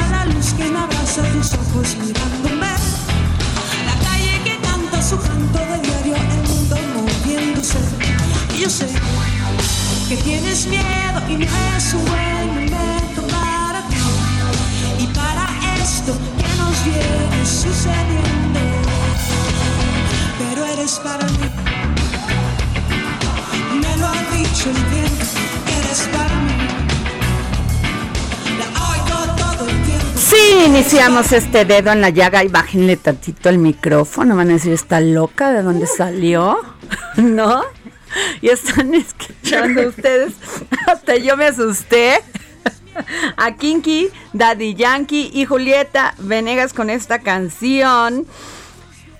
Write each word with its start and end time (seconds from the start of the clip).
La 0.00 0.24
luz 0.26 0.52
que 0.54 0.64
me 0.64 0.78
abraza, 0.78 1.22
tus 1.32 1.52
ojos 1.54 1.96
mirándome. 1.96 2.72
La 3.86 3.96
calle 4.06 4.40
que 4.44 4.58
canta 4.60 5.02
su 5.02 5.16
canto 5.18 5.58
de 5.58 5.78
diario, 5.86 6.16
el 6.16 6.48
mundo 6.48 6.76
moviéndose. 6.94 7.78
Y 8.56 8.62
yo 8.62 8.70
sé 8.70 8.88
que 10.08 10.16
tienes 10.16 10.66
miedo 10.66 11.18
y 11.28 11.36
no 11.36 11.46
es 11.76 11.94
un 11.94 12.04
buen 12.04 12.46
momento 12.48 13.22
para 13.28 13.86
ti. 13.88 13.96
Y 14.98 15.06
para 15.08 15.46
esto 15.82 16.12
que 16.38 16.48
nos 16.58 16.84
viene 16.84 17.46
sucediendo. 17.46 18.60
Pero 20.38 20.66
eres 20.66 21.00
para 21.04 21.24
mí. 21.26 21.48
Me 23.80 23.96
lo 23.96 24.06
ha 24.06 24.22
dicho 24.36 24.70
el 24.70 24.84
viento, 24.90 25.26
eres 25.78 26.08
para 26.12 26.34
mí. 26.40 26.93
Sí, 30.34 30.64
iniciamos 30.66 31.30
este 31.30 31.64
dedo 31.64 31.92
en 31.92 32.00
la 32.00 32.10
llaga 32.10 32.42
y 32.42 32.48
bájenle 32.48 32.96
tantito 32.96 33.48
el 33.50 33.58
micrófono. 33.58 34.34
Van 34.34 34.50
a 34.50 34.54
decir, 34.54 34.72
¿está 34.72 35.00
loca? 35.00 35.52
¿De 35.52 35.62
dónde 35.62 35.86
salió? 35.86 36.58
¿No? 37.16 37.62
Y 38.40 38.48
están 38.48 38.94
escuchando 38.94 39.86
ustedes. 39.88 40.32
Hasta 40.88 41.16
yo 41.16 41.36
me 41.36 41.46
asusté. 41.46 42.20
A 43.36 43.54
Kinky, 43.54 44.08
Daddy 44.32 44.74
Yankee 44.74 45.30
y 45.32 45.44
Julieta 45.44 46.14
Venegas 46.18 46.72
con 46.72 46.90
esta 46.90 47.20
canción 47.20 48.26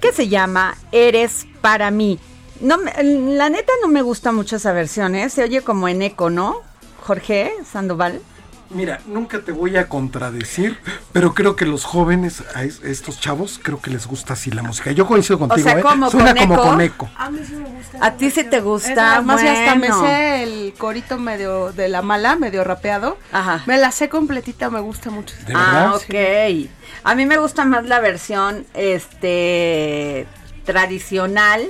que 0.01 0.13
se 0.13 0.27
llama 0.27 0.77
Eres 0.91 1.47
para 1.61 1.93
mí. 1.93 2.19
No, 2.61 2.77
la 3.03 3.51
neta 3.51 3.73
no 3.83 3.89
me 3.89 4.03
gusta 4.03 4.33
mucho 4.33 4.57
esa 4.57 4.73
versión, 4.73 5.15
¿eh? 5.15 5.31
Se 5.31 5.45
oye 5.45 5.63
como 5.63 5.87
en 5.87 6.03
eco, 6.03 6.29
¿no? 6.29 6.57
Jorge 7.03 7.53
Sandoval. 7.71 8.21
Mira, 8.71 9.01
nunca 9.07 9.41
te 9.41 9.53
voy 9.53 9.77
a 9.77 9.89
contradecir, 9.89 10.79
pero 11.13 11.35
creo 11.35 11.55
que 11.55 11.65
los 11.67 11.85
jóvenes, 11.85 12.43
a 12.55 12.65
es- 12.65 12.81
estos 12.83 13.21
chavos, 13.21 13.61
creo 13.63 13.81
que 13.81 13.91
les 13.91 14.07
gusta 14.07 14.33
así 14.33 14.51
la 14.51 14.63
música. 14.63 14.91
Yo 14.93 15.07
coincido 15.07 15.39
contigo, 15.39 15.69
sea, 15.69 15.79
¿eh? 15.79 15.83
¿como 15.83 16.11
Suena 16.11 16.35
con 16.35 16.43
como 16.49 16.55
eco? 16.55 16.63
con 16.71 16.81
eco. 16.81 17.11
A 17.17 17.31
mí 17.31 17.39
sí 17.47 17.55
me 17.55 17.69
gusta. 17.69 17.99
¿A 18.01 18.13
ti 18.15 18.31
sí 18.31 18.45
te 18.45 18.61
gusta? 18.61 19.15
Además, 19.17 19.43
ya 19.43 19.53
hasta 19.53 19.75
me 19.77 19.89
Bueno. 19.89 20.03
sé 20.05 20.43
el 20.43 20.75
corito 20.79 21.19
medio 21.19 21.73
de 21.73 21.89
la 21.89 22.03
mala, 22.03 22.37
medio 22.37 22.65
rapeado. 22.65 23.19
Ajá. 23.33 23.63
Me 23.67 23.77
la 23.77 23.91
sé 23.93 24.09
completita, 24.09 24.71
me 24.71 24.81
gusta 24.81 25.11
mucho. 25.11 25.35
¿De 25.47 25.53
Ah, 25.55 25.93
verdad? 25.93 25.95
ok. 25.97 26.71
A 27.05 27.15
mí 27.15 27.27
me 27.27 27.37
gusta 27.39 27.65
más 27.65 27.85
la 27.87 28.01
versión 28.01 28.67
este 28.75 30.27
tradicional, 30.65 31.67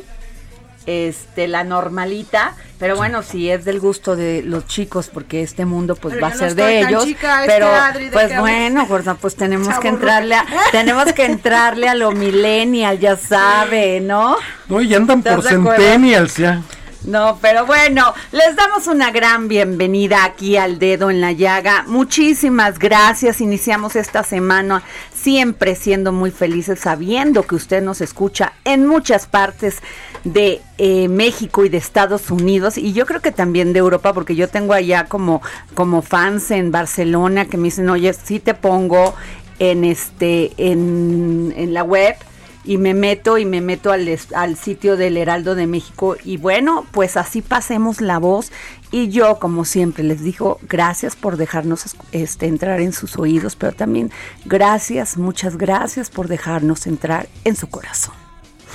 este 0.87 1.49
la 1.49 1.65
normalita, 1.65 2.55
pero 2.78 2.97
bueno, 2.97 3.22
si 3.22 3.50
es 3.50 3.65
del 3.65 3.81
gusto 3.81 4.17
de 4.17 4.43
los 4.43 4.67
chicos 4.67 5.09
porque 5.12 5.43
este 5.43 5.65
mundo 5.65 5.97
pues 5.97 6.15
Pero 6.15 6.22
va 6.22 6.28
a 6.28 6.34
no 6.34 6.39
ser 6.39 6.55
de 6.55 6.81
ellos, 6.81 7.05
chica, 7.05 7.45
este 7.45 7.55
pero 7.55 7.69
Adri, 7.69 8.05
¿de 8.06 8.11
pues 8.11 8.39
bueno, 8.39 8.87
gorda, 8.87 9.15
pues 9.15 9.37
tenemos 9.37 9.78
que 9.78 9.89
entrarle 9.89 10.34
a 10.34 10.44
tenemos 10.73 11.12
que 11.12 11.25
entrarle 11.25 11.89
a 11.89 11.94
lo 11.94 12.12
millennial, 12.12 12.99
ya 12.99 13.17
sabe, 13.17 14.00
¿no? 14.00 14.37
No, 14.69 14.81
y 14.81 14.94
andan 14.94 15.19
¿Estás 15.19 15.37
por 15.37 15.44
centennials 15.44 16.37
ya. 16.37 16.62
No, 17.07 17.39
pero 17.43 17.67
bueno, 17.67 18.15
les 18.33 18.57
damos 18.57 18.87
una 18.87 19.11
gran 19.11 19.47
bienvenida 19.47 20.25
aquí 20.25 20.57
al 20.57 20.79
dedo 20.79 21.11
en 21.11 21.21
la 21.21 21.33
llaga. 21.33 21.85
Muchísimas 21.87 22.79
gracias. 22.79 23.43
Iniciamos 23.43 23.95
esta 23.95 24.23
semana 24.23 24.83
siempre 25.13 25.75
siendo 25.75 26.13
muy 26.13 26.31
felices, 26.31 26.81
sabiendo 26.81 27.43
que 27.43 27.57
usted 27.57 27.83
nos 27.83 28.01
escucha 28.01 28.55
en 28.65 28.87
muchas 28.87 29.27
partes 29.27 29.81
de 30.25 30.63
eh, 30.79 31.09
México 31.09 31.67
y 31.67 31.69
de 31.69 31.77
Estados 31.77 32.31
Unidos 32.31 32.79
y 32.79 32.95
yo 32.95 33.05
creo 33.05 33.21
que 33.21 33.33
también 33.33 33.75
de 33.75 33.81
Europa, 33.81 34.15
porque 34.15 34.35
yo 34.35 34.49
tengo 34.49 34.73
allá 34.73 35.05
como, 35.05 35.43
como 35.75 36.01
fans 36.01 36.51
en 36.53 36.73
Barcelona 36.73 37.45
que 37.45 37.59
me 37.59 37.65
dicen, 37.65 37.91
oye, 37.91 38.15
sí 38.15 38.41
te 38.41 38.55
pongo 38.55 39.15
en 39.59 39.85
este, 39.85 40.53
en, 40.57 41.53
en 41.55 41.75
la 41.75 41.85
web 41.85 42.17
y 42.65 42.79
me 42.79 42.95
meto 42.95 43.37
y 43.39 43.45
me 43.45 43.61
meto 43.61 43.93
al, 43.93 44.09
al 44.35 44.57
sitio 44.57 44.97
del 44.97 45.17
Heraldo 45.17 45.55
de 45.55 45.67
México 45.67 46.17
y 46.25 46.37
bueno, 46.39 46.87
pues 46.93 47.17
así 47.17 47.43
pasemos 47.43 48.01
la 48.01 48.19
voz 48.19 48.51
y 48.91 49.09
yo 49.11 49.39
como 49.39 49.65
siempre 49.65 50.03
les 50.05 50.23
digo 50.23 50.59
gracias 50.69 51.17
por 51.17 51.37
dejarnos 51.37 51.97
este, 52.13 52.47
entrar 52.47 52.81
en 52.81 52.93
sus 52.93 53.19
oídos, 53.19 53.57
pero 53.57 53.73
también 53.73 54.11
gracias, 54.45 55.17
muchas 55.19 55.57
gracias 55.59 56.11
por 56.11 56.29
dejarnos 56.29 56.87
entrar 56.87 57.29
en 57.45 57.57
su 57.57 57.69
corazón. 57.69 58.15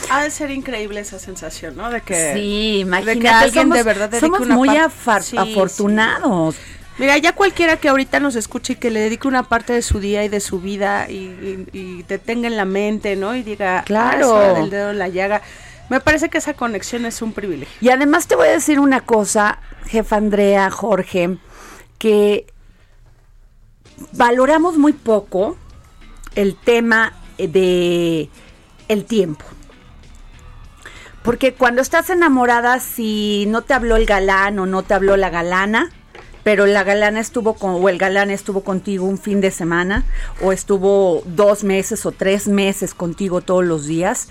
Ha 0.09 0.23
de 0.23 0.31
ser 0.31 0.49
increíble 0.51 1.01
esa 1.01 1.19
sensación, 1.19 1.75
¿no? 1.75 1.89
De 1.89 2.01
que, 2.01 2.33
Sí, 2.33 2.79
imagínate, 2.79 3.15
de 3.15 3.21
que 3.21 3.27
alguien 3.29 3.63
somos, 3.63 3.77
de 3.77 3.83
verdad 3.83 4.19
somos 4.19 4.47
muy 4.47 4.67
par- 4.69 4.89
afar- 4.89 5.23
Sí, 5.23 5.35
afortunados. 5.37 6.55
sí. 6.55 6.61
Mira, 6.99 7.17
ya 7.17 7.33
cualquiera 7.33 7.77
que 7.77 7.87
ahorita 7.89 8.19
nos 8.19 8.35
escuche 8.35 8.73
y 8.73 8.75
que 8.75 8.91
le 8.91 8.99
dedique 8.99 9.27
una 9.27 9.43
parte 9.43 9.71
de 9.73 9.81
su 9.81 9.99
día 10.01 10.23
y 10.25 10.29
de 10.29 10.39
su 10.41 10.59
vida 10.59 11.09
y, 11.09 11.15
y- 11.15 11.67
y 11.71 12.03
te 12.03 12.19
tenga 12.19 12.47
en 12.47 12.57
la 12.57 12.65
mente, 12.65 13.15
¿no? 13.15 13.35
Y 13.35 13.41
diga, 13.43 13.83
Claro. 13.85 14.35
"Ah, 14.35 14.53
del 14.59 14.69
dedo 14.69 14.91
en 14.91 14.99
la 14.99 15.07
llaga. 15.07 15.41
Me 15.89 16.01
parece 16.01 16.29
que 16.29 16.37
esa 16.37 16.53
conexión 16.53 17.05
es 17.05 17.21
un 17.21 17.31
privilegio. 17.33 17.75
Y 17.81 17.89
además 17.89 18.27
te 18.27 18.35
voy 18.35 18.49
a 18.49 18.51
decir 18.51 18.79
una 18.79 19.01
cosa, 19.01 19.59
jefa 19.87 20.17
Andrea, 20.17 20.69
Jorge, 20.69 21.37
que 21.97 22.45
valoramos 24.11 24.77
muy 24.77 24.93
poco 24.93 25.57
el 26.35 26.55
tema 26.57 27.13
de 27.37 28.29
el 28.89 29.05
tiempo. 29.05 29.45
Porque 31.23 31.53
cuando 31.53 31.81
estás 31.81 32.09
enamorada, 32.09 32.79
si 32.79 33.45
no 33.47 33.61
te 33.61 33.73
habló 33.73 33.95
el 33.95 34.05
galán 34.05 34.59
o 34.59 34.65
no 34.65 34.83
te 34.83 34.93
habló 34.93 35.17
la 35.17 35.29
galana, 35.29 35.89
pero 36.43 36.65
la 36.65 36.83
galana 36.83 37.19
estuvo 37.19 37.53
con, 37.53 37.83
o 37.83 37.89
el 37.89 37.97
galán 37.97 38.31
estuvo 38.31 38.61
contigo 38.61 39.05
un 39.05 39.17
fin 39.17 39.41
de 39.41 39.51
semana, 39.51 40.05
o 40.41 40.51
estuvo 40.51 41.21
dos 41.25 41.63
meses 41.63 42.05
o 42.05 42.11
tres 42.11 42.47
meses 42.47 42.93
contigo 42.93 43.41
todos 43.41 43.65
los 43.65 43.85
días, 43.85 44.29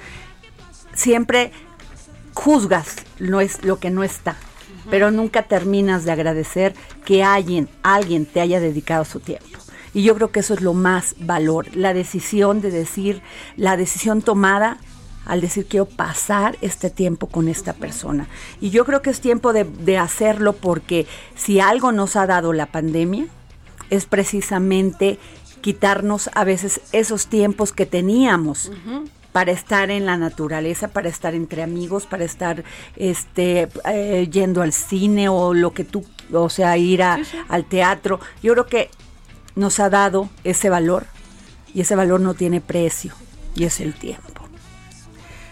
siempre 0.95 1.53
juzgas 2.35 2.97
no 3.19 3.41
es 3.41 3.65
lo 3.65 3.79
que 3.79 3.91
no 3.91 4.05
está, 4.05 4.37
pero 4.91 5.11
nunca 5.11 5.43
terminas 5.43 6.05
de 6.05 6.13
agradecer 6.13 6.75
que 7.05 7.23
alguien, 7.23 7.69
alguien 7.83 8.27
te 8.27 8.41
haya 8.41 8.61
dedicado 8.61 9.05
su 9.05 9.21
tiempo. 9.21 9.47
Y 9.95 10.03
yo 10.03 10.15
creo 10.15 10.31
que 10.31 10.41
eso 10.41 10.55
es 10.55 10.61
lo 10.61 10.75
más 10.75 11.15
valor, 11.19 11.75
la 11.75 11.95
decisión 11.95 12.61
de 12.61 12.71
decir, 12.71 13.23
la 13.57 13.77
decisión 13.77 14.23
tomada 14.23 14.79
al 15.29 15.41
decir 15.41 15.67
quiero 15.67 15.87
pasar 15.87 16.59
este 16.63 16.91
tiempo 16.91 17.29
con 17.29 17.47
esta 17.49 17.73
persona. 17.75 18.27
Y 18.61 18.71
yo 18.71 18.85
creo 18.85 19.01
que 19.03 19.11
es 19.11 19.21
tiempo 19.21 19.53
de, 19.53 19.63
de 19.65 19.97
hacerlo 19.99 20.55
porque 20.55 21.07
si 21.37 21.61
algo 21.61 21.93
nos 21.93 22.17
ha 22.17 22.27
dado 22.27 22.53
la 22.53 22.67
pandemia, 22.67 23.27
es 23.91 24.07
precisamente 24.07 25.19
quitarnos 25.61 26.31
a 26.35 26.45
veces 26.45 26.81
esos 26.93 27.27
tiempos 27.29 27.73
que 27.73 27.87
teníamos 27.87 28.71
para 29.33 29.53
estar 29.53 29.91
en 29.91 30.07
la 30.07 30.17
naturaleza, 30.17 30.89
para 30.89 31.09
estar 31.09 31.35
entre 31.35 31.63
amigos, 31.63 32.07
para 32.07 32.25
estar 32.25 32.65
este 32.97 33.69
eh, 33.85 34.29
yendo 34.31 34.63
al 34.63 34.73
cine 34.73 35.29
o 35.29 35.55
lo 35.55 35.73
que 35.73 35.85
tú, 35.85 36.05
o 36.33 36.49
sea, 36.49 36.77
ir 36.79 37.03
a- 37.03 37.19
al 37.49 37.65
teatro. 37.65 38.19
Yo 38.43 38.53
creo 38.55 38.67
que 38.67 38.91
nos 39.57 39.81
ha 39.81 39.91
dado 39.91 40.29
ese 40.45 40.71
valor 40.71 41.07
y 41.75 41.81
ese 41.83 41.95
valor 41.97 42.21
no 42.21 42.35
tiene 42.35 42.61
precio 42.61 43.13
y 43.55 43.65
es 43.65 43.81
el 43.81 43.95
tiempo. 43.95 44.38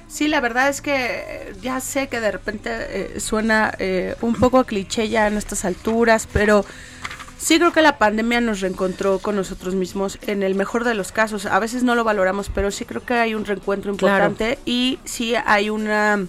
Sí, 0.09 0.29
la 0.29 0.41
verdad 0.41 0.69
es 0.69 0.81
que 0.81 0.95
eh, 0.95 1.53
ya 1.61 1.81
sé 1.81 2.09
que 2.09 2.21
de 2.21 2.31
repente 2.31 2.71
eh, 3.17 3.21
suena 3.21 3.73
eh, 3.79 4.15
un 4.21 4.35
poco 4.35 4.59
a 4.59 4.65
cliché 4.65 5.09
ya 5.09 5.27
en 5.27 5.37
estas 5.37 5.65
alturas, 5.65 6.29
pero 6.33 6.65
sí 7.39 7.59
creo 7.59 7.73
que 7.73 7.83
la 7.83 7.99
pandemia 7.99 8.41
nos 8.41 8.61
reencontró 8.61 9.19
con 9.19 9.35
nosotros 9.37 9.75
mismos 9.75 10.19
en 10.23 10.43
el 10.43 10.55
mejor 10.55 10.85
de 10.85 10.95
los 10.95 11.11
casos. 11.13 11.45
A 11.47 11.59
veces 11.59 11.83
no 11.83 11.95
lo 11.95 12.05
valoramos, 12.05 12.51
pero 12.55 12.71
sí 12.71 12.85
creo 12.85 13.05
que 13.05 13.15
hay 13.15 13.35
un 13.35 13.45
reencuentro 13.45 13.95
Claro. 13.97 14.25
importante 14.27 14.59
y 14.65 14.99
sí 15.05 15.35
hay 15.45 15.71
una 15.71 16.25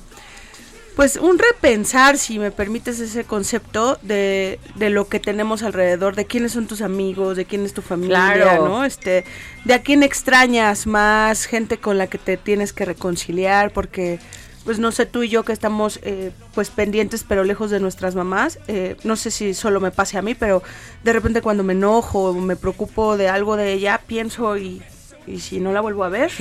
pues 0.98 1.16
un 1.16 1.38
repensar, 1.38 2.18
si 2.18 2.40
me 2.40 2.50
permites 2.50 3.00
ese 3.00 3.24
concepto 3.24 4.00
de, 4.02 4.60
de 4.76 4.90
lo 4.90 5.08
que 5.08 5.20
tenemos 5.20 5.62
alrededor, 5.62 6.16
de 6.16 6.26
quiénes 6.26 6.54
son 6.54 6.66
tus 6.66 6.82
amigos, 6.82 7.38
de 7.38 7.46
quién 7.46 7.64
es 7.66 7.74
tu 7.76 7.84
familia, 7.84 8.34
Claro. 8.34 8.68
¿no? 8.68 8.84
Este, 8.84 9.24
de 9.64 9.74
a 9.76 9.84
quién 9.84 10.02
extrañas 10.02 10.88
más, 10.88 11.46
gente 11.46 11.78
con 11.78 12.00
la 12.00 12.08
que 12.08 12.18
te 12.18 12.36
tienes 12.36 12.74
que 12.74 12.84
reconciliar, 12.84 13.72
porque 13.74 14.20
pues 14.66 14.80
no 14.80 14.92
sé 14.92 15.06
tú 15.06 15.22
y 15.22 15.30
yo 15.30 15.44
que 15.44 15.54
estamos 15.54 16.00
eh, 16.02 16.32
pues 16.56 16.72
pendientes 16.72 17.24
pero 17.24 17.44
lejos 17.44 17.70
de 17.70 17.80
nuestras 17.80 18.16
mamás, 18.16 18.58
eh, 18.68 18.96
no 19.04 19.16
sé 19.18 19.30
si 19.30 19.54
solo 19.54 19.80
me 19.80 19.92
pase 19.92 20.18
a 20.18 20.24
mí, 20.24 20.34
pero 20.34 20.64
de 21.04 21.14
repente 21.14 21.44
cuando 21.44 21.64
me 21.64 21.74
enojo 21.74 22.32
o 22.32 22.34
me 22.34 22.56
preocupo 22.56 23.18
de 23.18 23.30
algo 23.30 23.56
de 23.56 23.72
ella, 23.72 24.02
pienso 24.08 24.58
y, 24.58 24.82
y 25.27 25.39
si 25.39 25.59
no 25.59 25.71
la 25.74 25.81
vuelvo 25.81 26.03
a 26.03 26.09
ver. 26.09 26.31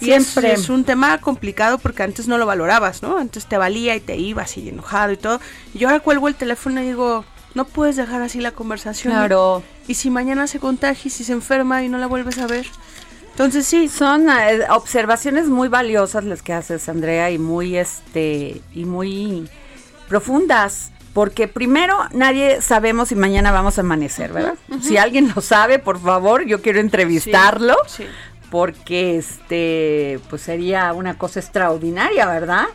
Y 0.00 0.04
Siempre. 0.04 0.52
es, 0.52 0.60
es 0.60 0.68
un 0.68 0.84
tema 0.84 1.18
complicado 1.18 1.78
porque 1.78 2.02
antes 2.02 2.28
no 2.28 2.38
lo 2.38 2.46
valorabas, 2.46 3.02
¿no? 3.02 3.18
Antes 3.18 3.46
te 3.46 3.58
valía 3.58 3.96
y 3.96 4.00
te 4.00 4.16
ibas 4.16 4.56
y 4.56 4.68
enojado 4.68 5.12
y 5.12 5.16
todo. 5.16 5.40
Y 5.74 5.78
yo 5.78 5.88
ahora 5.88 6.00
cuelgo 6.00 6.28
el 6.28 6.34
teléfono 6.34 6.80
y 6.80 6.86
digo, 6.86 7.24
no 7.54 7.64
puedes 7.64 7.96
dejar 7.96 8.22
así 8.22 8.40
la 8.40 8.52
conversación. 8.52 9.12
Claro. 9.12 9.62
Y 9.88 9.94
si 9.94 10.10
mañana 10.10 10.46
se 10.46 10.58
contagia 10.58 11.08
y 11.08 11.10
si 11.10 11.24
se 11.24 11.32
enferma 11.32 11.82
y 11.82 11.88
no 11.88 11.98
la 11.98 12.06
vuelves 12.06 12.38
a 12.38 12.46
ver. 12.46 12.66
Entonces 13.30 13.66
sí, 13.66 13.88
Son 13.88 14.28
eh, 14.28 14.60
observaciones 14.70 15.48
muy 15.48 15.66
valiosas 15.68 16.22
las 16.22 16.40
que 16.42 16.52
haces, 16.52 16.88
Andrea, 16.88 17.32
y 17.32 17.38
muy 17.38 17.76
este 17.76 18.60
y 18.72 18.84
muy 18.84 19.48
profundas, 20.08 20.92
porque 21.14 21.48
primero 21.48 21.96
nadie 22.12 22.60
sabemos 22.60 23.08
si 23.08 23.14
mañana 23.14 23.50
vamos 23.52 23.78
a 23.78 23.80
amanecer, 23.80 24.32
¿verdad? 24.32 24.54
Si 24.82 24.98
alguien 24.98 25.32
lo 25.34 25.40
sabe, 25.40 25.78
por 25.78 25.98
favor, 26.00 26.44
yo 26.44 26.60
quiero 26.60 26.80
entrevistarlo, 26.80 27.76
Sí, 27.86 28.02
sí. 28.02 28.08
porque 28.50 29.16
este 29.18 30.20
pues 30.28 30.42
sería 30.42 30.92
una 30.92 31.16
cosa 31.16 31.40
extraordinaria, 31.40 32.26
¿verdad? 32.26 32.66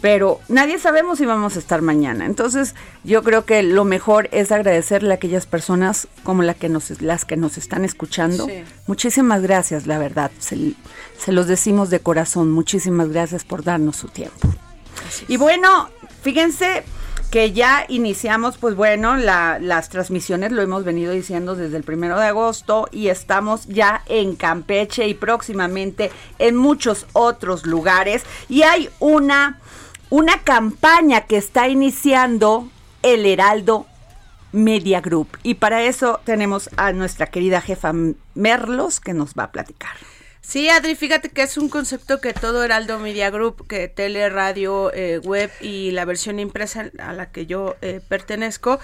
Pero 0.00 0.40
nadie 0.48 0.78
sabemos 0.78 1.18
si 1.18 1.26
vamos 1.26 1.56
a 1.56 1.58
estar 1.58 1.80
mañana. 1.82 2.24
Entonces, 2.26 2.74
yo 3.04 3.22
creo 3.22 3.44
que 3.44 3.62
lo 3.62 3.84
mejor 3.84 4.28
es 4.32 4.52
agradecerle 4.52 5.12
a 5.12 5.16
aquellas 5.16 5.46
personas 5.46 6.08
como 6.24 6.42
la 6.42 6.54
que 6.54 6.68
nos, 6.68 7.00
las 7.02 7.24
que 7.24 7.36
nos 7.36 7.56
están 7.58 7.84
escuchando. 7.84 8.46
Sí. 8.46 8.64
Muchísimas 8.86 9.42
gracias, 9.42 9.86
la 9.86 9.98
verdad. 9.98 10.30
Se, 10.38 10.74
se 11.18 11.32
los 11.32 11.46
decimos 11.46 11.88
de 11.90 12.00
corazón. 12.00 12.50
Muchísimas 12.52 13.08
gracias 13.10 13.44
por 13.44 13.64
darnos 13.64 13.96
su 13.96 14.08
tiempo. 14.08 14.48
Y 15.28 15.36
bueno, 15.36 15.90
fíjense 16.22 16.84
que 17.32 17.52
ya 17.52 17.86
iniciamos, 17.88 18.58
pues 18.58 18.76
bueno, 18.76 19.16
la- 19.16 19.58
las 19.58 19.88
transmisiones, 19.88 20.52
lo 20.52 20.60
hemos 20.60 20.84
venido 20.84 21.12
diciendo 21.14 21.56
desde 21.56 21.78
el 21.78 21.82
primero 21.82 22.18
de 22.20 22.26
agosto 22.26 22.88
y 22.92 23.08
estamos 23.08 23.66
ya 23.68 24.02
en 24.06 24.36
Campeche 24.36 25.08
y 25.08 25.14
próximamente 25.14 26.10
en 26.38 26.56
muchos 26.56 27.06
otros 27.14 27.64
lugares. 27.64 28.22
Y 28.50 28.64
hay 28.64 28.90
una, 29.00 29.58
una 30.10 30.42
campaña 30.42 31.22
que 31.22 31.38
está 31.38 31.68
iniciando 31.68 32.68
el 33.02 33.24
Heraldo 33.24 33.86
Media 34.52 35.00
Group. 35.00 35.38
Y 35.42 35.54
para 35.54 35.82
eso 35.84 36.20
tenemos 36.24 36.68
a 36.76 36.92
nuestra 36.92 37.28
querida 37.28 37.62
jefa 37.62 37.94
Merlos 38.34 39.00
que 39.00 39.14
nos 39.14 39.32
va 39.32 39.44
a 39.44 39.52
platicar. 39.52 39.96
Sí, 40.42 40.68
Adri, 40.68 40.96
fíjate 40.96 41.28
que 41.30 41.42
es 41.42 41.56
un 41.56 41.68
concepto 41.68 42.20
que 42.20 42.34
todo 42.34 42.64
Heraldo 42.64 42.98
Media 42.98 43.30
Group, 43.30 43.66
que 43.68 43.86
tele, 43.88 44.28
radio, 44.28 44.92
eh, 44.92 45.18
web 45.18 45.50
y 45.60 45.92
la 45.92 46.04
versión 46.04 46.40
impresa 46.40 46.90
a 46.98 47.12
la 47.12 47.30
que 47.30 47.46
yo 47.46 47.76
eh, 47.80 48.00
pertenezco, 48.06 48.80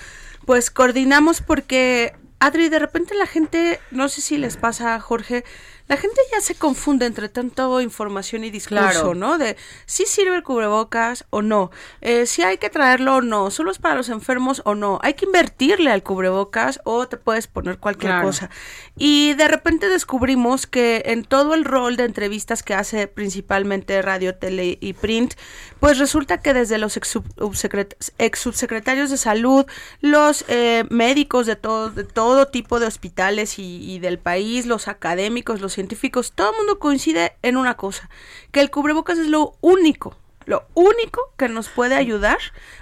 pues 0.46 0.70
coordinamos 0.70 1.42
porque, 1.42 2.14
Adri, 2.38 2.68
de 2.68 2.78
repente 2.78 3.14
la 3.14 3.26
gente, 3.26 3.80
no 3.90 4.08
sé 4.08 4.20
si 4.22 4.38
les 4.38 4.56
pasa, 4.56 4.98
Jorge, 5.00 5.44
la 5.88 5.96
gente 5.96 6.20
ya 6.32 6.40
se 6.40 6.54
confunde 6.54 7.06
entre 7.06 7.28
tanto 7.28 7.80
información 7.80 8.44
y 8.44 8.50
discurso, 8.50 8.82
Claro. 8.90 9.14
¿no? 9.14 9.38
De 9.38 9.56
si 9.86 10.04
sirve 10.04 10.36
el 10.36 10.42
cubrebocas 10.42 11.24
o 11.30 11.42
no, 11.42 11.70
eh, 12.00 12.26
si 12.26 12.42
hay 12.42 12.58
que 12.58 12.70
traerlo 12.70 13.16
o 13.16 13.20
no, 13.22 13.50
solo 13.50 13.70
es 13.70 13.78
para 13.78 13.94
los 13.94 14.08
enfermos 14.08 14.62
o 14.64 14.74
no, 14.74 14.98
hay 15.02 15.14
que 15.14 15.24
invertirle 15.26 15.90
al 15.90 16.02
cubrebocas 16.02 16.80
o 16.84 17.08
te 17.08 17.16
puedes 17.16 17.46
poner 17.46 17.78
cualquier 17.78 18.12
Claro. 18.12 18.26
cosa. 18.26 18.50
Y 18.96 19.34
de 19.34 19.48
repente 19.48 19.88
descubrimos 19.88 20.66
que 20.66 21.02
en 21.06 21.24
todo 21.24 21.54
el 21.54 21.64
rol 21.64 21.96
de 21.96 22.04
entrevistas 22.04 22.62
que 22.62 22.74
hace 22.74 23.06
principalmente 23.06 24.00
radio, 24.02 24.34
tele 24.34 24.76
y 24.80 24.92
print, 24.92 25.34
pues 25.80 25.98
resulta 25.98 26.42
que 26.42 26.52
desde 26.52 26.78
los 26.78 26.96
ex, 26.96 27.16
subsecret- 27.16 28.12
ex 28.18 28.38
subsecretarios 28.40 29.10
de 29.10 29.16
salud, 29.16 29.64
los 30.00 30.44
eh, 30.48 30.84
médicos 30.90 31.46
de 31.46 31.56
todo, 31.56 31.90
de 31.90 32.04
todo 32.04 32.46
tipo 32.48 32.80
de 32.80 32.86
hospitales 32.86 33.58
y, 33.58 33.90
y 33.90 33.98
del 34.00 34.18
país, 34.18 34.66
los 34.66 34.88
académicos, 34.88 35.60
los 35.60 35.77
científicos, 35.82 36.32
todo 36.34 36.50
el 36.50 36.56
mundo 36.56 36.78
coincide 36.80 37.34
en 37.42 37.56
una 37.56 37.74
cosa, 37.76 38.10
que 38.50 38.60
el 38.60 38.70
cubrebocas 38.70 39.16
es 39.18 39.28
lo 39.28 39.54
único. 39.60 40.16
Lo 40.44 40.64
único 40.74 41.20
que 41.36 41.48
nos 41.48 41.68
puede 41.68 41.94
ayudar 41.94 42.38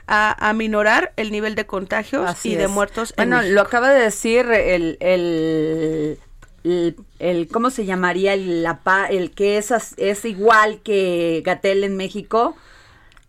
a, 0.06 0.48
a 0.48 0.52
minorar 0.54 1.12
el 1.16 1.30
nivel 1.32 1.54
de 1.56 1.66
contagios 1.66 2.26
Así 2.26 2.52
y 2.52 2.54
de 2.54 2.64
es. 2.64 2.70
muertos. 2.70 3.12
en 3.18 3.28
Bueno, 3.30 3.42
lo 3.42 3.60
acaba 3.60 3.90
de 3.90 4.00
decir 4.00 4.46
el, 4.50 4.96
el, 5.00 6.18
el, 6.64 6.96
el- 7.18 7.48
¿cómo 7.48 7.70
se 7.70 7.84
llamaría? 7.84 8.34
El, 8.34 8.62
la 8.62 8.78
pa- 8.84 9.06
el 9.08 9.32
que 9.32 9.58
es, 9.58 9.72
es 9.96 10.24
igual 10.24 10.80
que 10.82 11.42
Gatel 11.44 11.84
en 11.84 11.96
México. 11.96 12.56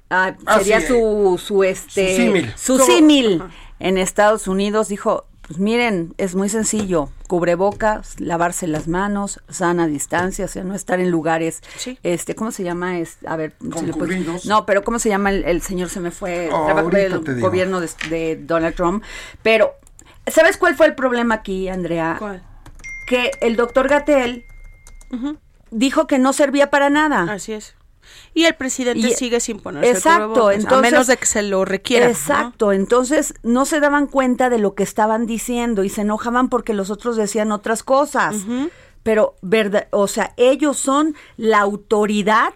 Ah, 0.10 0.36
sería 0.60 0.80
su, 0.82 1.41
su, 1.44 1.63
este, 1.63 2.15
Su 2.15 2.22
símil. 2.22 2.53
su 2.56 2.80
símil 2.80 3.44
en 3.80 3.98
Estados 3.98 4.48
Unidos. 4.48 4.88
Dijo, 4.88 5.25
pues 5.48 5.60
miren, 5.60 6.13
es 6.18 6.36
muy 6.36 6.50
sencillo. 6.50 7.10
Cubrebocas, 7.27 8.20
lavarse 8.20 8.68
las 8.68 8.88
manos, 8.88 9.42
sana 9.50 9.88
distancia, 9.88 10.46
o 10.46 10.48
sea, 10.48 10.63
no 10.63 10.75
estar 10.75 11.00
en 11.00 11.10
lugares, 11.10 11.62
Sí. 11.77 11.98
este, 12.04 12.36
¿cómo 12.36 12.51
se 12.51 12.63
llama? 12.63 13.00
Es, 13.00 13.18
a 13.25 13.36
ver, 13.38 13.54
si 13.60 13.66
le 13.66 13.72
puedes- 13.72 13.92
Concurridos. 13.92 14.46
no, 14.46 14.66
pero 14.66 14.84
¿cómo 14.84 15.00
se 15.00 15.10
llama 15.10 15.30
el, 15.32 15.44
el 15.46 15.62
señor? 15.62 15.89
Se 15.89 16.00
me 16.00 16.12
fue, 16.12 16.50
Oh, 16.51 16.66
trabajo 16.66 16.89
del 16.89 17.20
gobierno 17.42 17.80
de, 17.80 17.89
de 18.10 18.36
Donald 18.42 18.75
Trump. 18.75 19.04
Pero, 19.42 19.72
¿sabes 20.27 20.58
cuál 20.58 20.75
fue 20.75 20.86
el 20.88 20.96
problema 20.96 21.36
aquí, 21.36 21.70
Andrea? 21.70 22.16
¿Cuál? 22.20 22.44
Que 23.08 23.32
el 23.42 23.56
doctor 23.56 23.88
Gatel 23.88 24.44
dijo 25.72 26.08
que 26.08 26.20
no 26.20 26.34
servía 26.34 26.70
para 26.70 26.89
nada. 26.89 27.24
Así 27.32 27.54
es. 27.54 27.75
Y 28.33 28.45
el 28.45 28.55
presidente 28.55 29.07
Y- 29.07 29.13
sigue 29.13 29.39
sin 29.39 29.59
ponerse 29.59 29.89
el 29.91 29.95
Exacto, 29.97 30.27
cubrebocas, 30.27 30.55
a 30.55 30.59
entonces- 30.59 30.91
menos 30.91 31.07
de 31.07 31.17
que 31.17 31.25
se 31.25 31.41
lo 31.43 31.65
requiera. 31.65 32.05
¿no? 32.05 32.12
Exacto, 32.12 32.71
entonces 32.74 33.33
no 33.43 33.65
se 33.65 33.79
daban 33.79 34.07
cuenta 34.07 34.50
de 34.50 34.57
lo 34.59 34.75
que 34.75 34.83
estaban 34.83 35.25
diciendo 35.25 35.83
y 35.83 35.89
se 35.89 36.01
enojaban 36.01 36.50
porque 36.50 36.74
los 36.74 36.89
otros 36.89 37.15
decían 37.15 37.51
otras 37.51 37.83
cosas. 37.83 38.36
Pero, 39.03 39.36
verdad, 39.41 39.88
o 39.91 40.07
sea, 40.07 40.33
ellos 40.38 40.77
son 40.77 41.15
la 41.38 41.59
autoridad 41.59 42.53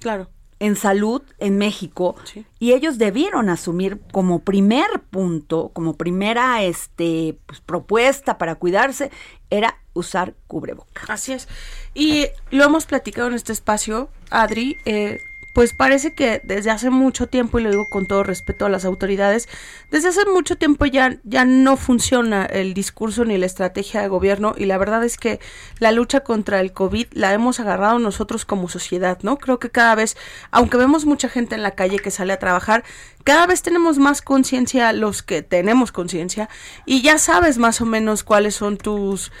Claro. 0.00 0.28
en 0.58 0.76
salud 0.76 1.22
en 1.38 1.58
México 1.58 2.14
Sí. 2.24 2.44
y 2.58 2.72
ellos 2.72 2.98
debieron 2.98 3.48
asumir 3.48 4.00
como 4.12 4.40
primer 4.40 4.86
punto, 5.10 5.70
como 5.72 5.94
primera 5.96 6.62
este 6.62 7.38
pues, 7.46 7.60
propuesta 7.60 8.36
para 8.38 8.56
cuidarse 8.56 9.10
era 9.50 9.78
usar 9.94 10.34
cubreboca. 10.46 11.02
Así 11.08 11.32
es. 11.32 11.48
Y 11.94 12.28
lo 12.50 12.64
hemos 12.64 12.86
platicado 12.86 13.28
en 13.28 13.34
este 13.34 13.52
espacio, 13.52 14.08
Adri. 14.30 14.78
eh, 14.84 15.22
pues 15.52 15.74
parece 15.74 16.14
que 16.14 16.40
desde 16.44 16.70
hace 16.70 16.88
mucho 16.88 17.26
tiempo, 17.26 17.58
y 17.58 17.62
lo 17.62 17.70
digo 17.70 17.88
con 17.88 18.06
todo 18.06 18.22
respeto 18.22 18.64
a 18.64 18.70
las 18.70 18.86
autoridades, 18.86 19.48
desde 19.90 20.08
hace 20.08 20.24
mucho 20.24 20.56
tiempo 20.56 20.86
ya, 20.86 21.18
ya 21.24 21.44
no 21.44 21.76
funciona 21.76 22.46
el 22.46 22.72
discurso 22.72 23.24
ni 23.26 23.36
la 23.36 23.46
estrategia 23.46 24.00
de 24.00 24.08
gobierno 24.08 24.54
y 24.56 24.64
la 24.64 24.78
verdad 24.78 25.04
es 25.04 25.18
que 25.18 25.40
la 25.78 25.92
lucha 25.92 26.20
contra 26.20 26.60
el 26.60 26.72
COVID 26.72 27.08
la 27.12 27.34
hemos 27.34 27.60
agarrado 27.60 27.98
nosotros 27.98 28.46
como 28.46 28.68
sociedad, 28.68 29.18
¿no? 29.22 29.36
Creo 29.36 29.58
que 29.58 29.70
cada 29.70 29.94
vez, 29.94 30.16
aunque 30.50 30.78
vemos 30.78 31.04
mucha 31.04 31.28
gente 31.28 31.54
en 31.54 31.62
la 31.62 31.72
calle 31.72 31.98
que 31.98 32.10
sale 32.10 32.32
a 32.32 32.38
trabajar, 32.38 32.82
cada 33.22 33.46
vez 33.46 33.60
tenemos 33.60 33.98
más 33.98 34.22
conciencia 34.22 34.92
los 34.94 35.22
que 35.22 35.42
tenemos 35.42 35.92
conciencia 35.92 36.48
y 36.86 37.02
ya 37.02 37.18
sabes 37.18 37.58
más 37.58 37.82
o 37.82 37.84
menos 37.84 38.24
cuáles 38.24 38.54
son 38.54 38.78
tus, 38.78 39.32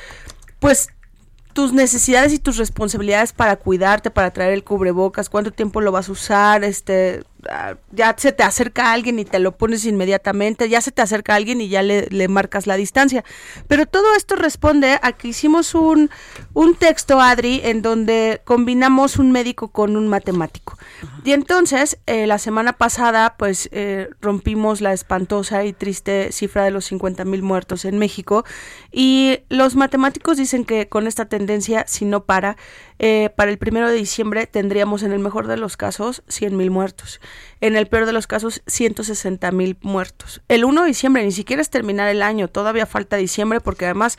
pues, 0.60 0.90
tus 1.52 1.72
necesidades 1.72 2.32
y 2.32 2.38
tus 2.38 2.56
responsabilidades 2.56 3.32
para 3.32 3.56
cuidarte, 3.56 4.10
para 4.10 4.32
traer 4.32 4.52
el 4.52 4.64
cubrebocas, 4.64 5.28
cuánto 5.28 5.52
tiempo 5.52 5.80
lo 5.80 5.92
vas 5.92 6.08
a 6.08 6.12
usar, 6.12 6.64
este, 6.64 7.24
ya 7.92 8.14
se 8.16 8.32
te 8.32 8.42
acerca 8.42 8.92
alguien 8.92 9.18
y 9.18 9.24
te 9.24 9.38
lo 9.38 9.56
pones 9.56 9.84
inmediatamente, 9.84 10.68
ya 10.68 10.80
se 10.80 10.92
te 10.92 11.02
acerca 11.02 11.34
alguien 11.34 11.60
y 11.60 11.68
ya 11.68 11.82
le, 11.82 12.06
le 12.10 12.28
marcas 12.28 12.66
la 12.66 12.76
distancia. 12.76 13.24
Pero 13.68 13.86
todo 13.86 14.14
esto 14.14 14.36
responde 14.36 14.98
a 15.02 15.12
que 15.12 15.28
hicimos 15.28 15.74
un, 15.74 16.10
un 16.54 16.74
texto, 16.74 17.20
Adri, 17.20 17.60
en 17.64 17.82
donde 17.82 18.40
combinamos 18.44 19.16
un 19.16 19.32
médico 19.32 19.68
con 19.68 19.96
un 19.96 20.08
matemático. 20.08 20.78
Y 21.24 21.32
entonces, 21.32 21.98
eh, 22.06 22.26
la 22.26 22.38
semana 22.38 22.72
pasada, 22.72 23.36
pues 23.38 23.68
eh, 23.72 24.08
rompimos 24.20 24.80
la 24.80 24.92
espantosa 24.92 25.64
y 25.64 25.72
triste 25.72 26.32
cifra 26.32 26.64
de 26.64 26.70
los 26.70 26.86
50 26.86 27.24
mil 27.24 27.42
muertos 27.42 27.84
en 27.84 27.98
México. 27.98 28.44
Y 28.90 29.40
los 29.48 29.76
matemáticos 29.76 30.36
dicen 30.36 30.64
que 30.64 30.88
con 30.88 31.06
esta 31.06 31.26
tendencia, 31.26 31.84
si 31.86 32.04
no 32.04 32.24
para, 32.24 32.56
eh, 33.04 33.30
para 33.34 33.50
el 33.50 33.58
primero 33.58 33.88
de 33.88 33.96
diciembre 33.96 34.46
tendríamos 34.46 35.02
en 35.02 35.10
el 35.10 35.18
mejor 35.18 35.48
de 35.48 35.56
los 35.56 35.76
casos 35.76 36.22
100 36.28 36.56
mil 36.56 36.70
muertos. 36.70 37.20
En 37.60 37.74
el 37.74 37.88
peor 37.88 38.06
de 38.06 38.12
los 38.12 38.28
casos, 38.28 38.62
160 38.68 39.50
mil 39.50 39.76
muertos. 39.82 40.40
El 40.46 40.64
1 40.64 40.82
de 40.82 40.86
diciembre 40.86 41.24
ni 41.24 41.32
siquiera 41.32 41.60
es 41.60 41.68
terminar 41.68 42.08
el 42.08 42.22
año, 42.22 42.46
todavía 42.46 42.86
falta 42.86 43.16
diciembre 43.16 43.60
porque 43.60 43.86
además 43.86 44.18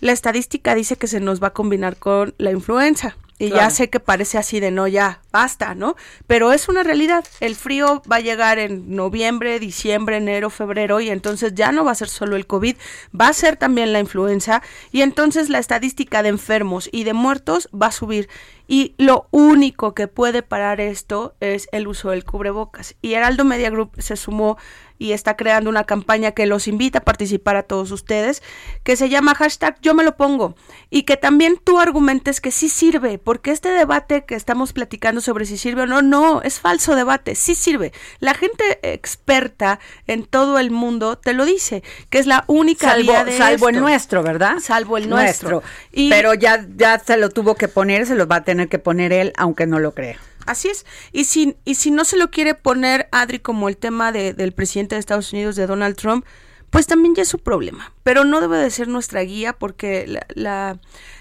la 0.00 0.12
estadística 0.12 0.74
dice 0.74 0.96
que 0.96 1.06
se 1.06 1.20
nos 1.20 1.42
va 1.42 1.48
a 1.48 1.52
combinar 1.54 1.96
con 1.96 2.34
la 2.36 2.50
influenza. 2.50 3.16
Y 3.40 3.50
ya 3.50 3.70
sé 3.70 3.88
que 3.88 4.00
parece 4.00 4.36
así 4.36 4.58
de 4.58 4.72
no, 4.72 4.88
ya, 4.88 5.22
basta, 5.30 5.76
¿no? 5.76 5.94
Pero 6.26 6.52
es 6.52 6.68
una 6.68 6.82
realidad. 6.82 7.24
El 7.38 7.54
frío 7.54 8.02
va 8.10 8.16
a 8.16 8.20
llegar 8.20 8.58
en 8.58 8.96
noviembre, 8.96 9.60
diciembre, 9.60 10.16
enero, 10.16 10.50
febrero 10.50 11.00
y 11.00 11.08
entonces 11.10 11.54
ya 11.54 11.70
no 11.70 11.84
va 11.84 11.92
a 11.92 11.94
ser 11.94 12.08
solo 12.08 12.34
el 12.34 12.48
COVID, 12.48 12.76
va 13.18 13.28
a 13.28 13.32
ser 13.32 13.56
también 13.56 13.92
la 13.92 14.00
influenza 14.00 14.60
y 14.90 15.02
entonces 15.02 15.50
la 15.50 15.60
estadística 15.60 16.24
de 16.24 16.30
enfermos 16.30 16.88
y 16.90 17.04
de 17.04 17.12
muertos 17.12 17.68
va 17.72 17.86
a 17.86 17.92
subir. 17.92 18.28
Y 18.70 18.94
lo 18.98 19.26
único 19.30 19.94
que 19.94 20.06
puede 20.08 20.42
parar 20.42 20.80
esto 20.80 21.34
es 21.40 21.68
el 21.72 21.88
uso 21.88 22.10
del 22.10 22.24
cubrebocas. 22.24 22.94
Y 23.00 23.14
Heraldo 23.14 23.44
Media 23.44 23.70
Group 23.70 23.92
se 23.98 24.14
sumó 24.14 24.58
y 24.98 25.12
está 25.12 25.36
creando 25.36 25.70
una 25.70 25.84
campaña 25.84 26.32
que 26.32 26.46
los 26.46 26.66
invita 26.66 26.98
a 26.98 27.04
participar 27.04 27.54
a 27.56 27.62
todos 27.62 27.92
ustedes, 27.92 28.42
que 28.82 28.96
se 28.96 29.08
llama 29.08 29.36
hashtag 29.36 29.78
yo 29.80 29.94
me 29.94 30.02
lo 30.02 30.16
pongo, 30.16 30.56
y 30.90 31.04
que 31.04 31.16
también 31.16 31.56
tú 31.62 31.78
argumentes 31.78 32.40
que 32.40 32.50
sí 32.50 32.68
sirve, 32.68 33.16
porque 33.18 33.52
este 33.52 33.68
debate 33.68 34.24
que 34.24 34.34
estamos 34.34 34.72
platicando 34.72 35.20
sobre 35.20 35.46
si 35.46 35.56
sirve 35.56 35.82
o 35.82 35.86
no, 35.86 36.02
no, 36.02 36.42
es 36.42 36.58
falso 36.58 36.96
debate, 36.96 37.36
sí 37.36 37.54
sirve. 37.54 37.92
La 38.18 38.34
gente 38.34 38.80
experta 38.82 39.78
en 40.08 40.24
todo 40.24 40.58
el 40.58 40.72
mundo 40.72 41.16
te 41.16 41.32
lo 41.32 41.44
dice, 41.44 41.84
que 42.10 42.18
es 42.18 42.26
la 42.26 42.42
única 42.48 42.88
Salvo, 42.90 43.12
vía 43.12 43.24
de 43.24 43.38
salvo 43.38 43.68
el 43.68 43.78
nuestro, 43.78 44.24
¿verdad? 44.24 44.58
Salvo 44.58 44.96
el 44.96 45.08
nuestro. 45.08 45.62
Y- 45.92 46.10
Pero 46.10 46.34
ya, 46.34 46.66
ya 46.76 46.98
se 46.98 47.16
lo 47.16 47.30
tuvo 47.30 47.54
que 47.54 47.68
poner, 47.68 48.04
se 48.04 48.16
lo 48.16 48.26
va 48.26 48.36
a 48.36 48.42
tener 48.44 48.57
que 48.66 48.80
poner 48.80 49.12
él, 49.12 49.32
aunque 49.36 49.66
no 49.66 49.78
lo 49.78 49.94
crea. 49.94 50.18
Así 50.46 50.68
es. 50.68 50.84
Y 51.12 51.24
si, 51.24 51.56
y 51.64 51.76
si 51.76 51.90
no 51.92 52.04
se 52.04 52.16
lo 52.16 52.30
quiere 52.30 52.54
poner 52.54 53.08
Adri 53.12 53.38
como 53.38 53.68
el 53.68 53.76
tema 53.76 54.10
de- 54.12 54.32
del 54.32 54.52
presidente 54.52 54.96
de 54.96 55.00
Estados 55.00 55.32
Unidos, 55.32 55.54
de 55.56 55.66
Donald 55.66 55.94
Trump, 55.96 56.24
pues 56.70 56.86
también 56.86 57.14
ya 57.14 57.22
es 57.22 57.28
su 57.28 57.38
problema. 57.38 57.92
Pero 58.02 58.24
no 58.24 58.40
debe 58.40 58.56
de 58.58 58.70
ser 58.70 58.88
nuestra 58.88 59.20
guía 59.22 59.52
porque 59.52 60.06
la, 60.06 60.26
la- 60.34 60.78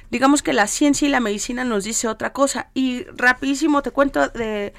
digamos 0.10 0.42
que 0.42 0.54
la 0.54 0.68
ciencia 0.68 1.08
y 1.08 1.12
la 1.12 1.20
medicina 1.20 1.64
nos 1.66 1.84
dice 1.84 2.08
otra 2.08 2.34
cosa. 2.34 2.70
Y 2.74 3.04
rapidísimo 3.16 3.82
te 3.82 3.92
cuento 3.92 4.30
de, 4.30 4.74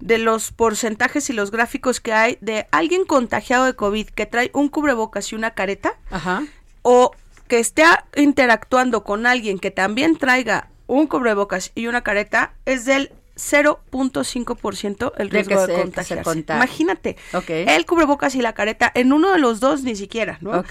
de 0.00 0.18
los 0.18 0.52
porcentajes 0.52 1.30
y 1.30 1.32
los 1.32 1.50
gráficos 1.50 2.00
que 2.00 2.12
hay 2.12 2.36
de 2.42 2.66
alguien 2.72 3.06
contagiado 3.06 3.64
de 3.64 3.74
COVID 3.74 4.08
que 4.08 4.26
trae 4.26 4.50
un 4.52 4.68
cubrebocas 4.68 5.32
y 5.32 5.34
una 5.34 5.52
careta 5.52 5.94
Ajá. 6.10 6.42
o 6.82 7.12
que 7.48 7.58
esté 7.58 7.84
interactuando 8.16 9.04
con 9.04 9.26
alguien 9.26 9.58
que 9.58 9.70
también 9.70 10.16
traiga 10.16 10.68
un 10.86 11.06
cubrebocas 11.06 11.72
y 11.74 11.86
una 11.86 12.02
careta 12.02 12.54
es 12.64 12.84
del 12.84 13.12
0.5% 13.36 15.12
el 15.16 15.28
De 15.28 15.42
riesgo 15.42 15.66
de, 15.66 15.74
se 15.74 15.80
contagiarse. 15.80 16.44
Imagínate, 16.48 17.16
el 17.48 17.86
cubrebocas 17.86 18.34
y 18.34 18.42
la 18.42 18.52
careta, 18.52 18.90
en 18.94 19.12
uno 19.12 19.32
de 19.32 19.38
los 19.38 19.60
dos 19.60 19.82
ni 19.82 19.96
siquiera, 19.96 20.38
¿no? 20.40 20.64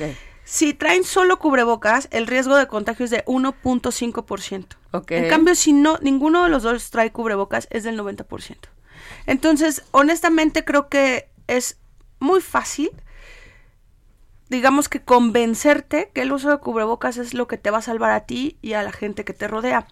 Si 0.46 0.74
traen 0.74 1.06
solo 1.06 1.40
cubrebocas, 1.40 2.10
el 2.12 2.28
riesgo 2.28 2.58
de 2.58 2.68
contagio 2.68 3.06
es 3.06 3.12
de 3.12 3.24
1.5%. 3.26 4.66
Ok. 4.92 5.12
En 5.12 5.30
cambio, 5.30 5.56
si 5.56 5.72
no 5.72 5.98
ninguno 6.02 6.44
de 6.44 6.50
los 6.50 6.64
dos 6.64 6.90
trae 6.90 7.12
cubrebocas, 7.12 7.68
es 7.72 7.86
del 7.86 7.98
90%. 7.98 8.58
Entonces, 9.26 9.84
honestamente 9.92 10.66
creo 10.66 10.90
que 10.90 11.30
es 11.48 11.78
muy 12.20 12.42
fácil 12.42 12.92
digamos 14.54 14.88
que 14.88 15.02
convencerte 15.02 16.12
que 16.14 16.22
el 16.22 16.32
uso 16.32 16.52
de 16.52 16.60
cubrebocas 16.60 17.18
es 17.18 17.34
lo 17.34 17.48
que 17.48 17.58
te 17.58 17.72
va 17.72 17.80
a 17.80 17.82
salvar 17.82 18.12
a 18.12 18.28
ti 18.28 18.60
y 18.62 18.74
a 18.74 18.84
la 18.84 18.92
gente 18.92 19.26
que 19.26 19.34
te 19.34 19.48
rodea. 19.48 19.88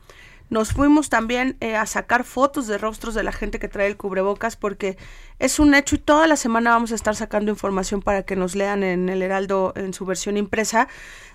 Nos 0.52 0.74
fuimos 0.74 1.10
también 1.10 1.58
eh, 1.62 1.76
a 1.76 1.88
sacar 1.88 2.26
fotos 2.26 2.68
de 2.68 2.78
rostros 2.78 3.16
de 3.16 3.24
la 3.24 3.32
gente 3.32 3.58
que 3.58 3.68
trae 3.68 3.88
el 3.88 3.98
cubrebocas 3.98 4.58
porque 4.58 4.98
es 5.40 5.58
un 5.58 5.74
hecho 5.74 5.96
y 5.96 5.98
toda 5.98 6.28
la 6.28 6.36
semana 6.36 6.70
vamos 6.70 6.92
a 6.92 6.96
estar 6.96 7.16
sacando 7.16 7.50
información 7.50 8.04
para 8.04 8.22
que 8.22 8.36
nos 8.36 8.56
lean 8.56 8.84
en 8.84 9.10
el 9.10 9.24
Heraldo 9.24 9.74
en 9.76 9.96
su 9.96 10.06
versión 10.06 10.38
impresa 10.38 10.88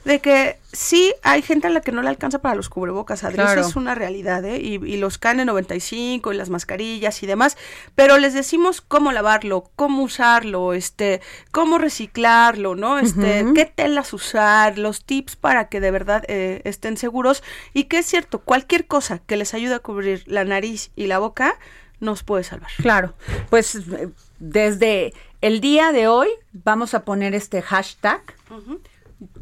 de 0.06 0.20
que 0.20 0.56
sí 0.72 1.12
hay 1.24 1.42
gente 1.42 1.66
a 1.66 1.70
la 1.70 1.80
que 1.80 1.90
no 1.90 2.00
le 2.00 2.08
alcanza 2.08 2.38
para 2.40 2.54
los 2.54 2.68
cubrebocas, 2.68 3.24
Adri, 3.24 3.34
Claro. 3.34 3.60
eso 3.60 3.70
es 3.70 3.76
una 3.76 3.96
realidad, 3.96 4.44
¿eh? 4.44 4.58
Y, 4.58 4.74
y 4.74 4.98
los 4.98 5.20
KN95 5.20 6.32
y 6.32 6.36
las 6.36 6.48
mascarillas 6.48 7.22
y 7.24 7.26
demás, 7.26 7.56
pero 7.96 8.16
les 8.18 8.32
decimos 8.32 8.80
cómo 8.80 9.10
lavarlo, 9.10 9.68
cómo 9.74 10.04
usarlo, 10.04 10.74
este, 10.74 11.20
cómo 11.50 11.78
reciclarlo, 11.78 12.76
¿no? 12.76 13.00
Este, 13.00 13.46
qué 13.56 13.64
telas 13.64 14.12
usar, 14.12 14.78
los 14.78 15.04
tips 15.04 15.34
para 15.34 15.68
que 15.68 15.80
de 15.80 15.90
verdad 15.90 16.22
eh, 16.28 16.62
estén 16.64 16.96
seguros 16.96 17.42
y 17.74 17.84
que 17.84 17.98
es 17.98 18.06
cierto, 18.06 18.38
cualquier 18.38 18.86
cosa 18.86 19.18
que 19.26 19.36
les 19.36 19.54
ayude 19.54 19.74
a 19.74 19.80
cubrir 19.80 20.22
la 20.26 20.44
nariz 20.44 20.92
y 20.94 21.08
la 21.08 21.18
boca 21.18 21.58
nos 21.98 22.22
puede 22.22 22.44
salvar. 22.44 22.70
Claro, 22.76 23.14
pues 23.50 23.74
eh, 23.74 24.08
desde 24.38 25.14
el 25.40 25.60
día 25.60 25.90
de 25.90 26.06
hoy 26.06 26.28
vamos 26.52 26.94
a 26.94 27.04
poner 27.04 27.34
este 27.34 27.60
hashtag. 27.60 28.22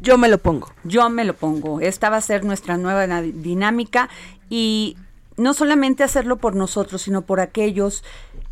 Yo 0.01 0.17
me 0.17 0.29
lo 0.29 0.37
pongo. 0.37 0.71
Yo 0.83 1.09
me 1.09 1.25
lo 1.25 1.35
pongo. 1.35 1.81
Esta 1.81 2.09
va 2.09 2.17
a 2.17 2.21
ser 2.21 2.45
nuestra 2.45 2.77
nueva 2.77 3.21
dinámica 3.21 4.09
y 4.49 4.97
no 5.37 5.53
solamente 5.53 6.03
hacerlo 6.03 6.37
por 6.37 6.55
nosotros, 6.55 7.01
sino 7.01 7.23
por 7.23 7.39
aquellos, 7.39 8.03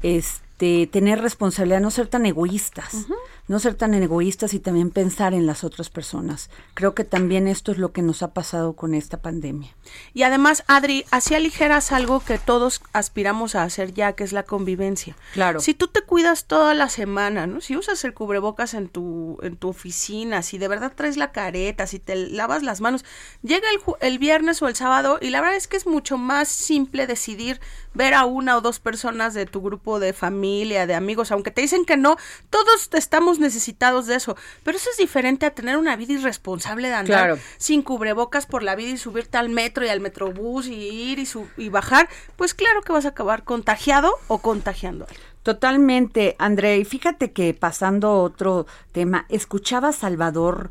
este, 0.01 0.87
tener 0.87 1.21
responsabilidad, 1.21 1.79
no 1.79 1.91
ser 1.91 2.07
tan 2.07 2.25
egoístas, 2.25 3.07
no 3.47 3.59
ser 3.59 3.75
tan 3.75 3.93
egoístas 3.93 4.53
y 4.53 4.59
también 4.59 4.89
pensar 4.89 5.33
en 5.33 5.45
las 5.45 5.63
otras 5.63 5.89
personas. 5.89 6.49
Creo 6.73 6.95
que 6.95 7.03
también 7.03 7.47
esto 7.47 7.71
es 7.71 7.77
lo 7.77 7.91
que 7.91 8.01
nos 8.01 8.23
ha 8.23 8.33
pasado 8.33 8.73
con 8.73 8.93
esta 8.93 9.21
pandemia. 9.21 9.75
Y 10.13 10.23
además, 10.23 10.63
Adri, 10.67 11.05
así 11.11 11.35
aligeras 11.35 11.91
algo 11.91 12.21
que 12.21 12.37
todos 12.37 12.81
aspiramos 12.93 13.55
a 13.55 13.63
hacer 13.63 13.93
ya, 13.93 14.13
que 14.13 14.23
es 14.23 14.31
la 14.31 14.43
convivencia. 14.43 15.15
Claro. 15.33 15.59
Si 15.59 15.73
tú 15.73 15.87
te 15.87 16.01
cuidas 16.01 16.45
toda 16.45 16.73
la 16.73 16.87
semana, 16.89 17.45
¿no? 17.47 17.59
Si 17.59 17.75
usas 17.75 18.03
el 18.05 18.13
cubrebocas 18.13 18.73
en 18.73 18.87
tu, 18.87 19.37
en 19.41 19.57
tu 19.57 19.69
oficina, 19.69 20.41
si 20.41 20.57
de 20.57 20.67
verdad 20.67 20.93
traes 20.95 21.17
la 21.17 21.31
careta, 21.31 21.85
si 21.87 21.99
te 21.99 22.15
lavas 22.15 22.63
las 22.63 22.79
manos, 22.79 23.03
llega 23.41 23.67
el, 23.71 23.81
el 24.07 24.19
viernes 24.19 24.61
o 24.61 24.67
el 24.67 24.75
sábado 24.75 25.19
y 25.21 25.29
la 25.29 25.41
verdad 25.41 25.57
es 25.57 25.67
que 25.67 25.77
es 25.77 25.85
mucho 25.85 26.17
más 26.17 26.47
simple 26.47 27.07
decidir 27.07 27.59
ver 27.93 28.13
a 28.13 28.25
una 28.25 28.57
o 28.57 28.61
dos 28.61 28.79
personas 28.79 29.33
de 29.33 29.45
tu 29.45 29.61
grupo 29.61 29.99
de 29.99 30.13
familia, 30.13 30.87
de 30.87 30.95
amigos, 30.95 31.31
aunque 31.31 31.51
te 31.51 31.61
dicen 31.61 31.85
que 31.85 31.97
no, 31.97 32.17
todos 32.49 32.89
estamos 32.93 33.32
necesitados 33.39 34.07
de 34.07 34.15
eso, 34.15 34.35
pero 34.63 34.77
eso 34.77 34.89
es 34.89 34.97
diferente 34.97 35.45
a 35.45 35.51
tener 35.51 35.77
una 35.77 35.95
vida 35.95 36.13
irresponsable 36.13 36.87
de 36.87 36.93
andar 36.95 37.25
Claro. 37.25 37.39
sin 37.57 37.81
cubrebocas 37.81 38.45
por 38.45 38.63
la 38.63 38.75
vida 38.75 38.89
y 38.89 38.97
subirte 38.97 39.37
al 39.37 39.49
metro 39.49 39.85
y 39.85 39.89
al 39.89 39.99
metrobús 39.99 40.67
y 40.67 40.73
ir 40.73 41.23
y, 41.57 41.69
bajar, 41.69 42.09
pues 42.35 42.53
claro 42.53 42.81
que 42.81 42.91
vas 42.91 43.05
a 43.05 43.09
acabar 43.09 43.43
contagiado 43.43 44.11
o 44.27 44.39
contagiando. 44.39 45.07
Totalmente, 45.43 46.35
André. 46.39 46.77
Y 46.77 46.85
fíjate 46.85 47.31
que 47.31 47.53
pasando 47.53 48.07
a 48.07 48.21
otro 48.21 48.65
tema, 48.91 49.25
escuchaba 49.29 49.89
a 49.89 49.93
Salvador 49.93 50.69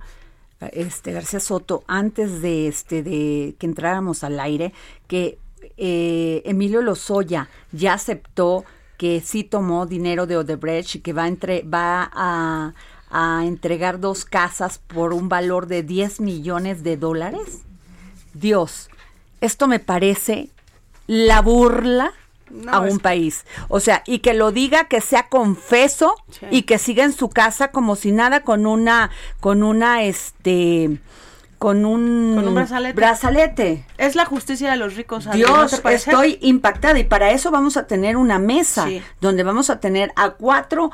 este 0.73 1.13
García 1.13 1.41
Soto 1.41 1.85
antes 1.87 2.41
de 2.41 2.69
este 2.69 3.03
de 3.03 3.55
que 3.59 3.67
entráramos 3.67 4.23
al 4.25 4.39
aire 4.41 4.73
que 5.09 5.39
eh, 5.77 6.43
Emilio 6.45 6.83
Lozoya 6.83 7.49
ya 7.73 7.95
aceptó 7.95 8.65
que 9.03 9.21
sí 9.21 9.43
tomó 9.43 9.85
dinero 9.85 10.29
de 10.29 10.37
Odebrecht 10.37 10.95
y 10.95 11.01
que 11.01 11.13
va 11.13 11.25
a 11.25 11.27
entre 11.27 11.63
va 11.65 12.09
a, 12.15 12.73
a 13.11 13.45
entregar 13.45 13.99
dos 13.99 14.25
casas 14.25 14.79
por 14.79 15.13
un 15.13 15.29
valor 15.29 15.67
de 15.67 15.83
10 15.83 16.21
millones 16.21 16.85
de 16.85 16.97
dólares. 16.97 17.63
Dios, 18.33 18.91
esto 19.41 19.67
me 19.67 19.81
parece 19.81 20.51
la 21.09 21.43
burla 21.43 22.13
No, 22.49 22.71
a 22.75 22.79
un 22.79 22.89
es- 22.91 22.99
país. 23.01 23.45
O 23.69 23.81
sea, 23.81 24.05
y 24.07 24.21
que 24.21 24.35
lo 24.35 24.53
diga, 24.53 24.85
que 24.85 25.01
sea 25.01 25.29
confeso 25.29 26.15
Sí. 26.31 26.47
y 26.53 26.63
que 26.63 26.79
siga 26.79 27.03
en 27.03 27.13
su 27.13 27.29
casa 27.29 27.73
como 27.73 27.97
si 27.97 28.13
nada 28.13 28.45
con 28.45 28.67
una, 28.67 29.11
con 29.41 29.65
una, 29.65 30.05
este, 30.05 30.97
con 31.63 31.85
un, 31.85 32.33
Con 32.35 32.49
un 32.49 32.55
brazalete. 32.57 32.93
brazalete. 32.97 33.85
Es 33.97 34.17
la 34.17 34.25
justicia 34.25 34.69
de 34.69 34.77
los 34.77 34.97
ricos. 34.97 35.29
Adri, 35.29 35.43
¿no 35.43 35.47
Dios, 35.47 35.81
estoy 35.85 36.39
impactada 36.43 36.99
y 36.99 37.05
para 37.05 37.31
eso 37.31 37.53
vamos 37.53 37.77
a 37.77 37.87
tener 37.87 38.17
una 38.17 38.41
mesa 38.41 38.85
Sí. 38.89 39.01
donde 39.21 39.45
vamos 39.45 39.71
a 39.71 39.79
tener 39.79 40.11
a 40.17 40.31
cuatro 40.31 40.91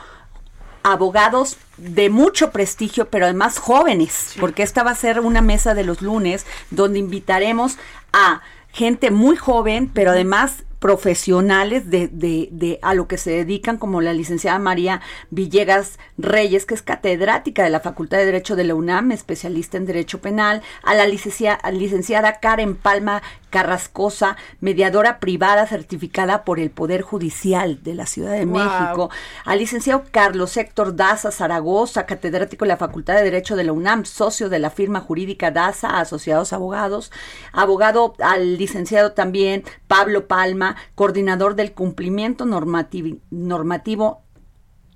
abogados 0.82 1.56
de 1.78 2.10
mucho 2.10 2.50
prestigio, 2.50 3.08
pero 3.08 3.24
además 3.24 3.58
jóvenes, 3.58 4.34
porque 4.38 4.62
esta 4.62 4.82
va 4.82 4.90
a 4.90 4.94
ser 4.94 5.20
una 5.20 5.40
mesa 5.40 5.72
de 5.74 5.84
los 5.84 6.02
lunes 6.02 6.44
donde 6.70 6.98
invitaremos 6.98 7.78
a 8.12 8.42
gente 8.70 9.10
muy 9.10 9.36
joven, 9.36 9.90
pero 9.92 10.10
además 10.10 10.64
profesionales 10.78 11.90
de, 11.90 12.08
de, 12.08 12.48
de 12.52 12.78
a 12.82 12.94
lo 12.94 13.08
que 13.08 13.18
se 13.18 13.30
dedican, 13.30 13.78
como 13.78 14.00
la 14.00 14.12
licenciada 14.12 14.58
María 14.58 15.00
Villegas 15.30 15.98
Reyes, 16.16 16.66
que 16.66 16.74
es 16.74 16.82
catedrática 16.82 17.64
de 17.64 17.70
la 17.70 17.80
Facultad 17.80 18.18
de 18.18 18.26
Derecho 18.26 18.56
de 18.56 18.64
la 18.64 18.74
UNAM, 18.74 19.12
especialista 19.12 19.76
en 19.76 19.86
Derecho 19.86 20.20
Penal, 20.20 20.62
a 20.82 20.94
la 20.94 21.06
licencia- 21.06 21.58
licenciada 21.72 22.40
Karen 22.40 22.76
Palma 22.76 23.22
Carrascosa, 23.50 24.36
mediadora 24.60 25.20
privada 25.20 25.66
certificada 25.66 26.44
por 26.44 26.60
el 26.60 26.70
Poder 26.70 27.02
Judicial 27.02 27.82
de 27.82 27.94
la 27.94 28.06
Ciudad 28.06 28.32
de 28.32 28.44
Wow. 28.44 28.58
México, 28.58 29.10
al 29.44 29.58
licenciado 29.58 30.04
Carlos 30.10 30.56
Héctor 30.56 30.96
Daza 30.96 31.30
Zaragoza, 31.30 32.06
catedrático 32.06 32.64
de 32.64 32.68
la 32.68 32.76
Facultad 32.76 33.14
de 33.14 33.24
Derecho 33.24 33.56
de 33.56 33.64
la 33.64 33.72
UNAM, 33.72 34.04
socio 34.04 34.48
de 34.48 34.58
la 34.58 34.70
firma 34.70 35.00
jurídica 35.00 35.50
Daza, 35.50 35.98
Asociados 35.98 36.52
Abogados, 36.52 37.10
abogado 37.52 38.14
al 38.20 38.58
licenciado 38.58 39.12
también 39.12 39.64
Pablo 39.86 40.26
Palma, 40.26 40.76
coordinador 40.94 41.54
del 41.54 41.72
cumplimiento 41.72 42.44
normativi- 42.44 43.20
normativo 43.30 44.22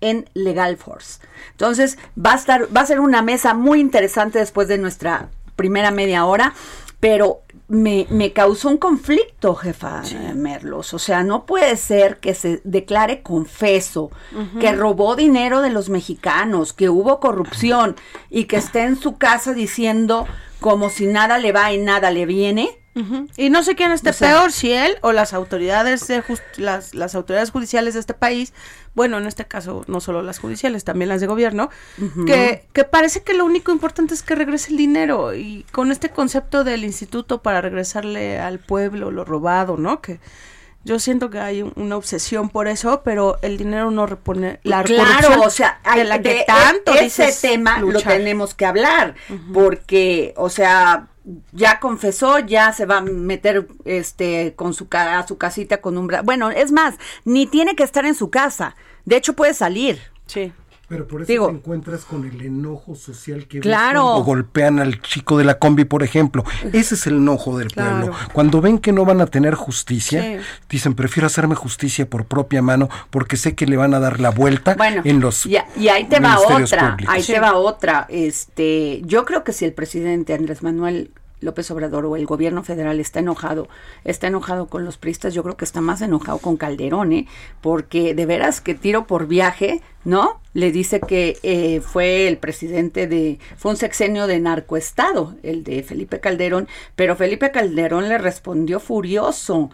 en 0.00 0.28
Legal 0.35 0.76
Force. 0.76 1.21
Entonces, 1.52 1.97
va 2.18 2.32
a 2.32 2.37
estar, 2.37 2.76
va 2.76 2.80
a 2.80 2.87
ser 2.87 3.00
una 3.00 3.23
mesa 3.23 3.54
muy 3.54 3.80
interesante 3.80 4.38
después 4.40 4.66
de 4.68 4.78
nuestra 4.78 5.28
primera 5.54 5.90
media 5.90 6.25
hora, 6.25 6.54
pero 7.02 7.40
me, 7.66 8.06
me 8.11 8.32
causó 8.32 8.68
un 8.68 8.76
conflicto, 8.76 9.56
jefa 9.56 10.02
eh, 10.09 10.35
Merlos. 10.37 10.94
O 10.94 11.00
sea, 11.00 11.25
no 11.25 11.47
puede 11.47 11.76
ser 11.76 12.18
que 12.21 12.32
se 12.32 12.61
declare 12.62 13.23
confeso, 13.23 14.12
que 14.61 14.71
robó 14.71 15.16
dinero 15.16 15.62
de 15.62 15.71
los 15.71 15.88
mexicanos, 15.88 16.73
que 16.73 16.88
hubo 16.88 17.18
corrupción 17.18 17.97
y 18.30 18.44
que 18.44 18.54
esté 18.59 18.82
en 18.82 18.94
su 19.00 19.16
casa 19.18 19.52
diciendo 19.52 20.28
como 20.61 20.90
si 20.90 21.06
nada 21.06 21.38
le 21.38 21.50
va 21.50 21.73
y 21.73 21.78
nada 21.78 22.12
le 22.12 22.25
viene. 22.25 22.68
Y 23.38 23.49
no 23.50 23.64
sé 23.64 23.75
quién 23.75 23.90
esté 23.90 24.11
O 24.11 24.12
sea- 24.12 24.28
peor, 24.37 24.52
si 24.52 24.71
él 24.71 24.97
o 25.00 25.11
las 25.11 25.32
autoridades 25.32 26.06
de 26.06 26.23
las, 26.59 26.94
las 26.94 27.14
autoridades 27.16 27.50
judiciales 27.50 27.94
de 27.94 28.00
este 28.00 28.14
país, 28.14 28.52
bueno, 28.94 29.16
en 29.18 29.26
este 29.26 29.46
caso 29.46 29.84
no 29.87 30.00
solo 30.00 30.22
las 30.22 30.38
judiciales, 30.38 30.84
también 30.84 31.08
las 31.08 31.20
de 31.20 31.26
gobierno, 31.26 31.70
que, 32.26 32.66
que 32.72 32.84
parece 32.84 33.22
que 33.22 33.32
lo 33.34 33.44
único 33.44 33.72
importante 33.72 34.12
es 34.14 34.22
que 34.22 34.34
regrese 34.34 34.70
el 34.72 34.76
dinero. 34.76 35.34
Y 35.34 35.64
con 35.72 35.90
este 35.90 36.11
concepto 36.11 36.62
del 36.64 36.84
instituto 36.84 37.42
para 37.42 37.61
regresarle 37.62 38.38
al 38.38 38.58
pueblo 38.58 39.11
lo 39.11 39.25
robado, 39.25 39.76
¿no? 39.78 40.00
Que 40.02 40.20
yo 40.84 40.99
siento 40.99 41.30
que 41.30 41.38
hay 41.38 41.62
un- 41.62 41.72
una 41.76 41.96
obsesión 41.96 42.49
por 42.50 42.66
eso, 42.66 43.02
pero 43.04 43.38
el 43.42 43.56
dinero 43.56 43.90
no 43.92 44.04
repone 44.04 44.58
la 44.64 44.82
claro, 44.82 45.40
o 45.42 45.50
sea, 45.50 45.78
hay, 45.84 46.00
de 46.00 46.04
la 46.04 46.20
que 46.20 46.34
de- 46.34 46.44
tanto 46.44 46.92
ese 46.94 47.04
dices 47.04 47.40
tema 47.40 47.78
lo 47.78 48.00
tenemos 48.18 48.54
que 48.54 48.66
hablar, 48.66 49.14
porque, 49.54 50.34
o 50.37 50.50
sea, 50.50 51.06
ya 51.52 51.78
confesó, 51.80 52.38
ya 52.40 52.72
se 52.72 52.86
va 52.86 52.98
a 52.98 53.02
meter 53.02 53.68
este 53.84 54.54
con 54.56 54.74
su 54.74 54.88
a 54.92 55.26
su 55.26 55.38
casita 55.38 55.80
con 55.80 55.96
un 55.98 56.08
bra- 56.08 56.24
bueno, 56.24 56.50
es 56.50 56.72
más, 56.72 56.96
ni 57.24 57.46
tiene 57.46 57.76
que 57.76 57.84
estar 57.84 58.04
en 58.04 58.14
su 58.14 58.30
casa. 58.30 58.74
De 59.04 59.16
hecho 59.16 59.34
puede 59.34 59.54
salir. 59.54 60.00
Sí. 60.26 60.52
Pero 60.92 61.08
por 61.08 61.22
eso 61.22 61.32
Digo- 61.32 61.46
te 61.46 61.54
encuentras 61.54 62.04
con 62.04 62.26
el 62.26 62.38
enojo 62.42 62.94
social 62.94 63.46
que 63.46 63.61
ves 63.61 63.62
Claro. 63.62 64.02
cuando 64.02 64.25
golpean 64.25 64.78
al 64.78 65.00
chico 65.00 65.38
de 65.38 65.44
la 65.44 65.54
combi, 65.58 65.87
por 65.87 66.02
ejemplo. 66.02 66.44
Ese 66.70 66.96
es 66.96 67.06
el 67.06 67.14
enojo 67.16 67.56
del 67.56 67.72
Claro. 67.72 68.08
pueblo. 68.08 68.16
Cuando 68.34 68.61
ven 68.61 68.78
que 68.78 68.92
no 68.92 69.06
van 69.06 69.22
a 69.22 69.26
tener 69.26 69.54
justicia, 69.54 70.20
Sí. 70.22 70.37
dicen, 70.68 70.92
prefiero 70.92 71.28
hacerme 71.28 71.54
justicia 71.54 72.04
por 72.11 72.26
propia 72.26 72.61
mano 72.61 72.90
porque 73.08 73.38
sé 73.38 73.54
que 73.54 73.64
le 73.66 73.78
van 73.78 73.94
a 73.94 74.00
dar 74.00 74.20
la 74.20 74.28
vuelta 74.28 74.75
Bueno, 74.75 75.00
en 75.06 75.20
los 75.20 75.46
y, 75.46 75.56
y 75.76 75.88
ahí 75.88 76.04
te 76.04 76.20
va 76.20 76.38
otra, 76.38 76.90
públicos. 76.90 77.14
ahí 77.14 77.22
Sí. 77.22 77.32
te 77.32 77.40
va 77.40 77.54
otra. 77.54 78.06
Este, 78.11 79.00
yo 79.06 79.25
creo 79.25 79.44
que 79.44 79.52
si 79.54 79.64
el 79.64 79.72
presidente 79.72 80.34
Andrés 80.34 80.62
Manuel 80.62 81.11
López 81.42 81.70
Obrador 81.70 82.06
o 82.06 82.16
el 82.16 82.26
gobierno 82.26 82.62
federal 82.62 83.00
está 83.00 83.20
enojado, 83.20 83.68
está 84.04 84.28
enojado 84.28 84.66
con 84.66 84.84
los 84.84 84.96
priistas, 84.96 85.34
yo 85.34 85.42
creo 85.42 85.56
que 85.56 85.64
está 85.64 85.80
más 85.80 86.00
enojado 86.00 86.38
con 86.38 86.56
Calderón, 86.56 87.12
¿eh? 87.12 87.26
porque 87.61 88.14
de 88.14 88.26
veras 88.26 88.61
que 88.61 88.75
tiro 88.75 89.06
por 89.06 89.26
viaje, 89.26 89.83
¿no? 90.05 90.40
Le 90.55 90.72
dice 90.72 91.00
que 91.00 91.38
eh, 91.42 91.81
fue 91.81 92.28
el 92.28 92.38
presidente 92.38 93.07
de, 93.07 93.38
fue 93.57 93.72
un 93.72 93.76
sexenio 93.76 94.26
de 94.26 94.40
narcoestado, 94.40 95.35
el 95.42 95.64
de 95.64 95.83
Felipe 95.83 96.20
Calderón, 96.20 96.68
pero 96.96 97.16
Felipe 97.16 97.50
Calderón 97.50 98.09
le 98.09 98.18
respondió 98.18 98.81
furioso. 98.81 99.70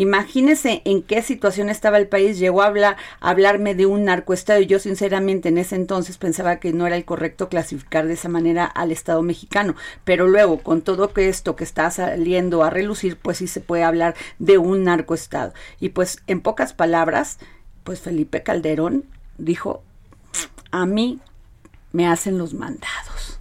Imagínese 0.00 0.80
en 0.86 1.02
qué 1.02 1.20
situación 1.20 1.68
estaba 1.68 1.98
el 1.98 2.08
país. 2.08 2.38
Llegó 2.38 2.62
a, 2.62 2.66
hablar, 2.68 2.96
a 3.20 3.28
hablarme 3.28 3.74
de 3.74 3.84
un 3.84 4.06
narcoestado 4.06 4.58
y 4.58 4.66
yo 4.66 4.78
sinceramente 4.78 5.50
en 5.50 5.58
ese 5.58 5.76
entonces 5.76 6.16
pensaba 6.16 6.56
que 6.56 6.72
no 6.72 6.86
era 6.86 6.96
el 6.96 7.04
correcto 7.04 7.50
clasificar 7.50 8.06
de 8.06 8.14
esa 8.14 8.30
manera 8.30 8.64
al 8.64 8.92
Estado 8.92 9.20
mexicano. 9.20 9.74
Pero 10.04 10.26
luego, 10.26 10.60
con 10.60 10.80
todo 10.80 11.12
que 11.12 11.28
esto 11.28 11.54
que 11.54 11.64
está 11.64 11.90
saliendo 11.90 12.64
a 12.64 12.70
relucir, 12.70 13.18
pues 13.18 13.36
sí 13.36 13.46
se 13.46 13.60
puede 13.60 13.84
hablar 13.84 14.14
de 14.38 14.56
un 14.56 14.84
narcoestado. 14.84 15.52
Y 15.80 15.90
pues 15.90 16.22
en 16.26 16.40
pocas 16.40 16.72
palabras, 16.72 17.38
pues 17.84 18.00
Felipe 18.00 18.42
Calderón 18.42 19.04
dijo, 19.36 19.82
a 20.70 20.86
mí 20.86 21.20
me 21.92 22.06
hacen 22.06 22.38
los 22.38 22.54
mandados. 22.54 23.38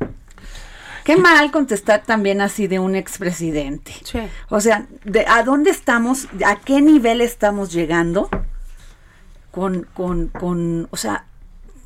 Qué 1.09 1.17
mal 1.17 1.49
contestar 1.49 2.03
también 2.03 2.39
así 2.39 2.67
de 2.67 2.77
un 2.77 2.93
expresidente. 2.93 3.93
Sí. 4.03 4.19
O 4.49 4.61
sea, 4.61 4.85
de, 5.05 5.25
¿a 5.27 5.41
dónde 5.41 5.71
estamos? 5.71 6.27
¿A 6.45 6.57
qué 6.57 6.81
nivel 6.81 7.21
estamos 7.21 7.73
llegando 7.73 8.29
con, 9.49 9.87
con, 9.95 10.27
con, 10.27 10.87
o 10.91 10.97
sea, 10.97 11.25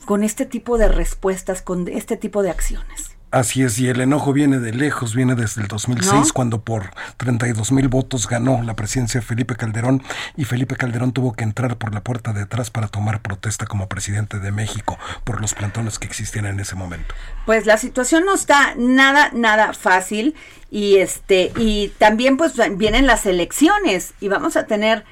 con 0.03 0.25
este 0.25 0.45
tipo 0.45 0.77
de 0.77 0.89
respuestas, 0.89 1.62
con 1.62 1.88
este 1.88 2.17
tipo 2.17 2.43
de 2.43 2.49
acciones? 2.49 3.12
Así 3.34 3.63
es, 3.63 3.80
y 3.80 3.89
el 3.89 4.00
enojo 4.00 4.32
viene 4.32 4.60
de 4.60 4.72
lejos, 4.72 5.15
viene 5.15 5.34
desde 5.34 5.63
el 5.63 5.67
2006, 5.67 6.13
¿No? 6.13 6.34
cuando 6.36 6.62
por 6.62 6.91
32 7.17 7.72
mil 7.72 7.88
votos 7.88 8.28
ganó 8.28 8.62
la 8.62 8.76
presidencia 8.76 9.22
de 9.22 9.26
Felipe 9.26 9.56
Calderón, 9.56 10.04
y 10.38 10.46
Felipe 10.46 10.76
Calderón 10.76 11.13
tuvo 11.13 11.34
que 11.34 11.43
entrar 11.43 11.78
por 11.78 11.96
la 11.96 12.04
puerta 12.04 12.32
de 12.32 12.43
atrás 12.43 12.69
para 12.69 12.89
tomar 12.89 13.24
protesta 13.24 13.65
como 13.65 13.89
presidente 13.89 14.38
de 14.38 14.52
México 14.52 15.00
por 15.24 15.41
los 15.41 15.56
plantones 15.56 15.98
que 15.98 16.06
existían 16.06 16.46
en 16.46 16.60
ese 16.60 16.76
momento. 16.76 17.15
Pues 17.48 17.65
la 17.65 17.78
situación 17.78 18.24
no 18.24 18.36
está 18.36 18.76
nada, 18.78 19.32
nada 19.34 19.74
fácil 19.74 20.36
y 20.69 20.98
este, 20.98 21.52
y 21.58 21.88
también 21.98 22.38
pues 22.38 22.54
vienen 22.78 23.08
las 23.08 23.26
elecciones 23.26 24.13
y 24.22 24.28
vamos 24.28 24.58
a 24.58 24.67
tener 24.67 25.06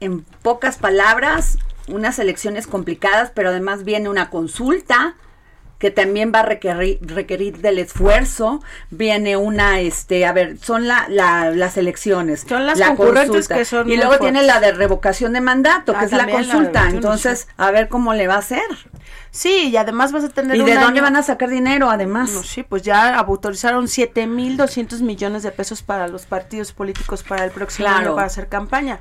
en 0.00 0.20
pocas 0.42 0.76
palabras 0.76 1.56
unas 1.86 2.18
elecciones 2.18 2.66
complicadas, 2.66 3.32
pero 3.34 3.48
además 3.48 3.84
viene 3.84 4.10
una 4.10 4.28
consulta 4.28 5.16
que 5.78 5.90
también 5.92 6.32
va 6.34 6.40
a 6.40 6.42
requerir, 6.42 6.98
requerir 7.02 7.58
del 7.58 7.78
esfuerzo, 7.78 8.60
viene 8.90 9.36
una, 9.36 9.80
este, 9.80 10.26
a 10.26 10.32
ver, 10.32 10.58
son 10.60 10.88
la, 10.88 11.06
la- 11.08 11.50
las 11.50 11.76
elecciones. 11.76 12.44
Son 12.48 12.66
las 12.66 12.78
la 12.78 12.88
concurrentes 12.88 13.28
consulta, 13.28 13.54
que 13.56 13.64
son 13.64 13.88
Y 13.90 13.96
luego 13.96 14.18
tiene 14.18 14.42
la 14.42 14.58
de 14.60 14.72
revocación 14.72 15.32
de 15.34 15.40
mandato, 15.40 15.92
Ah, 15.94 16.00
que 16.00 16.06
es 16.06 16.12
la 16.12 16.26
consulta. 16.28 16.88
Entonces, 16.90 17.46
a 17.56 17.70
ver 17.70 17.88
cómo 17.88 18.12
le 18.14 18.26
va 18.26 18.34
a 18.34 18.38
hacer. 18.38 18.62
Sí, 19.30 19.68
y 19.70 19.76
además 19.76 20.10
vas 20.10 20.24
a 20.24 20.30
tener 20.30 20.56
¿Y 20.56 20.60
un 20.60 20.66
de 20.66 20.74
dónde 20.76 21.00
van 21.00 21.14
a 21.14 21.22
sacar 21.22 21.48
dinero, 21.50 21.90
además? 21.90 22.30
No, 22.32 22.42
sí, 22.42 22.62
pues 22.64 22.82
ya 22.82 23.16
autorizaron 23.16 23.86
7.200 23.86 25.00
millones 25.02 25.42
de 25.42 25.50
pesos 25.52 25.82
para 25.82 26.08
los 26.08 26.26
partidos 26.26 26.72
políticos 26.72 27.22
para 27.22 27.44
el 27.44 27.50
próximo 27.50 27.86
Claro. 27.86 27.98
año 28.06 28.14
para 28.14 28.26
hacer 28.26 28.48
campaña. 28.48 29.00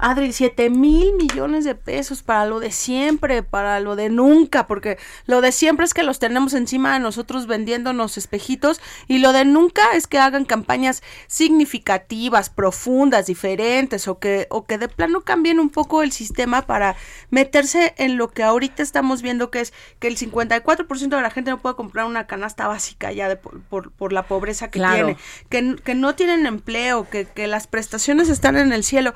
Adri, 0.00 0.32
7 0.32 0.70
mil 0.70 1.12
millones 1.14 1.64
de 1.64 1.74
pesos 1.74 2.22
para 2.22 2.46
lo 2.46 2.58
de 2.58 2.70
siempre, 2.70 3.42
para 3.42 3.80
lo 3.80 3.96
de 3.96 4.08
nunca, 4.08 4.66
porque 4.66 4.98
lo 5.26 5.40
de 5.40 5.52
siempre 5.52 5.84
es 5.84 5.92
que 5.94 6.02
los 6.02 6.18
tenemos 6.18 6.54
encima 6.54 6.94
de 6.94 7.00
nosotros 7.00 7.46
vendiéndonos 7.46 8.16
espejitos 8.16 8.80
y 9.08 9.18
lo 9.18 9.32
de 9.32 9.44
nunca 9.44 9.82
es 9.94 10.06
que 10.06 10.18
hagan 10.18 10.44
campañas 10.46 11.02
significativas, 11.26 12.48
profundas, 12.50 13.26
diferentes 13.26 14.08
o 14.08 14.18
que, 14.18 14.46
o 14.50 14.64
que 14.64 14.78
de 14.78 14.88
plano 14.88 15.20
cambien 15.20 15.60
un 15.60 15.68
poco 15.70 16.02
el 16.02 16.12
sistema 16.12 16.62
para 16.62 16.96
meterse 17.30 17.94
en 17.98 18.16
lo 18.16 18.30
que 18.30 18.42
ahorita 18.42 18.82
estamos 18.82 19.20
viendo 19.22 19.50
que 19.50 19.60
es 19.60 19.72
que 19.98 20.08
el 20.08 20.16
54% 20.16 21.08
de 21.08 21.20
la 21.22 21.30
gente 21.30 21.50
no 21.50 21.58
puede 21.60 21.76
comprar 21.76 22.06
una 22.06 22.26
canasta 22.26 22.66
básica 22.66 23.12
ya 23.12 23.28
de 23.28 23.36
por, 23.36 23.60
por, 23.62 23.90
por 23.92 24.12
la 24.12 24.22
pobreza 24.26 24.70
que 24.70 24.78
Claro. 24.80 25.16
tiene, 25.50 25.76
que, 25.76 25.82
que 25.82 25.94
no 25.94 26.14
tienen 26.14 26.46
empleo, 26.46 27.08
que, 27.10 27.26
que 27.26 27.46
las 27.46 27.66
prestaciones 27.66 28.28
están 28.30 28.56
en 28.56 28.72
el 28.72 28.82
cielo 28.82 29.12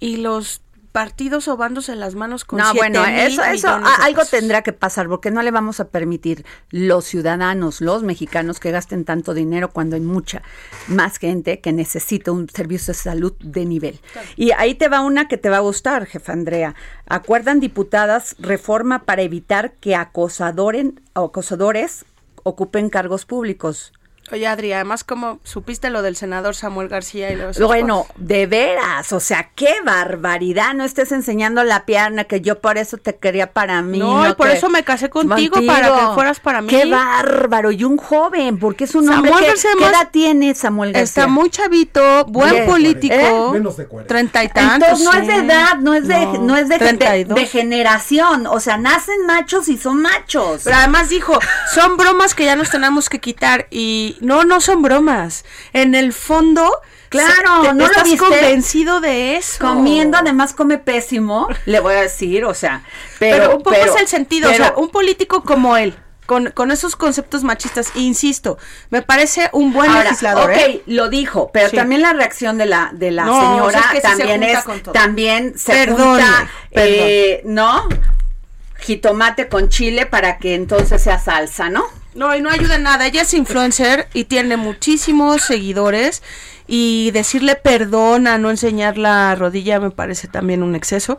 y 0.00 0.18
los 0.18 0.62
partidos 0.92 1.44
sobándose 1.44 1.94
las 1.94 2.14
manos 2.14 2.44
con 2.44 2.58
No, 2.58 2.72
siete 2.72 2.78
bueno, 2.78 3.06
mil 3.06 3.20
eso, 3.20 3.44
eso 3.44 3.68
algo 3.68 4.24
tendrá 4.24 4.62
que 4.62 4.72
pasar, 4.72 5.06
porque 5.06 5.30
no 5.30 5.42
le 5.42 5.50
vamos 5.50 5.80
a 5.80 5.88
permitir 5.88 6.44
los 6.70 7.04
ciudadanos, 7.04 7.80
los 7.80 8.02
mexicanos 8.02 8.58
que 8.58 8.70
gasten 8.70 9.04
tanto 9.04 9.34
dinero 9.34 9.70
cuando 9.70 9.96
hay 9.96 10.02
mucha 10.02 10.42
más 10.88 11.18
gente 11.18 11.60
que 11.60 11.72
necesita 11.72 12.32
un 12.32 12.48
servicio 12.48 12.92
de 12.92 12.98
salud 12.98 13.32
de 13.38 13.64
nivel. 13.66 14.00
Y 14.36 14.50
ahí 14.52 14.74
te 14.74 14.88
va 14.88 15.00
una 15.00 15.28
que 15.28 15.36
te 15.36 15.50
va 15.50 15.58
a 15.58 15.60
gustar, 15.60 16.06
jefa 16.06 16.32
Andrea. 16.32 16.74
Acuerdan 17.06 17.60
diputadas 17.60 18.34
reforma 18.38 19.04
para 19.04 19.22
evitar 19.22 19.74
que 19.74 19.94
acosadoren, 19.94 21.00
acosadores 21.14 22.06
ocupen 22.42 22.88
cargos 22.88 23.24
públicos. 23.24 23.92
Oye, 24.30 24.46
Adri, 24.46 24.72
además, 24.72 25.04
como 25.04 25.38
supiste 25.42 25.90
lo 25.90 26.02
del 26.02 26.14
senador 26.16 26.54
Samuel 26.54 26.88
García 26.88 27.30
y 27.32 27.36
los... 27.36 27.58
Bueno, 27.58 28.06
de 28.16 28.46
veras, 28.46 29.12
o 29.12 29.20
sea, 29.20 29.50
qué 29.54 29.74
barbaridad, 29.84 30.74
no 30.74 30.84
estés 30.84 31.12
enseñando 31.12 31.64
la 31.64 31.86
pierna 31.86 32.24
que 32.24 32.40
yo 32.40 32.60
por 32.60 32.76
eso 32.78 32.98
te 32.98 33.16
quería 33.16 33.52
para 33.52 33.80
mí. 33.82 33.98
No, 33.98 34.28
y 34.28 34.34
por 34.34 34.48
que- 34.48 34.54
eso 34.54 34.68
me 34.68 34.84
casé 34.84 35.08
contigo, 35.08 35.58
para 35.66 35.88
que 35.88 36.14
fueras 36.14 36.40
para 36.40 36.60
mí. 36.60 36.68
Qué 36.68 36.84
bárbaro, 36.90 37.70
y 37.70 37.84
un 37.84 37.96
joven, 37.96 38.58
porque 38.58 38.84
es 38.84 38.94
un 38.94 39.08
hombre 39.08 39.32
que, 39.32 39.46
García, 39.46 39.70
¿qué 39.78 39.84
edad 39.84 40.08
tiene 40.10 40.54
Samuel 40.54 40.92
García? 40.92 41.04
Está 41.22 41.26
muy 41.26 41.48
chavito, 41.50 42.24
buen 42.26 42.50
Bien. 42.50 42.66
político. 42.66 43.14
¿Eh? 43.14 43.48
Menos 43.52 43.76
de 43.76 43.86
40. 43.86 44.08
Treinta 44.08 44.44
y 44.44 44.48
tantos. 44.48 45.00
Entonces 45.00 45.04
no 45.06 45.12
es 45.20 45.26
de 45.26 45.34
edad, 45.46 45.76
no 45.78 45.94
es 45.94 46.06
de, 46.08 46.26
no, 46.40 46.56
es 46.56 46.68
de, 46.68 46.74
de, 46.78 46.84
32. 46.86 47.38
de 47.38 47.46
generación, 47.46 48.46
o 48.46 48.60
sea, 48.60 48.76
nacen 48.76 49.26
machos 49.26 49.68
y 49.68 49.78
son 49.78 50.02
machos. 50.02 50.62
Pero 50.64 50.76
además 50.76 51.08
dijo, 51.08 51.38
son 51.74 51.96
bromas 51.96 52.34
que 52.34 52.44
ya 52.44 52.56
nos 52.56 52.70
tenemos 52.70 53.08
que 53.08 53.20
quitar 53.20 53.66
y 53.70 54.16
no, 54.20 54.44
no 54.44 54.60
son 54.60 54.82
bromas. 54.82 55.44
En 55.72 55.94
el 55.94 56.12
fondo, 56.12 56.70
Claro, 57.08 57.62
te- 57.62 57.68
¿no 57.68 57.74
lo 57.74 57.84
estás 57.86 58.04
viste? 58.04 58.18
convencido 58.18 59.00
de 59.00 59.36
eso. 59.36 59.58
Comiendo, 59.64 60.18
además 60.18 60.52
come 60.52 60.78
pésimo, 60.78 61.48
le 61.66 61.80
voy 61.80 61.94
a 61.94 62.02
decir, 62.02 62.44
o 62.44 62.54
sea, 62.54 62.82
pero, 63.18 63.36
Pero, 63.44 63.56
un 63.56 63.62
poco 63.62 63.76
pero- 63.78 63.94
es 63.94 64.00
el 64.00 64.08
sentido, 64.08 64.50
pero- 64.50 64.64
o 64.64 64.66
sea, 64.68 64.76
un 64.76 64.90
político 64.90 65.42
como 65.42 65.76
él. 65.76 65.96
Con, 66.26 66.50
con 66.50 66.70
esos 66.70 66.94
conceptos 66.94 67.42
machistas, 67.42 67.90
insisto, 67.94 68.58
me 68.90 69.00
parece 69.00 69.48
un 69.54 69.72
buen 69.72 69.90
Ahora, 69.90 70.04
legislador. 70.04 70.50
ok, 70.50 70.56
¿eh? 70.58 70.82
lo 70.84 71.08
dijo, 71.08 71.48
pero 71.54 71.70
Sí. 71.70 71.76
también 71.76 72.02
la 72.02 72.12
reacción 72.12 72.58
de 72.58 72.66
la 72.66 72.90
de 72.92 73.10
la 73.12 73.24
No, 73.24 73.40
señora 73.40 73.64
o 73.64 73.70
sea, 73.70 73.80
es 73.80 73.86
que 73.86 73.94
sí 73.94 74.00
se 74.02 74.18
también 74.26 74.42
es 74.42 74.64
también 74.92 75.58
se 75.58 75.72
Perdone, 75.72 76.04
junta, 76.22 76.50
eh, 76.72 77.40
¿no? 77.46 77.88
Jitomate 78.80 79.48
con 79.48 79.68
chile 79.68 80.06
para 80.06 80.38
que 80.38 80.54
entonces 80.54 81.02
sea 81.02 81.18
salsa, 81.18 81.68
¿no? 81.68 81.84
No, 82.14 82.34
y 82.34 82.40
no 82.40 82.50
ayuda 82.50 82.76
en 82.76 82.82
nada. 82.82 83.06
Ella 83.06 83.22
es 83.22 83.34
influencer 83.34 84.08
y 84.12 84.24
tiene 84.24 84.56
muchísimos 84.56 85.42
seguidores. 85.42 86.22
Y 86.66 87.10
decirle 87.12 87.54
perdón 87.54 88.26
a 88.26 88.36
no 88.36 88.50
enseñar 88.50 88.98
la 88.98 89.34
rodilla 89.34 89.80
me 89.80 89.90
parece 89.90 90.28
también 90.28 90.62
un 90.62 90.74
exceso. 90.74 91.18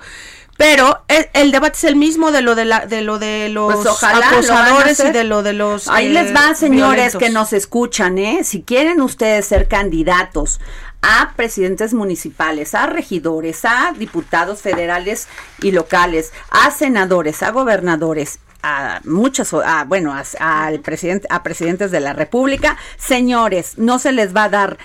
Pero 0.57 1.03
el, 1.07 1.27
el 1.33 1.51
debate 1.51 1.77
es 1.77 1.83
el 1.85 1.95
mismo 1.95 2.31
de 2.31 2.41
lo 2.41 2.53
de 2.53 2.65
la, 2.65 2.85
de 2.85 3.01
lo 3.01 3.17
de 3.17 3.47
los 3.47 3.73
Pues 3.73 3.87
ojalá 3.87 4.19
lo 4.19 4.25
acosadores 4.25 4.99
y 4.99 5.11
de 5.11 5.23
lo 5.23 5.41
de 5.41 5.53
los 5.53 5.87
Ahí 5.87 6.07
eh, 6.07 6.09
les 6.09 6.35
va, 6.35 6.53
señores 6.53 7.13
violentos. 7.13 7.19
que 7.19 7.29
nos 7.29 7.53
escuchan, 7.53 8.17
¿eh? 8.17 8.41
Si 8.43 8.61
quieren 8.63 8.99
ustedes 8.99 9.45
ser 9.45 9.69
candidatos 9.69 10.59
a 11.01 11.33
presidentes 11.35 11.93
municipales, 11.93 12.75
a 12.75 12.85
regidores, 12.88 13.63
a 13.65 13.93
diputados 13.97 14.62
federales 14.62 15.27
y 15.62 15.71
locales, 15.71 16.33
a 16.51 16.71
senadores, 16.71 17.41
a 17.43 17.51
gobernadores, 17.51 18.39
a 18.63 18.99
muchas, 19.05 19.53
a, 19.53 19.85
bueno, 19.85 20.13
a- 20.13 20.65
al 20.65 20.79
presidente, 20.81 21.27
a 21.29 21.43
presidentes 21.43 21.91
de 21.91 22.01
la 22.01 22.13
República, 22.13 22.77
señores, 22.97 23.77
no 23.77 23.99
se 23.99 24.12
les 24.12 24.35
va 24.35 24.43
a 24.45 24.49
dar, 24.49 24.77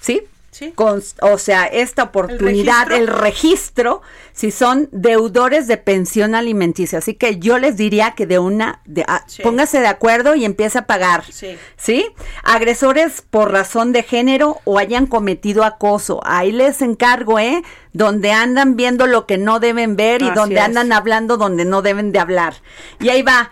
¿sí? 0.00 0.22
Sí. 0.58 0.72
Con- 0.74 1.02
o 1.20 1.36
sea, 1.36 1.66
esta 1.66 2.04
oportunidad, 2.04 2.86
registro? 2.86 2.96
el 2.96 3.06
registro, 3.08 4.02
si 4.32 4.50
son 4.50 4.88
deudores 4.90 5.66
de 5.66 5.76
pensión 5.76 6.34
alimenticia. 6.34 6.98
Así 7.00 7.12
que 7.12 7.38
yo 7.38 7.58
les 7.58 7.76
diría 7.76 8.12
que 8.12 8.24
de 8.26 8.38
una, 8.38 8.80
de, 8.86 9.04
ah, 9.06 9.22
Sí. 9.26 9.42
póngase 9.42 9.80
de 9.80 9.86
acuerdo 9.88 10.34
y 10.34 10.46
empiece 10.46 10.78
a 10.78 10.86
pagar. 10.86 11.24
Sí. 11.30 11.58
¿Sí? 11.76 12.06
Agresores 12.42 13.22
por 13.28 13.52
razón 13.52 13.92
de 13.92 14.02
género 14.02 14.60
o 14.64 14.78
hayan 14.78 15.06
cometido 15.06 15.62
acoso. 15.62 16.20
Ahí 16.24 16.52
les 16.52 16.80
encargo, 16.80 17.38
¿eh? 17.38 17.62
Donde 17.92 18.32
andan 18.32 18.76
viendo 18.76 19.06
lo 19.06 19.26
que 19.26 19.36
no 19.36 19.60
deben 19.60 19.94
ver 19.96 20.22
y 20.22 20.26
Así 20.26 20.34
donde 20.34 20.54
es. 20.56 20.62
andan 20.62 20.90
hablando 20.92 21.36
donde 21.36 21.66
no 21.66 21.82
deben 21.82 22.12
de 22.12 22.18
hablar. 22.18 22.54
Y 22.98 23.10
ahí 23.10 23.20
va 23.20 23.50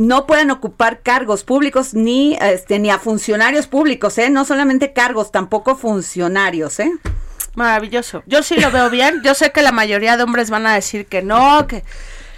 no 0.00 0.24
pueden 0.24 0.50
ocupar 0.50 1.02
cargos 1.02 1.44
públicos 1.44 1.92
ni 1.92 2.34
este 2.40 2.78
ni 2.78 2.88
a 2.88 2.98
funcionarios 2.98 3.66
públicos, 3.66 4.16
¿eh? 4.16 4.30
No 4.30 4.46
solamente 4.46 4.94
cargos, 4.94 5.30
tampoco 5.30 5.76
funcionarios, 5.76 6.80
¿eh? 6.80 6.90
Maravilloso. 7.54 8.22
Yo 8.24 8.42
sí 8.42 8.58
lo 8.58 8.70
veo 8.70 8.88
bien. 8.88 9.20
Yo 9.22 9.34
sé 9.34 9.52
que 9.52 9.60
la 9.60 9.72
mayoría 9.72 10.16
de 10.16 10.22
hombres 10.22 10.48
van 10.48 10.66
a 10.66 10.74
decir 10.74 11.04
que 11.04 11.20
no, 11.20 11.66
que 11.66 11.84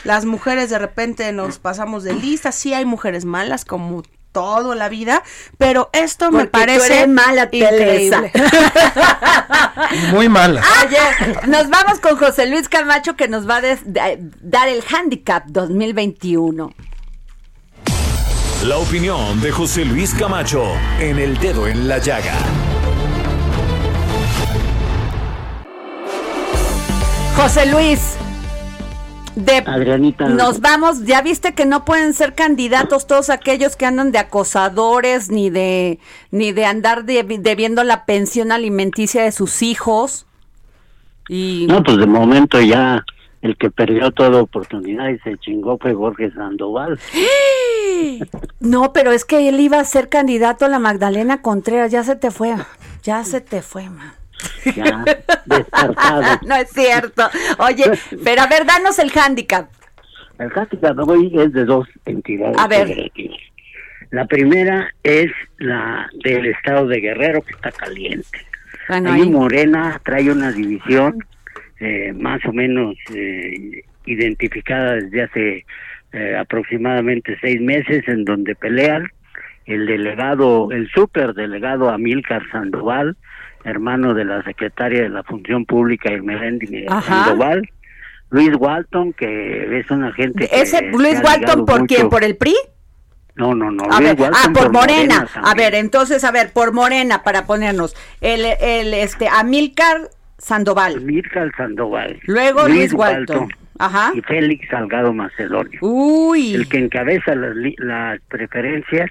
las 0.03 0.25
mujeres 0.25 0.71
de 0.71 0.81
repente 0.81 1.31
nos 1.31 1.61
pasamos 1.61 2.03
de 2.03 2.15
lista. 2.15 2.51
Sí 2.51 2.75
hay 2.75 2.85
mujeres 2.85 3.25
malas 3.25 3.65
como 3.65 4.03
todo 4.33 4.75
la 4.75 4.89
vida, 4.89 5.23
pero 5.57 5.89
esto 5.93 6.33
me 6.33 6.47
Porque 6.47 6.47
tú 6.47 6.59
parece 6.59 6.97
eres 6.97 7.09
mala, 7.11 7.49
increíble. 7.53 8.33
Muy 10.11 10.29
mala. 10.29 10.65
Oye, 10.85 11.47
nos 11.47 11.69
vamos 11.69 12.01
con 12.01 12.17
José 12.17 12.47
Luis 12.47 12.69
Camacho 12.69 13.15
que 13.15 13.29
nos 13.29 13.49
va 13.49 13.59
a 13.59 13.63
dar 14.41 14.69
el 14.69 14.83
handicap 14.83 15.45
2021. 15.47 16.75
La 18.65 18.79
opinión 18.79 19.41
de 19.41 19.51
José 19.51 19.85
Luis 19.85 20.15
Camacho 20.15 20.65
en 21.01 21.19
el 21.19 21.37
dedo 21.39 21.67
en 21.67 21.89
la 21.89 21.99
llaga. 21.99 22.35
José 27.37 27.67
Luis, 27.67 28.15
de 29.35 29.57
Adrianita. 29.67 30.29
nos 30.29 30.61
vamos, 30.61 31.05
ya 31.07 31.23
viste 31.23 31.55
que 31.55 31.65
no 31.67 31.85
pueden 31.85 32.15
ser 32.15 32.35
candidatos 32.35 33.07
todos 33.07 33.31
aquellos 33.31 33.75
que 33.75 33.87
andan 33.87 34.13
de 34.13 34.19
acosadores 34.19 35.31
ni 35.31 35.51
de 35.51 35.99
ni 36.31 36.53
de 36.53 36.65
andar 36.67 37.05
de- 37.05 37.25
debiendo 37.41 37.83
la 37.83 38.05
pensión 38.05 38.53
alimenticia 38.53 39.25
de 39.25 39.33
sus 39.33 39.63
hijos. 39.63 40.27
Y 41.29 41.67
No, 41.69 41.83
pues 41.83 41.97
de 41.97 42.07
momento 42.07 42.61
ya 42.61 43.05
el 43.43 43.57
que 43.57 43.71
perdió 43.71 44.13
toda 44.13 44.41
oportunidad 44.41 45.09
y 45.09 45.19
se 45.19 45.37
chingó 45.39 45.77
fue 45.77 45.93
Jorge 45.95 46.31
Sandoval. 46.31 46.99
no, 48.61 48.93
pero 48.93 49.11
es 49.11 49.25
que 49.25 49.49
él 49.49 49.61
iba 49.61 49.81
a 49.81 49.85
ser 49.85 50.09
candidato 50.09 50.65
a 50.65 50.69
la 50.69 50.79
Magdalena 50.79 51.43
Contreras, 51.43 51.91
ya 51.91 52.05
se 52.05 52.17
te 52.17 52.31
fue. 52.31 52.55
Ya 53.03 53.25
se 53.25 53.41
te 53.41 53.63
fue, 53.63 53.91
man. 53.91 54.13
Ya 54.77 55.05
descartado. 55.45 56.23
no 56.47 56.55
es 56.55 56.71
cierto. 56.71 57.29
Oye, 57.59 57.85
pero 58.25 58.43
a 58.43 58.47
ver, 58.47 58.65
danos 58.65 58.99
el 59.01 59.11
handicap. 59.15 59.69
El 60.39 60.51
handicap 60.55 60.97
de 60.97 61.03
hoy 61.03 61.33
es 61.37 61.53
de 61.53 61.65
dos 61.65 61.89
entidades 62.07 62.57
A 62.59 62.69
ver. 62.69 63.11
La 64.11 64.27
primera 64.27 64.89
es 65.03 65.33
la 65.59 66.09
del 66.23 66.47
estado 66.47 66.87
de 66.87 67.01
Guerrero, 67.01 67.43
que 67.43 67.55
está 67.55 67.73
caliente. 67.73 68.47
Bueno, 68.89 69.13
Ahí 69.13 69.23
ahí. 69.23 69.31
Morena 69.31 70.01
trae 70.05 70.31
una 70.31 70.53
división 70.53 71.25
eh, 71.85 72.13
más 72.13 72.45
o 72.45 72.53
menos 72.53 72.95
eh, 73.13 73.83
identificada 74.07 74.93
desde 74.93 75.23
hace 75.23 75.67
eh, 76.13 76.37
aproximadamente 76.39 77.37
seis 77.41 77.61
meses, 77.61 78.07
en 78.07 78.25
donde 78.25 78.55
pelean 78.55 79.09
el 79.67 79.87
delegado, 79.87 80.71
el 80.71 80.89
superdelegado 80.95 81.91
Amílcar 81.91 82.49
Sandoval, 82.53 83.17
hermano 83.65 84.15
de 84.15 84.25
la 84.25 84.45
secretaria 84.45 85.03
de 85.03 85.09
la 85.09 85.25
Función 85.25 85.67
Pública 85.67 86.09
Ajá. 86.89 87.25
Sandoval, 87.25 87.69
Luis 88.31 88.53
Walton, 88.57 89.13
que 89.15 89.81
es 89.81 89.91
un 89.91 90.05
agente 90.05 90.49
Ese 90.53 90.79
se 90.79 90.83
Luis 90.93 91.21
Walton, 91.21 91.67
¿por 91.67 91.89
quién? 91.89 92.09
¿Por 92.09 92.23
el 92.23 92.37
PRI? 92.37 92.55
No, 93.35 93.57
no, 93.57 93.73
no. 93.73 93.83
A 93.91 93.99
ver, 93.99 94.17
ah, 94.33 94.51
por, 94.55 94.71
Morena. 94.71 95.27
a 95.35 95.55
ver, 95.55 95.75
entonces, 95.75 96.23
a 96.23 96.31
ver, 96.31 96.53
por 96.53 96.73
Morena, 96.73 97.25
para 97.25 97.45
ponernos. 97.45 97.97
El, 98.21 98.45
el, 98.45 98.95
este, 98.95 99.27
Amílcar 99.27 100.11
Sandoval. 100.43 101.01
Sandoval. 101.57 102.19
Luego 102.27 102.67
Luis 102.69 102.93
Walton. 102.93 103.49
Ajá. 103.79 104.13
Y 104.15 104.21
Félix 104.23 104.69
Salgado 104.69 105.13
Macedonio. 105.13 105.79
Uy. 105.81 106.55
El 106.55 106.69
que 106.69 106.79
encabeza 106.79 107.35
las, 107.35 107.55
las 107.79 108.21
preferencias 108.29 109.11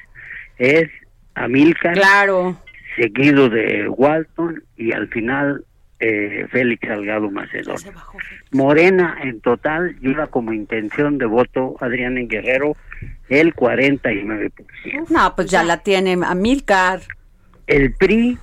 es 0.57 0.89
Amílcar, 1.35 1.93
Claro. 1.93 2.57
seguido 2.95 3.49
de 3.49 3.87
Walton 3.87 4.61
y 4.77 4.91
al 4.91 5.07
final 5.07 5.63
eh, 5.99 6.45
Félix 6.51 6.87
Salgado 6.87 7.31
Macedonio. 7.31 7.93
Morena 8.51 9.17
en 9.23 9.39
total 9.41 9.95
lleva 10.01 10.27
como 10.27 10.51
intención 10.53 11.17
de 11.17 11.25
voto 11.25 11.75
Adrián 11.79 12.17
en 12.17 12.27
Guerrero 12.27 12.75
el 13.29 13.55
49%. 13.55 14.51
No, 15.09 15.35
pues 15.35 15.49
ya 15.49 15.63
la 15.63 15.77
tiene 15.77 16.17
Amílcar. 16.25 16.99
El 17.67 17.93
PRI 17.93 18.37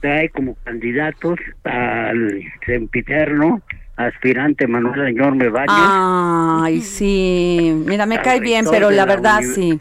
trae 0.00 0.28
como 0.30 0.56
candidatos 0.64 1.38
al 1.64 2.42
sempiterno 2.66 3.62
aspirante 3.96 4.66
Manuel 4.66 5.00
Añorme 5.02 5.48
Baños, 5.50 5.76
Ay, 5.78 6.80
sí. 6.80 7.72
Mira, 7.86 8.06
me 8.06 8.18
cae 8.20 8.40
bien, 8.40 8.64
pero 8.70 8.90
la 8.90 8.96
la 8.96 9.06
verdad 9.06 9.40
sí. 9.42 9.78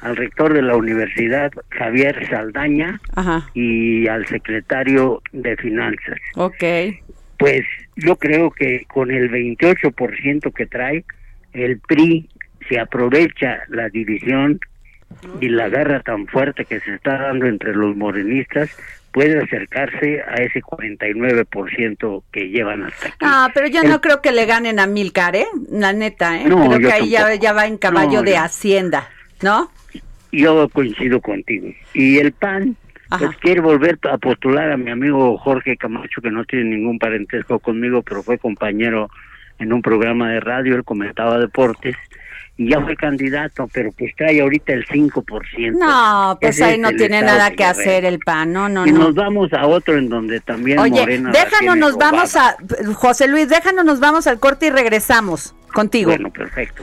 al 0.00 0.16
rector 0.16 0.52
de 0.52 0.62
la 0.62 0.76
universidad 0.76 1.52
Javier 1.70 2.28
Saldaña 2.28 3.00
Ajá. 3.14 3.48
y 3.54 4.08
al 4.08 4.26
secretario 4.26 5.22
de 5.32 5.56
Finanzas. 5.56 6.18
Ok. 6.34 6.64
pues 7.38 7.62
yo 7.96 8.16
creo 8.16 8.50
que 8.50 8.84
con 8.92 9.10
el 9.10 9.30
28% 9.30 10.52
que 10.52 10.66
trae, 10.66 11.04
el 11.52 11.78
PRI 11.78 12.28
se 12.68 12.78
aprovecha 12.80 13.60
la 13.68 13.88
división 13.88 14.58
y 15.40 15.48
la 15.48 15.68
guerra 15.68 16.00
tan 16.00 16.26
fuerte 16.26 16.64
que 16.64 16.80
se 16.80 16.94
está 16.94 17.18
dando 17.18 17.46
entre 17.46 17.74
los 17.74 17.96
morenistas 17.96 18.70
puede 19.12 19.42
acercarse 19.42 20.20
a 20.22 20.34
ese 20.42 20.60
49% 20.62 22.22
que 22.30 22.48
llevan 22.48 22.82
hasta 22.84 23.08
aquí. 23.08 23.16
Ah, 23.22 23.50
pero 23.54 23.66
yo 23.68 23.82
no 23.82 24.00
creo 24.00 24.20
que 24.20 24.32
le 24.32 24.44
ganen 24.46 24.78
a 24.78 24.86
Milcar, 24.86 25.36
¿eh? 25.36 25.46
La 25.70 25.92
neta, 25.92 26.40
¿eh? 26.40 26.44
No, 26.46 26.68
creo 26.68 26.78
que 26.80 26.92
ahí 26.92 27.08
ya, 27.10 27.34
ya 27.34 27.52
va 27.52 27.66
en 27.66 27.78
caballo 27.78 28.18
No, 28.18 28.22
de 28.22 28.32
yo- 28.32 28.40
Hacienda, 28.40 29.08
¿no? 29.42 29.70
Yo 30.32 30.68
coincido 30.68 31.20
contigo. 31.20 31.68
Y 31.94 32.18
el 32.18 32.32
PAN, 32.32 32.76
Ajá. 33.08 33.24
pues 33.26 33.36
quiere 33.38 33.60
volver 33.60 33.98
a 34.10 34.18
postular 34.18 34.70
a 34.70 34.76
mi 34.76 34.90
amigo 34.90 35.38
Jorge 35.38 35.76
Camacho, 35.78 36.20
que 36.20 36.30
no 36.30 36.44
tiene 36.44 36.76
ningún 36.76 36.98
parentesco 36.98 37.58
conmigo, 37.58 38.02
pero 38.02 38.22
fue 38.22 38.36
compañero 38.38 39.08
en 39.58 39.72
un 39.72 39.80
programa 39.80 40.30
de 40.32 40.40
radio, 40.40 40.74
él 40.76 40.84
comentaba 40.84 41.38
deportes, 41.38 41.96
y 42.58 42.70
ya 42.70 42.80
fue 42.80 42.96
candidato, 42.96 43.68
pero 43.72 43.92
pues 43.92 44.14
trae 44.16 44.40
ahorita 44.40 44.72
el 44.72 44.86
5%. 44.86 45.78
No, 45.78 46.38
pues 46.40 46.56
Ese 46.56 46.64
ahí 46.64 46.74
es 46.74 46.80
no 46.80 46.90
tiene 46.92 47.20
nada 47.20 47.50
que 47.50 47.64
hacer 47.64 48.04
el 48.04 48.18
PAN, 48.18 48.52
no, 48.52 48.68
no, 48.68 48.86
y 48.86 48.92
no. 48.92 49.00
nos 49.00 49.14
vamos 49.14 49.52
a 49.52 49.66
otro 49.66 49.98
en 49.98 50.08
donde 50.08 50.40
también 50.40 50.78
Oye, 50.78 51.00
Morena 51.00 51.32
déjanos, 51.32 51.76
nos 51.76 51.96
vamos 51.96 52.34
a, 52.36 52.56
José 52.94 53.28
Luis, 53.28 53.48
déjanos, 53.48 53.84
nos 53.84 54.00
vamos 54.00 54.26
al 54.26 54.38
corte 54.38 54.66
y 54.66 54.70
regresamos 54.70 55.54
contigo. 55.72 56.10
Bueno, 56.10 56.30
perfecto. 56.30 56.82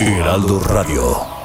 Heraldo 0.00 0.60
Radio. 0.60 1.37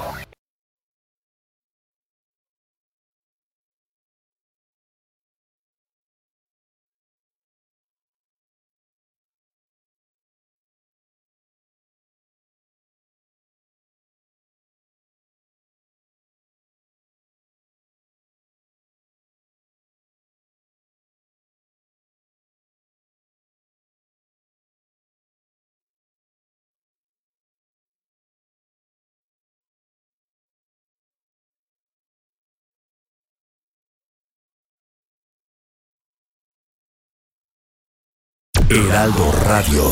Heraldo 38.73 39.31
Radio. 39.45 39.83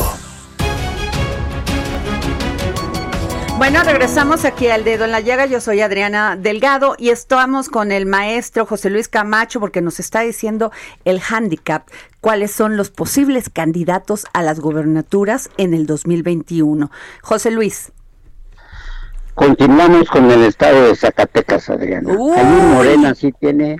Bueno, 3.56 3.84
regresamos 3.84 4.44
aquí 4.44 4.66
al 4.66 4.82
dedo 4.82 5.04
en 5.04 5.12
la 5.12 5.20
llaga. 5.20 5.46
Yo 5.46 5.60
soy 5.60 5.80
Adriana 5.82 6.34
Delgado 6.34 6.96
y 6.98 7.10
estamos 7.10 7.68
con 7.68 7.92
el 7.92 8.06
maestro 8.06 8.66
José 8.66 8.90
Luis 8.90 9.06
Camacho 9.06 9.60
porque 9.60 9.82
nos 9.82 10.00
está 10.00 10.22
diciendo 10.22 10.72
el 11.04 11.20
handicap, 11.20 11.86
cuáles 12.20 12.50
son 12.50 12.76
los 12.76 12.90
posibles 12.90 13.50
candidatos 13.50 14.26
a 14.32 14.42
las 14.42 14.58
gobernaturas 14.58 15.48
en 15.58 15.74
el 15.74 15.86
2021. 15.86 16.90
José 17.22 17.52
Luis. 17.52 17.92
Continuamos 19.34 20.08
con 20.08 20.28
el 20.28 20.42
estado 20.42 20.88
de 20.88 20.96
Zacatecas, 20.96 21.70
Adriana. 21.70 22.10
Allí 22.10 22.74
Morena 22.74 23.14
sí 23.14 23.30
tiene 23.30 23.76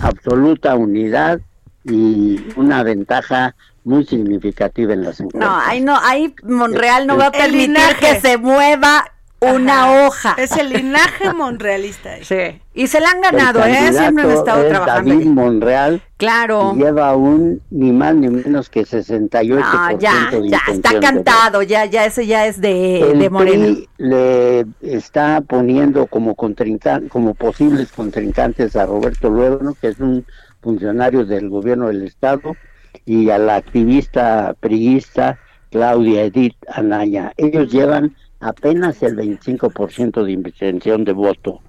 absoluta 0.00 0.76
unidad 0.76 1.40
y 1.82 2.46
una 2.54 2.84
ventaja 2.84 3.56
muy 3.86 4.04
significativa 4.04 4.92
en 4.92 5.04
las 5.04 5.20
encuestas. 5.20 5.48
No, 5.50 5.56
ahí 5.60 5.80
no, 5.80 5.96
ahí 6.02 6.34
Monreal 6.42 7.06
no 7.06 7.16
va 7.16 7.24
a 7.24 7.28
El 7.28 7.32
permitir 7.32 7.68
linaje. 7.68 7.94
que 8.00 8.20
se 8.20 8.36
mueva 8.36 9.12
una 9.38 9.84
Ajá. 9.84 10.06
hoja. 10.06 10.34
Es 10.38 10.50
el 10.56 10.70
linaje 10.70 11.32
monrealista. 11.32 12.10
ahí. 12.14 12.24
Sí. 12.24 12.60
Y 12.74 12.86
se 12.88 13.00
la 13.00 13.10
han 13.10 13.18
El 13.18 13.22
ganado, 13.22 13.64
¿eh? 13.64 13.74
Siempre 13.76 14.04
han 14.06 14.14
candidato 14.16 14.38
estado 14.40 14.62
es 14.64 14.68
trabajando. 14.70 15.10
David 15.10 15.22
ahí. 15.22 15.28
Monreal 15.28 16.02
Claro. 16.16 16.74
lleva 16.74 17.14
un 17.14 17.60
ni 17.70 17.92
más 17.92 18.14
ni 18.16 18.28
menos 18.28 18.70
que 18.70 18.84
68% 18.84 19.92
No, 19.92 19.98
ya, 20.00 20.30
de 20.32 20.48
ya 20.48 20.60
está 20.72 20.98
cantado, 20.98 21.62
ya, 21.62 21.84
ya, 21.84 22.06
ese 22.06 22.26
ya 22.26 22.46
es 22.46 22.60
de, 22.60 23.00
El 23.12 23.18
de 23.20 23.30
Morena. 23.30 23.64
PRI 23.66 23.88
le 23.98 24.66
está 24.82 25.42
poniendo 25.42 26.06
como 26.06 26.34
contrincan- 26.34 27.06
como 27.08 27.34
posibles 27.34 27.92
contrincantes 27.92 28.74
a 28.74 28.86
Roberto 28.86 29.28
Luerno, 29.30 29.76
que 29.80 29.88
es 29.88 30.00
un 30.00 30.24
funcionario 30.62 31.24
del 31.26 31.50
gobierno 31.50 31.86
del 31.88 32.02
estado, 32.04 32.56
y 33.04 33.30
a 33.30 33.38
la 33.38 33.56
activista 33.56 34.54
priista 34.60 35.38
Claudia 35.70 36.24
Edith 36.24 36.56
Anaya. 36.72 37.32
Ellos 37.36 37.70
llevan 37.70 38.16
apenas 38.40 39.02
el 39.02 39.16
25% 39.16 40.24
de 40.24 40.32
intención 40.32 41.04
de 41.04 41.12
voto. 41.12 41.60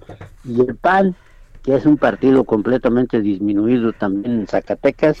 Y 0.44 0.60
el 0.60 0.76
PAN, 0.76 1.14
que 1.62 1.74
es 1.76 1.84
un 1.86 1.96
partido 1.96 2.44
completamente 2.44 3.20
disminuido 3.20 3.92
también 3.92 4.40
en 4.40 4.46
Zacatecas, 4.46 5.18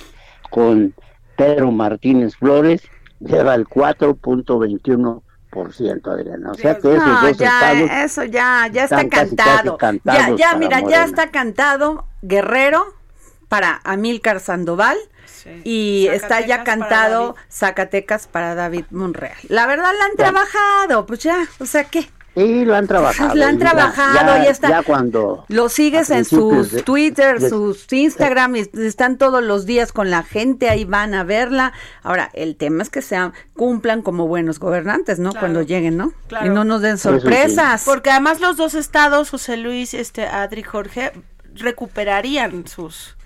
con 0.50 0.94
Pedro 1.36 1.70
Martínez 1.70 2.36
Flores, 2.36 2.82
lleva 3.20 3.54
el 3.54 3.66
4.21%, 3.66 5.20
Adriana. 6.10 6.50
O 6.52 6.54
sea 6.54 6.78
que 6.78 6.94
esos 6.94 7.06
No, 7.06 7.20
dos 7.22 7.36
ya, 7.38 8.04
eso 8.04 8.24
ya, 8.24 8.68
ya 8.72 8.84
está 8.84 9.08
casi, 9.08 9.36
cantado. 9.36 9.76
casi 9.76 10.00
ya, 10.04 10.34
ya, 10.36 10.54
mira, 10.56 10.80
ya 10.80 11.04
está 11.04 11.30
cantado 11.30 12.06
Guerrero 12.22 12.84
para 13.48 13.80
Amílcar 13.84 14.40
Sandoval 14.40 14.96
y 15.64 16.08
está 16.10 16.44
ya 16.44 16.64
cantado. 16.64 17.36
Zacatecas 17.50 18.26
para 18.26 18.54
David 18.54 18.84
Monreal. 18.90 19.36
La 19.48 19.66
verdad 19.66 19.92
la 19.98 20.04
han 20.06 20.16
trabajado, 20.16 21.06
pues 21.06 21.20
ya, 21.20 21.46
o 21.58 21.66
sea 21.66 21.84
que 21.84 22.08
Sí, 22.38 22.64
lo 22.64 22.76
han 22.76 22.86
trabajado. 22.86 23.34
Lo 23.34 23.46
han 23.46 23.58
trabajado, 23.58 24.36
ya, 24.36 24.44
ya 24.44 24.50
está. 24.50 24.68
Ya 24.68 24.82
cuando... 24.84 25.44
lo 25.48 25.68
sigues 25.68 26.08
en 26.10 26.24
sus 26.24 26.70
de- 26.70 26.82
Twitter, 26.84 27.40
de- 27.40 27.48
sus 27.48 27.92
Instagram, 27.92 28.54
y 28.54 28.70
están 28.74 29.18
todos 29.18 29.42
los 29.42 29.66
días 29.66 29.90
con 29.90 30.08
la 30.10 30.22
gente, 30.22 30.68
ahí 30.70 30.84
van 30.84 31.14
a 31.14 31.24
verla. 31.24 31.72
Ahora, 32.02 32.30
el 32.34 32.54
tema 32.54 32.84
es 32.84 32.90
que 32.90 33.02
sean, 33.02 33.32
cumplan 33.54 34.02
como 34.02 34.28
buenos 34.28 34.60
gobernantes, 34.60 35.18
¿no? 35.18 35.30
Claro. 35.30 35.40
Cuando 35.46 35.62
lleguen, 35.62 35.96
¿no? 35.96 36.12
Claro. 36.28 36.46
Y 36.46 36.50
no 36.50 36.62
nos 36.62 36.80
den 36.80 36.98
sí. 36.98 37.04
sorpresas. 37.04 37.82
Porque 37.84 38.10
además 38.10 38.40
los 38.40 38.56
dos 38.56 38.74
estados, 38.74 39.30
José 39.30 39.56
Luis, 39.56 39.92
este, 39.94 40.24
Adri, 40.24 40.62
Jorge, 40.62 41.10
recuperarían 41.54 42.68
sus, 42.68 43.16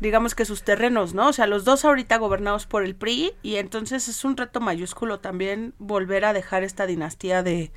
digamos 0.00 0.34
que 0.34 0.44
sus 0.44 0.62
terrenos, 0.62 1.14
¿no? 1.14 1.28
O 1.28 1.32
sea, 1.32 1.46
los 1.46 1.64
dos 1.64 1.84
ahorita 1.84 2.16
gobernados 2.18 2.66
por 2.66 2.84
el 2.84 2.94
PRI 2.94 3.32
y 3.42 3.56
entonces 3.56 4.08
es 4.08 4.24
un 4.24 4.36
reto 4.36 4.60
mayúsculo 4.60 5.20
también 5.20 5.74
volver 5.78 6.24
a 6.24 6.32
dejar 6.32 6.62
esta 6.64 6.86
dinastía 6.86 7.42
de, 7.42 7.70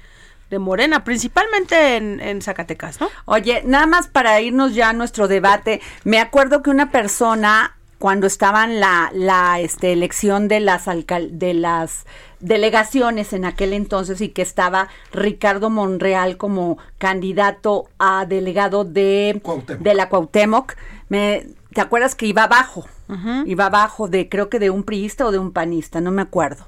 de 0.49 0.59
Morena, 0.59 1.03
principalmente 1.03 1.97
en, 1.97 2.19
en 2.19 2.41
Zacatecas, 2.41 2.99
¿no? 3.01 3.09
Oye, 3.25 3.61
nada 3.65 3.87
más 3.87 4.07
para 4.07 4.39
irnos 4.41 4.73
ya 4.73 4.89
a 4.89 4.93
nuestro 4.93 5.27
debate, 5.27 5.81
me 6.03 6.19
acuerdo 6.19 6.63
que 6.63 6.69
una 6.69 6.91
persona 6.91 7.75
cuando 7.99 8.27
estaban 8.27 8.81
la, 8.81 9.11
la 9.13 9.61
este, 9.61 9.93
elección 9.93 10.49
de 10.49 10.59
las 10.59 10.87
alcal- 10.89 11.29
de 11.31 11.53
las 11.53 12.05
delegaciones 12.41 13.31
en 13.31 13.45
aquel 13.45 13.71
entonces 13.71 14.19
y 14.19 14.27
que 14.29 14.41
estaba 14.41 14.89
Ricardo 15.13 15.69
Monreal 15.69 16.35
como 16.35 16.77
candidato 16.97 17.87
a 17.99 18.25
delegado 18.25 18.83
de, 18.83 19.39
Cuauhtémoc. 19.41 19.81
de 19.81 19.93
la 19.93 20.09
Cuauhtémoc, 20.09 20.73
me, 21.07 21.47
¿te 21.73 21.81
acuerdas 21.81 22.15
que 22.15 22.25
iba 22.25 22.43
abajo? 22.43 22.85
Iba 23.45 23.67
abajo 23.67 24.07
de, 24.07 24.27
creo 24.27 24.49
que 24.49 24.57
de 24.57 24.71
un 24.71 24.83
priista 24.83 25.25
o 25.27 25.31
de 25.31 25.37
un 25.37 25.51
panista, 25.51 26.01
no 26.01 26.09
me 26.09 26.21
acuerdo. 26.21 26.65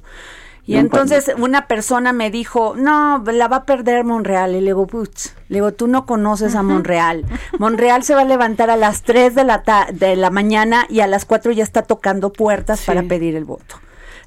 Y 0.68 0.78
entonces 0.78 1.32
una 1.38 1.68
persona 1.68 2.12
me 2.12 2.32
dijo, 2.32 2.74
no, 2.76 3.24
la 3.26 3.48
va 3.48 3.58
a 3.58 3.66
perder 3.66 4.04
Monreal. 4.04 4.56
Y 4.56 4.62
le 4.62 4.68
digo, 4.68 4.88
putz, 4.88 5.36
le 5.48 5.58
digo, 5.58 5.74
tú 5.74 5.88
no 5.88 6.08
conoces 6.08 6.56
a 6.56 6.64
Monreal. 6.64 7.24
Monreal 7.60 8.04
se 8.04 8.16
va 8.16 8.22
a 8.22 8.26
levantar 8.26 8.72
a 8.72 8.76
las 8.76 9.04
3 9.04 9.36
de 9.36 9.44
la, 9.44 9.64
de 9.94 10.16
la 10.16 10.32
mañana 10.32 10.86
y 10.90 11.02
a 11.02 11.08
las 11.08 11.26
4 11.26 11.52
ya 11.52 11.64
está 11.64 11.84
tocando 11.84 12.34
puertas 12.34 12.82
para 12.82 13.04
pedir 13.04 13.36
el 13.36 13.46
voto. 13.46 13.80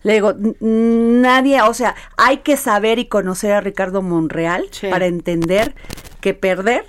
Le 0.04 0.12
digo, 0.12 0.34
nadie, 0.60 1.60
o 1.62 1.74
sea, 1.74 1.96
hay 2.16 2.38
que 2.38 2.56
saber 2.56 3.00
y 3.00 3.06
conocer 3.06 3.52
a 3.52 3.60
Ricardo 3.60 4.00
Monreal 4.00 4.66
para 4.90 5.06
entender 5.06 5.74
que 6.20 6.34
perder 6.34 6.86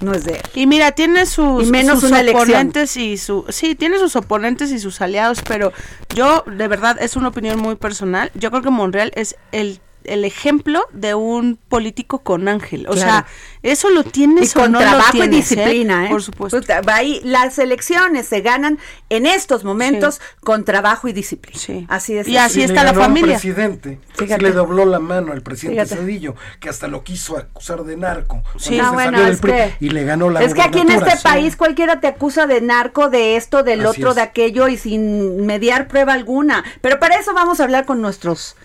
no 0.00 0.12
es 0.12 0.24
de 0.24 0.34
él. 0.34 0.42
Y 0.54 0.66
mira, 0.66 0.92
tiene 0.92 1.26
sus, 1.26 1.70
menos 1.70 2.00
sus 2.00 2.12
oponentes 2.12 2.96
y 2.96 3.16
su 3.16 3.44
sí, 3.48 3.74
tiene 3.74 3.98
sus 3.98 4.16
oponentes 4.16 4.70
y 4.70 4.78
sus 4.78 5.00
aliados, 5.00 5.40
pero 5.46 5.72
yo 6.14 6.44
de 6.46 6.68
verdad 6.68 6.96
es 7.00 7.16
una 7.16 7.28
opinión 7.28 7.58
muy 7.58 7.76
personal. 7.76 8.30
Yo 8.34 8.50
creo 8.50 8.62
que 8.62 8.70
Monreal 8.70 9.12
es 9.14 9.36
el 9.52 9.80
el 10.06 10.24
ejemplo 10.24 10.84
de 10.92 11.14
un 11.14 11.58
político 11.68 12.20
con 12.20 12.48
ángel. 12.48 12.86
O 12.88 12.96
sea, 12.96 13.26
eso 13.62 13.90
lo 13.90 14.04
tienes 14.04 14.54
con 14.54 14.72
trabajo 14.72 15.24
y 15.24 15.28
disciplina, 15.28 16.06
¿eh? 16.06 16.10
Por 16.10 16.22
supuesto. 16.22 16.60
ahí, 16.92 17.20
las 17.24 17.58
elecciones 17.58 18.26
se 18.26 18.40
ganan 18.40 18.78
en 19.10 19.26
estos 19.26 19.64
momentos 19.64 20.20
con 20.40 20.64
trabajo 20.64 21.08
y 21.08 21.12
disciplina. 21.12 21.58
Sí. 21.58 21.86
Así 21.88 22.16
es. 22.16 22.28
Y 22.28 22.36
así 22.36 22.62
está 22.62 22.84
la 22.84 22.94
familia. 22.94 23.36
El 23.36 23.40
presidente 23.40 23.98
le 24.38 24.52
dobló 24.52 24.84
la 24.84 24.98
mano 24.98 25.32
al 25.32 25.42
presidente 25.42 25.86
Cedillo, 25.86 26.34
que 26.60 26.68
hasta 26.68 26.88
lo 26.88 27.02
quiso 27.02 27.36
acusar 27.36 27.84
de 27.84 27.96
narco. 27.96 28.42
Sí. 28.58 28.76
No, 28.76 28.92
bueno, 28.92 29.24
es 29.26 29.40
que, 29.40 29.74
y 29.80 29.90
le 29.90 30.04
ganó 30.04 30.30
la 30.30 30.42
Es 30.42 30.54
que 30.54 30.62
aquí 30.62 30.80
en 30.80 30.90
este 30.90 31.16
país 31.22 31.56
cualquiera 31.56 32.00
te 32.00 32.06
acusa 32.06 32.46
de 32.46 32.60
narco, 32.60 33.10
de 33.10 33.36
esto, 33.36 33.62
del 33.62 33.86
otro, 33.86 34.14
de 34.14 34.22
aquello 34.22 34.68
y 34.68 34.76
sin 34.76 35.46
mediar 35.46 35.88
prueba 35.88 36.12
alguna. 36.12 36.64
Pero 36.80 36.98
para 36.98 37.16
eso 37.16 37.34
vamos 37.34 37.60
a 37.60 37.64
hablar 37.64 37.86
con 37.86 38.00
nuestros 38.00 38.56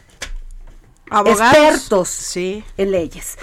expertos 1.26 2.10
sí. 2.10 2.64
en 2.78 2.92
leyes. 2.92 3.38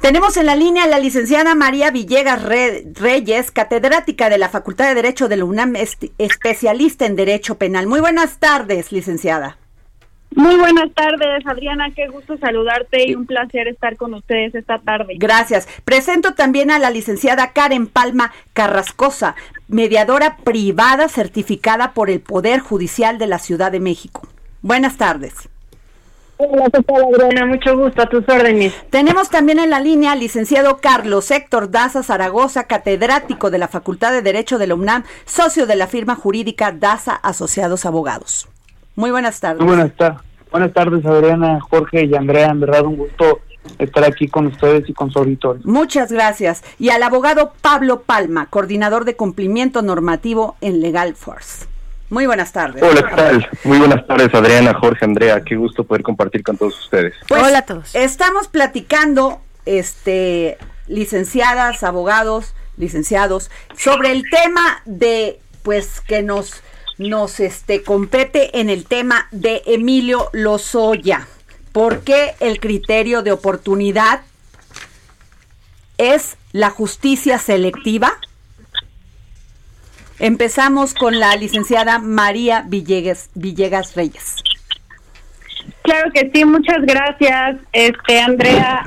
Tenemos 0.00 0.36
en 0.36 0.46
la 0.46 0.56
línea 0.56 0.84
a 0.84 0.88
la 0.88 0.98
licenciada 0.98 1.54
María 1.54 1.90
Villegas 1.90 2.42
Reyes, 2.42 3.50
catedrática 3.50 4.28
de 4.28 4.38
la 4.38 4.50
Facultad 4.50 4.88
de 4.88 4.94
Derecho 4.94 5.26
de 5.28 5.36
la 5.36 5.44
UNAM, 5.44 5.74
especialista 6.18 7.06
en 7.06 7.16
Derecho 7.16 7.56
Penal. 7.56 7.86
Muy 7.86 8.00
buenas 8.00 8.38
tardes, 8.38 8.92
licenciada. 8.92 9.56
Muy 10.34 10.56
buenas 10.56 10.92
tardes, 10.92 11.46
Adriana. 11.46 11.90
Qué 11.96 12.08
gusto 12.08 12.36
saludarte 12.36 13.08
y 13.08 13.14
un 13.14 13.24
placer 13.24 13.68
estar 13.68 13.96
con 13.96 14.12
ustedes 14.12 14.54
esta 14.54 14.78
tarde. 14.78 15.14
Gracias. 15.16 15.66
Presento 15.84 16.34
también 16.34 16.70
a 16.70 16.78
la 16.78 16.90
licenciada 16.90 17.52
Karen 17.52 17.86
Palma 17.86 18.32
Carrascosa, 18.52 19.34
mediadora 19.66 20.36
privada 20.36 21.08
certificada 21.08 21.94
por 21.94 22.10
el 22.10 22.20
Poder 22.20 22.60
Judicial 22.60 23.16
de 23.16 23.28
la 23.28 23.38
Ciudad 23.38 23.72
de 23.72 23.80
México. 23.80 24.28
Buenas 24.60 24.98
tardes. 24.98 25.48
Hola, 26.38 26.66
¿qué 26.70 26.82
tal, 26.82 27.02
Adriana? 27.02 27.46
Mucho 27.46 27.78
gusto, 27.78 28.02
a 28.02 28.06
tus 28.06 28.28
órdenes. 28.28 28.74
Tenemos 28.90 29.30
también 29.30 29.58
en 29.58 29.70
la 29.70 29.80
línea 29.80 30.12
al 30.12 30.20
licenciado 30.20 30.78
Carlos 30.78 31.30
Héctor 31.30 31.70
Daza 31.70 32.02
Zaragoza, 32.02 32.64
catedrático 32.64 33.50
de 33.50 33.56
la 33.56 33.68
Facultad 33.68 34.12
de 34.12 34.20
Derecho 34.20 34.58
de 34.58 34.66
la 34.66 34.74
UNAM, 34.74 35.04
socio 35.24 35.66
de 35.66 35.76
la 35.76 35.86
firma 35.86 36.14
jurídica 36.14 36.72
Daza 36.72 37.14
Asociados 37.14 37.86
Abogados. 37.86 38.48
Muy 38.96 39.10
buenas 39.10 39.40
tardes. 39.40 39.64
Muy 39.64 39.76
buenas. 39.76 39.92
Buenas 40.52 40.72
tardes, 40.74 41.06
Adriana, 41.06 41.58
Jorge 41.70 42.04
y 42.04 42.14
Andrea. 42.14 42.48
En 42.48 42.60
verdad, 42.60 42.84
un 42.84 42.96
gusto 42.96 43.40
estar 43.78 44.04
aquí 44.04 44.28
con 44.28 44.46
ustedes 44.46 44.88
y 44.88 44.92
con 44.92 45.10
su 45.10 45.18
auditorio. 45.18 45.62
Muchas 45.64 46.12
gracias. 46.12 46.62
Y 46.78 46.90
al 46.90 47.02
abogado 47.02 47.52
Pablo 47.62 48.02
Palma, 48.02 48.46
coordinador 48.46 49.06
de 49.06 49.16
cumplimiento 49.16 49.80
normativo 49.80 50.56
en 50.60 50.80
Legal 50.80 51.14
Force. 51.14 51.66
Muy 52.08 52.26
buenas 52.26 52.52
tardes. 52.52 52.82
Hola, 52.82 53.02
¿qué 53.08 53.16
tal? 53.16 53.50
Muy 53.64 53.78
buenas 53.78 54.06
tardes, 54.06 54.32
Adriana, 54.32 54.74
Jorge, 54.74 55.04
Andrea. 55.04 55.42
Qué 55.42 55.56
gusto 55.56 55.84
poder 55.84 56.02
compartir 56.02 56.44
con 56.44 56.56
todos 56.56 56.78
ustedes. 56.78 57.14
Pues, 57.26 57.42
Hola 57.42 57.58
a 57.58 57.62
todos. 57.62 57.94
Estamos 57.94 58.46
platicando, 58.46 59.40
este, 59.64 60.56
licenciadas, 60.86 61.82
abogados, 61.82 62.54
licenciados, 62.76 63.50
sobre 63.76 64.12
el 64.12 64.22
tema 64.30 64.82
de, 64.84 65.40
pues, 65.62 66.00
que 66.00 66.22
nos, 66.22 66.62
nos, 66.96 67.40
este, 67.40 67.82
compete 67.82 68.60
en 68.60 68.70
el 68.70 68.84
tema 68.86 69.26
de 69.32 69.62
Emilio 69.66 70.30
Lozoya. 70.32 71.26
¿Por 71.72 72.00
qué 72.00 72.36
el 72.38 72.60
criterio 72.60 73.22
de 73.22 73.32
oportunidad 73.32 74.20
es 75.98 76.36
la 76.52 76.70
justicia 76.70 77.38
selectiva? 77.38 78.12
Empezamos 80.18 80.94
con 80.94 81.18
la 81.18 81.36
licenciada 81.36 81.98
María 81.98 82.64
Villegas, 82.66 83.30
Villegas 83.34 83.94
Reyes. 83.94 84.36
Claro 85.82 86.10
que 86.12 86.30
sí, 86.32 86.44
muchas 86.44 86.82
gracias, 86.82 87.56
este 87.72 88.20
Andrea. 88.20 88.84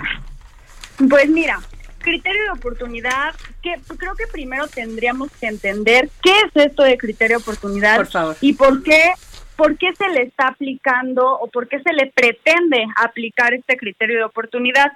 Pues 1.10 1.30
mira, 1.30 1.60
criterio 2.00 2.44
de 2.44 2.50
oportunidad, 2.52 3.36
que 3.62 3.76
creo 3.98 4.16
que 4.16 4.28
primero 4.28 4.68
tendríamos 4.68 5.30
que 5.40 5.48
entender 5.48 6.10
qué 6.22 6.32
es 6.32 6.66
esto 6.66 6.84
de 6.84 6.98
criterio 6.98 7.38
de 7.38 7.44
oportunidad 7.44 7.98
por 7.98 8.08
favor. 8.08 8.36
y 8.42 8.54
por 8.54 8.84
qué 8.84 9.12
por 9.60 9.78
qué 9.78 9.94
se 9.94 10.08
le 10.08 10.22
está 10.22 10.48
aplicando 10.48 11.38
o 11.38 11.48
por 11.48 11.68
qué 11.68 11.82
se 11.82 11.92
le 11.92 12.10
pretende 12.16 12.86
aplicar 12.96 13.54
este 13.54 13.76
criterio 13.76 14.18
de 14.18 14.24
oportunidad. 14.24 14.94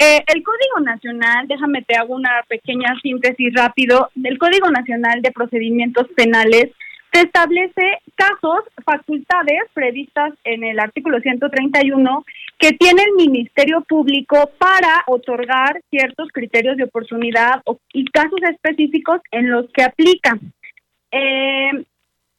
Eh, 0.00 0.24
el 0.26 0.42
Código 0.42 0.80
Nacional, 0.82 1.46
déjame 1.46 1.82
te 1.82 1.94
hago 1.94 2.16
una 2.16 2.42
pequeña 2.48 2.92
síntesis 3.00 3.54
rápido, 3.54 4.10
del 4.16 4.36
Código 4.36 4.68
Nacional 4.68 5.22
de 5.22 5.30
Procedimientos 5.30 6.08
Penales 6.16 6.70
se 7.12 7.22
establece 7.22 7.98
casos, 8.14 8.60
facultades 8.84 9.62
previstas 9.74 10.32
en 10.44 10.64
el 10.64 10.78
artículo 10.78 11.20
131 11.20 12.24
que 12.58 12.72
tiene 12.72 13.02
el 13.02 13.12
Ministerio 13.12 13.80
Público 13.82 14.50
para 14.58 15.04
otorgar 15.06 15.80
ciertos 15.90 16.28
criterios 16.32 16.76
de 16.76 16.84
oportunidad 16.84 17.62
y 17.92 18.04
casos 18.06 18.40
específicos 18.48 19.20
en 19.32 19.50
los 19.50 19.70
que 19.72 19.82
aplica. 19.82 20.38
Eh, 21.10 21.84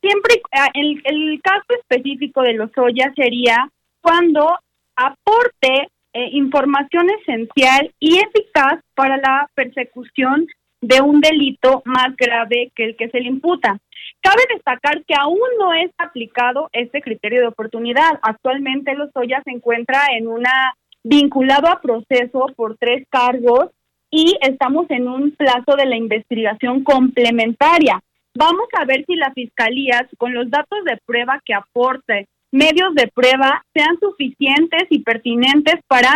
siempre 0.01 0.41
ah, 0.51 0.69
el, 0.73 1.01
el 1.05 1.41
caso 1.41 1.65
específico 1.79 2.41
de 2.41 2.53
los 2.53 2.71
Oya 2.77 3.13
sería 3.15 3.69
cuando 4.01 4.57
aporte 4.95 5.89
eh, 6.13 6.29
información 6.33 7.07
esencial 7.21 7.93
y 7.99 8.17
eficaz 8.17 8.81
para 8.95 9.17
la 9.17 9.49
persecución 9.55 10.45
de 10.81 10.99
un 11.01 11.21
delito 11.21 11.83
más 11.85 12.15
grave 12.17 12.71
que 12.75 12.83
el 12.83 12.95
que 12.97 13.09
se 13.09 13.19
le 13.19 13.27
imputa. 13.27 13.77
Cabe 14.19 14.41
destacar 14.53 15.03
que 15.05 15.13
aún 15.17 15.39
no 15.59 15.73
es 15.73 15.91
aplicado 15.97 16.69
este 16.73 17.01
criterio 17.01 17.41
de 17.41 17.47
oportunidad. 17.47 18.19
Actualmente 18.23 18.93
los 18.95 19.09
Lozoya 19.15 19.41
se 19.43 19.51
encuentra 19.51 20.07
en 20.17 20.27
una 20.27 20.73
vinculado 21.03 21.67
a 21.67 21.81
proceso 21.81 22.47
por 22.55 22.77
tres 22.77 23.07
cargos 23.09 23.69
y 24.09 24.37
estamos 24.41 24.87
en 24.89 25.07
un 25.07 25.31
plazo 25.31 25.75
de 25.77 25.85
la 25.85 25.95
investigación 25.95 26.83
complementaria. 26.83 28.01
Vamos 28.35 28.67
a 28.79 28.85
ver 28.85 29.05
si 29.05 29.15
la 29.15 29.31
Fiscalía, 29.33 30.07
con 30.17 30.33
los 30.33 30.49
datos 30.49 30.83
de 30.85 30.97
prueba 31.05 31.41
que 31.43 31.53
aporte, 31.53 32.27
medios 32.51 32.93
de 32.95 33.07
prueba, 33.13 33.63
sean 33.73 33.97
suficientes 33.99 34.83
y 34.89 34.99
pertinentes 34.99 35.75
para 35.87 36.13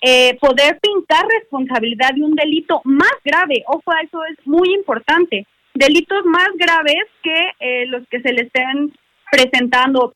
eh, 0.00 0.36
poder 0.40 0.78
pintar 0.80 1.26
responsabilidad 1.40 2.14
de 2.14 2.22
un 2.22 2.34
delito 2.34 2.80
más 2.84 3.12
grave. 3.24 3.64
Ojo, 3.66 3.92
eso 4.02 4.24
es 4.24 4.46
muy 4.46 4.72
importante. 4.74 5.46
Delitos 5.74 6.24
más 6.24 6.48
graves 6.54 7.04
que 7.22 7.50
eh, 7.60 7.86
los 7.86 8.06
que 8.08 8.20
se 8.20 8.32
le 8.32 8.42
estén 8.42 8.92
presentando 9.30 10.00
o 10.00 10.12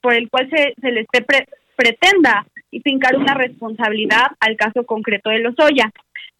por 0.00 0.14
el 0.14 0.30
cual 0.30 0.48
se, 0.50 0.74
se 0.80 0.90
le 0.90 1.02
esté 1.02 1.24
pretenda 1.76 2.46
y 2.70 2.80
fincar 2.80 3.16
una 3.16 3.34
responsabilidad 3.34 4.28
al 4.40 4.56
caso 4.56 4.84
concreto 4.84 5.30
de 5.30 5.40
Lozoya. 5.40 5.92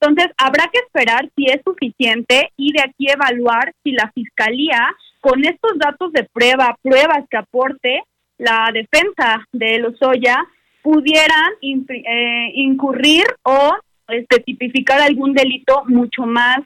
Entonces, 0.07 0.35
habrá 0.37 0.69
que 0.71 0.81
esperar 0.81 1.31
si 1.35 1.47
es 1.47 1.61
suficiente 1.64 2.53
y 2.57 2.73
de 2.73 2.83
aquí 2.83 3.11
evaluar 3.11 3.73
si 3.83 3.93
la 3.93 4.11
Fiscalía, 4.12 4.95
con 5.21 5.43
estos 5.45 5.79
datos 5.79 6.12
de 6.12 6.25
prueba, 6.25 6.77
pruebas 6.83 7.25
que 7.31 7.38
aporte 7.38 8.03
la 8.37 8.71
defensa 8.73 9.47
de 9.53 9.79
Lozoya, 9.79 10.45
pudieran 10.83 11.53
eh, 11.62 12.51
incurrir 12.55 13.25
o 13.45 13.75
este, 14.09 14.40
tipificar 14.40 15.01
algún 15.01 15.33
delito 15.33 15.85
mucho 15.87 16.27
más 16.27 16.59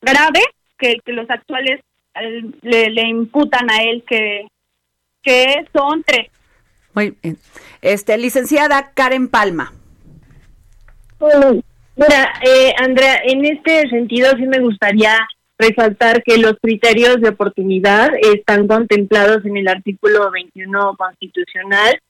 grave 0.00 0.40
que 0.78 0.92
el 0.92 1.02
que 1.02 1.12
los 1.12 1.28
actuales 1.28 1.80
le, 2.62 3.08
imputan 3.08 3.68
a 3.68 3.82
él, 3.82 4.04
que, 4.06 4.46
que 5.22 5.66
son 5.74 6.04
tres. 6.04 6.30
Muy 6.94 7.16
bien. 7.20 7.36
Este, 7.82 8.16
licenciada 8.16 8.92
Karen 8.92 9.28
Palma. 9.28 9.72
Mira, 12.00 12.32
eh, 12.40 12.72
Andrea, 12.78 13.20
en 13.24 13.44
este 13.44 13.86
sentido 13.90 14.30
sí 14.38 14.46
me 14.46 14.58
gustaría 14.58 15.18
resaltar 15.58 16.22
que 16.22 16.38
los 16.38 16.54
criterios 16.62 17.20
de 17.20 17.28
oportunidad 17.28 18.08
están 18.22 18.66
contemplados 18.66 19.44
en 19.44 19.58
el 19.58 19.68
artículo 19.68 20.30
21 20.30 20.96
constitucional 20.96 22.00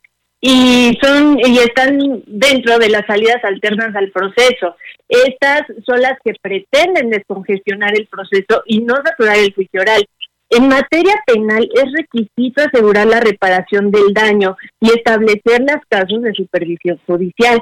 y 0.41 0.97
son 1.03 1.41
y 1.45 1.59
están 1.59 1.99
dentro 2.29 2.79
de 2.79 2.89
las 2.89 3.05
salidas 3.05 3.43
alternas 3.43 3.97
al 3.97 4.13
proceso. 4.13 4.77
Estas 5.09 5.63
son 5.85 6.01
las 6.01 6.17
que 6.25 6.35
pretenden 6.41 7.11
descongestionar 7.11 7.91
el 7.99 8.07
proceso 8.07 8.63
y 8.67 8.83
no 8.83 8.95
saturar 9.05 9.39
el 9.39 9.53
juicio 9.53 9.81
oral. 9.81 10.07
En 10.51 10.69
materia 10.69 11.15
penal 11.27 11.69
es 11.75 11.93
requisito 11.93 12.63
asegurar 12.63 13.09
la 13.09 13.19
reparación 13.19 13.91
del 13.91 14.15
daño 14.15 14.57
y 14.81 14.91
establecer 14.91 15.63
las 15.63 15.85
casos 15.89 16.23
de 16.23 16.33
supervisión 16.33 17.01
judicial, 17.09 17.61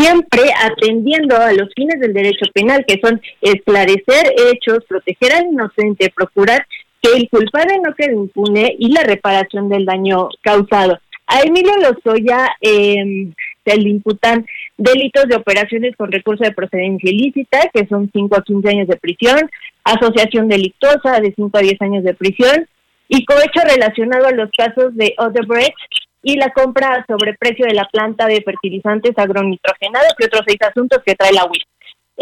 siempre 0.00 0.42
atendiendo 0.62 1.36
a 1.36 1.52
los 1.52 1.68
fines 1.74 2.00
del 2.00 2.14
derecho 2.14 2.46
penal, 2.54 2.84
que 2.86 3.00
son 3.02 3.20
esclarecer 3.40 4.32
hechos, 4.52 4.84
proteger 4.88 5.32
al 5.32 5.46
inocente, 5.46 6.12
procurar 6.14 6.66
que 7.02 7.12
el 7.16 7.28
culpable 7.28 7.78
no 7.84 7.94
quede 7.94 8.14
impune 8.14 8.76
y 8.78 8.92
la 8.92 9.02
reparación 9.02 9.68
del 9.68 9.84
daño 9.84 10.28
causado. 10.42 10.98
A 11.26 11.42
Emilio 11.42 11.72
Lozoya 11.76 12.48
eh, 12.60 13.30
se 13.64 13.76
le 13.76 13.88
imputan 13.88 14.44
delitos 14.76 15.26
de 15.28 15.36
operaciones 15.36 15.94
con 15.96 16.10
recurso 16.10 16.42
de 16.44 16.52
procedencia 16.52 17.10
ilícita, 17.10 17.70
que 17.72 17.86
son 17.86 18.10
5 18.12 18.36
a 18.36 18.42
15 18.42 18.68
años 18.68 18.88
de 18.88 18.96
prisión, 18.96 19.38
asociación 19.84 20.48
delictuosa 20.48 21.20
de 21.20 21.32
5 21.34 21.56
a 21.56 21.60
10 21.60 21.82
años 21.82 22.04
de 22.04 22.14
prisión 22.14 22.66
y 23.08 23.24
cohecho 23.24 23.60
relacionado 23.64 24.26
a 24.26 24.32
los 24.32 24.50
casos 24.56 24.96
de 24.96 25.14
Odebrecht 25.18 25.74
y 26.22 26.36
la 26.36 26.50
compra 26.50 26.94
a 26.94 27.06
sobreprecio 27.06 27.66
de 27.66 27.74
la 27.74 27.86
planta 27.86 28.26
de 28.26 28.42
fertilizantes 28.42 29.12
agronitrogenados 29.16 30.14
y 30.18 30.24
otros 30.24 30.42
seis 30.46 30.58
asuntos 30.62 31.02
que 31.04 31.14
trae 31.14 31.32
la 31.32 31.46
UIS. 31.46 31.64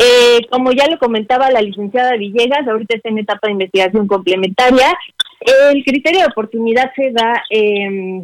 Eh, 0.00 0.46
como 0.50 0.70
ya 0.70 0.86
lo 0.88 0.98
comentaba 0.98 1.50
la 1.50 1.60
licenciada 1.60 2.16
Villegas, 2.16 2.66
ahorita 2.68 2.96
está 2.96 3.08
en 3.08 3.18
etapa 3.18 3.48
de 3.48 3.54
investigación 3.54 4.06
complementaria. 4.06 4.96
El 5.40 5.82
criterio 5.82 6.20
de 6.20 6.26
oportunidad 6.26 6.92
se 6.94 7.10
da, 7.10 7.42
eh, 7.50 8.22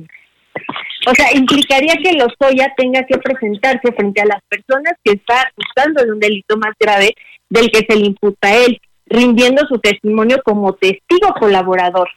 o 1.06 1.14
sea, 1.14 1.34
implicaría 1.34 1.94
que 1.96 2.12
Lozoya 2.12 2.72
tenga 2.76 3.04
que 3.04 3.18
presentarse 3.18 3.92
frente 3.92 4.22
a 4.22 4.26
las 4.26 4.42
personas 4.48 4.92
que 5.02 5.14
está 5.14 5.48
acusando 5.48 6.04
de 6.04 6.12
un 6.12 6.20
delito 6.20 6.56
más 6.56 6.74
grave 6.78 7.14
del 7.50 7.70
que 7.72 7.84
se 7.88 7.98
le 7.98 8.06
imputa 8.06 8.48
a 8.48 8.56
él 8.56 8.80
rindiendo 9.06 9.66
su 9.66 9.78
testimonio 9.78 10.40
como 10.44 10.74
testigo 10.74 11.34
colaborador. 11.38 12.08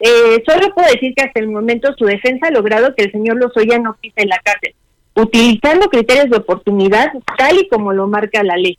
Eh, 0.00 0.42
solo 0.46 0.74
puedo 0.74 0.90
decir 0.90 1.12
que 1.14 1.24
hasta 1.24 1.40
el 1.40 1.48
momento 1.48 1.94
su 1.98 2.06
defensa 2.06 2.48
ha 2.48 2.50
logrado 2.50 2.94
que 2.94 3.04
el 3.04 3.12
señor 3.12 3.36
Lozoya 3.36 3.78
no 3.78 3.96
pise 4.00 4.22
en 4.22 4.30
la 4.30 4.38
cárcel, 4.38 4.74
utilizando 5.14 5.88
criterios 5.88 6.30
de 6.30 6.38
oportunidad 6.38 7.12
tal 7.36 7.58
y 7.58 7.68
como 7.68 7.92
lo 7.92 8.06
marca 8.06 8.42
la 8.42 8.56
ley. 8.56 8.78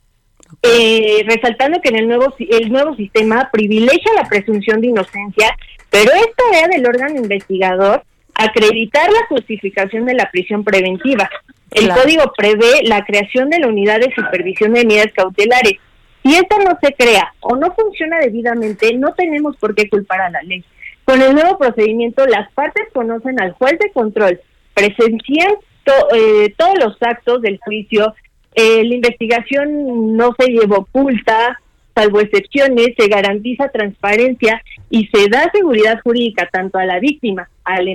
Eh, 0.62 1.24
resaltando 1.26 1.80
que 1.80 1.88
en 1.88 1.96
el 1.96 2.08
nuevo 2.08 2.34
el 2.38 2.70
nuevo 2.70 2.94
sistema 2.96 3.48
privilegia 3.50 4.12
la 4.14 4.28
presunción 4.28 4.80
de 4.80 4.88
inocencia, 4.88 5.56
pero 5.90 6.10
es 6.12 6.26
tarea 6.36 6.68
del 6.68 6.86
órgano 6.86 7.16
investigador 7.16 8.02
acreditar 8.34 9.10
la 9.10 9.26
justificación 9.28 10.04
de 10.04 10.14
la 10.14 10.30
prisión 10.30 10.64
preventiva. 10.64 11.30
El 11.70 11.88
código 11.88 12.32
prevé 12.36 12.82
la 12.82 13.04
creación 13.04 13.48
de 13.48 13.60
la 13.60 13.68
unidad 13.68 14.00
de 14.00 14.12
supervisión 14.14 14.74
de 14.74 14.84
medidas 14.84 15.12
cautelares 15.14 15.78
si 16.22 16.34
esta 16.36 16.56
no 16.58 16.78
se 16.80 16.92
crea 16.94 17.34
o 17.40 17.56
no 17.56 17.72
funciona 17.74 18.18
debidamente, 18.20 18.94
no 18.94 19.12
tenemos 19.14 19.56
por 19.56 19.74
qué 19.74 19.88
culpar 19.88 20.20
a 20.20 20.30
la 20.30 20.42
ley. 20.42 20.64
Con 21.04 21.20
el 21.20 21.34
nuevo 21.34 21.58
procedimiento, 21.58 22.24
las 22.26 22.50
partes 22.52 22.88
conocen 22.92 23.40
al 23.40 23.52
juez 23.52 23.78
de 23.78 23.90
control, 23.92 24.40
presencian 24.74 25.52
eh, 26.14 26.54
todos 26.56 26.78
los 26.78 26.96
actos 27.02 27.42
del 27.42 27.58
juicio, 27.64 28.14
eh, 28.54 28.84
la 28.84 28.94
investigación 28.94 30.16
no 30.16 30.34
se 30.38 30.46
lleva 30.48 30.78
oculta, 30.78 31.60
salvo 31.94 32.20
excepciones, 32.20 32.94
se 32.96 33.08
garantiza 33.08 33.68
transparencia 33.68 34.62
y 34.90 35.08
se 35.08 35.28
da 35.28 35.50
seguridad 35.52 36.00
jurídica 36.02 36.48
tanto 36.52 36.78
a 36.78 36.84
la 36.84 37.00
víctima, 37.00 37.48
al, 37.64 37.88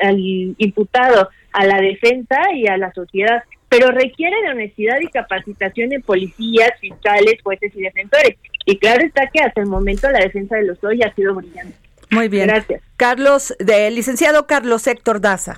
al 0.00 0.18
imputado, 0.58 1.28
a 1.52 1.66
la 1.66 1.80
defensa 1.80 2.36
y 2.54 2.66
a 2.66 2.76
la 2.76 2.92
sociedad 2.92 3.42
pero 3.68 3.90
requiere 3.90 4.40
de 4.42 4.50
honestidad 4.50 4.98
y 5.00 5.08
capacitación 5.08 5.92
en 5.92 6.02
policías, 6.02 6.70
fiscales, 6.80 7.36
jueces 7.42 7.70
y 7.76 7.82
defensores. 7.82 8.36
Y 8.64 8.78
claro 8.78 9.04
está 9.04 9.26
que 9.28 9.40
hasta 9.40 9.60
el 9.60 9.66
momento 9.66 10.10
la 10.10 10.20
defensa 10.20 10.56
de 10.56 10.66
los 10.66 10.82
hoy 10.82 11.02
ha 11.02 11.14
sido 11.14 11.34
brillante. 11.34 11.87
Muy 12.10 12.28
bien. 12.28 12.48
Gracias. 12.48 12.82
Carlos, 12.96 13.54
de 13.58 13.90
licenciado 13.90 14.46
Carlos 14.46 14.86
Héctor 14.86 15.20
Daza. 15.20 15.56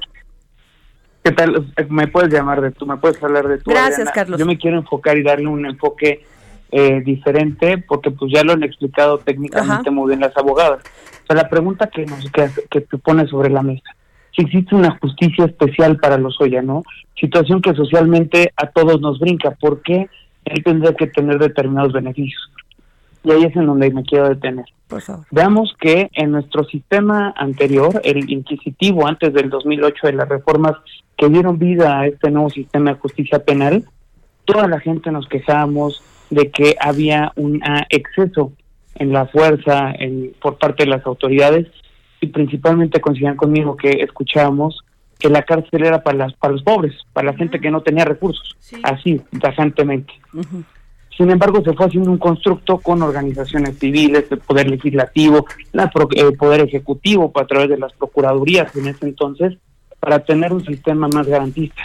¿Qué 1.22 1.32
tal? 1.32 1.72
Me 1.88 2.08
puedes 2.08 2.32
llamar 2.32 2.60
de 2.60 2.70
tú, 2.70 2.86
me 2.86 2.96
puedes 2.96 3.22
hablar 3.22 3.46
de 3.46 3.58
tú. 3.58 3.70
Gracias, 3.70 4.10
Carlos. 4.10 4.38
Yo 4.38 4.46
me 4.46 4.56
quiero 4.58 4.78
enfocar 4.78 5.18
y 5.18 5.22
darle 5.22 5.46
un 5.46 5.66
enfoque 5.66 6.24
eh, 6.72 7.02
diferente 7.04 7.78
porque 7.78 8.10
pues 8.10 8.32
ya 8.32 8.42
lo 8.42 8.52
han 8.52 8.62
explicado 8.62 9.18
técnicamente 9.18 9.90
muy 9.90 10.08
bien 10.08 10.20
las 10.20 10.36
abogadas. 10.36 10.82
O 11.24 11.26
sea, 11.26 11.36
la 11.36 11.48
pregunta 11.48 11.88
que 11.88 12.06
nos 12.06 12.30
que, 12.30 12.50
que 12.70 12.80
te 12.80 12.98
pone 12.98 13.26
sobre 13.26 13.50
la 13.50 13.62
mesa 13.62 13.94
si 14.34 14.42
existe 14.42 14.74
una 14.74 14.96
justicia 14.98 15.46
especial 15.46 15.96
para 15.98 16.18
los 16.18 16.40
Oya, 16.40 16.62
¿no? 16.62 16.82
Situación 17.18 17.60
que 17.60 17.74
socialmente 17.74 18.52
a 18.56 18.66
todos 18.66 19.00
nos 19.00 19.18
brinca. 19.18 19.50
¿Por 19.52 19.82
qué 19.82 20.08
él 20.44 20.64
tendría 20.64 20.94
que 20.94 21.06
tener 21.08 21.38
determinados 21.38 21.92
beneficios? 21.92 22.50
Y 23.22 23.30
ahí 23.32 23.44
es 23.44 23.54
en 23.56 23.66
donde 23.66 23.90
me 23.90 24.02
quiero 24.02 24.28
detener. 24.28 24.66
Por 24.88 25.02
favor. 25.02 25.26
Veamos 25.30 25.74
que 25.78 26.10
en 26.14 26.32
nuestro 26.32 26.64
sistema 26.64 27.32
anterior, 27.36 28.00
el 28.04 28.30
inquisitivo 28.30 29.06
antes 29.06 29.32
del 29.32 29.50
2008 29.50 30.06
de 30.06 30.12
las 30.14 30.28
reformas 30.28 30.72
que 31.16 31.28
dieron 31.28 31.58
vida 31.58 32.00
a 32.00 32.06
este 32.06 32.30
nuevo 32.30 32.50
sistema 32.50 32.92
de 32.92 32.98
justicia 32.98 33.44
penal, 33.44 33.84
toda 34.44 34.66
la 34.66 34.80
gente 34.80 35.10
nos 35.10 35.28
quejábamos 35.28 36.02
de 36.30 36.50
que 36.50 36.76
había 36.80 37.32
un 37.36 37.60
exceso 37.90 38.52
en 38.94 39.12
la 39.12 39.26
fuerza 39.26 39.92
en, 39.98 40.32
por 40.40 40.58
parte 40.58 40.84
de 40.84 40.90
las 40.90 41.04
autoridades 41.06 41.66
y 42.20 42.28
principalmente 42.28 43.00
coincidían 43.00 43.36
conmigo 43.36 43.76
que 43.76 43.90
escuchábamos 44.02 44.84
que 45.18 45.28
la 45.28 45.42
cárcel 45.42 45.84
era 45.84 46.02
para 46.02 46.16
las 46.16 46.32
para 46.34 46.54
los 46.54 46.62
pobres, 46.62 46.94
para 47.12 47.32
la 47.32 47.36
gente 47.36 47.60
que 47.60 47.70
no 47.70 47.82
tenía 47.82 48.04
recursos, 48.04 48.56
así, 48.82 49.20
tajantemente. 49.40 50.14
Sin 51.20 51.30
embargo, 51.30 51.62
se 51.62 51.74
fue 51.74 51.84
haciendo 51.84 52.10
un 52.10 52.16
constructo 52.16 52.78
con 52.78 53.02
organizaciones 53.02 53.78
civiles, 53.78 54.24
el 54.30 54.38
Poder 54.38 54.70
Legislativo, 54.70 55.44
la 55.70 55.92
el 56.12 56.34
Poder 56.34 56.62
Ejecutivo, 56.62 57.30
a 57.34 57.44
través 57.44 57.68
de 57.68 57.76
las 57.76 57.92
Procuradurías 57.92 58.74
en 58.74 58.86
ese 58.86 59.04
entonces, 59.04 59.58
para 60.00 60.20
tener 60.20 60.50
un 60.50 60.64
sistema 60.64 61.08
más 61.08 61.26
garantista. 61.26 61.82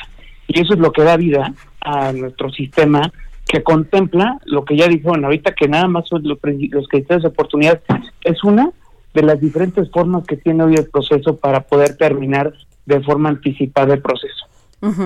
Y 0.47 0.61
eso 0.61 0.73
es 0.73 0.79
lo 0.79 0.93
que 0.93 1.03
da 1.03 1.17
vida 1.17 1.53
a 1.81 2.13
nuestro 2.13 2.49
sistema 2.49 3.11
que 3.45 3.61
contempla 3.61 4.39
lo 4.45 4.63
que 4.63 4.77
ya 4.77 4.87
dijeron 4.87 5.25
ahorita, 5.25 5.53
que 5.53 5.67
nada 5.67 5.89
más 5.89 6.07
son 6.07 6.23
los, 6.23 6.39
los 6.41 6.87
criterios 6.87 7.23
de 7.23 7.27
oportunidad. 7.27 7.81
Es 8.23 8.41
una, 8.45 8.71
de 9.13 9.21
las 9.21 9.41
diferentes 9.41 9.91
formas 9.91 10.25
que 10.25 10.37
tiene 10.37 10.63
hoy 10.63 10.75
el 10.75 10.89
proceso 10.89 11.35
para 11.35 11.59
poder 11.59 11.97
terminar 11.97 12.53
de 12.85 13.01
forma 13.01 13.27
anticipada 13.27 13.95
el 13.95 14.01
proceso. 14.01 14.45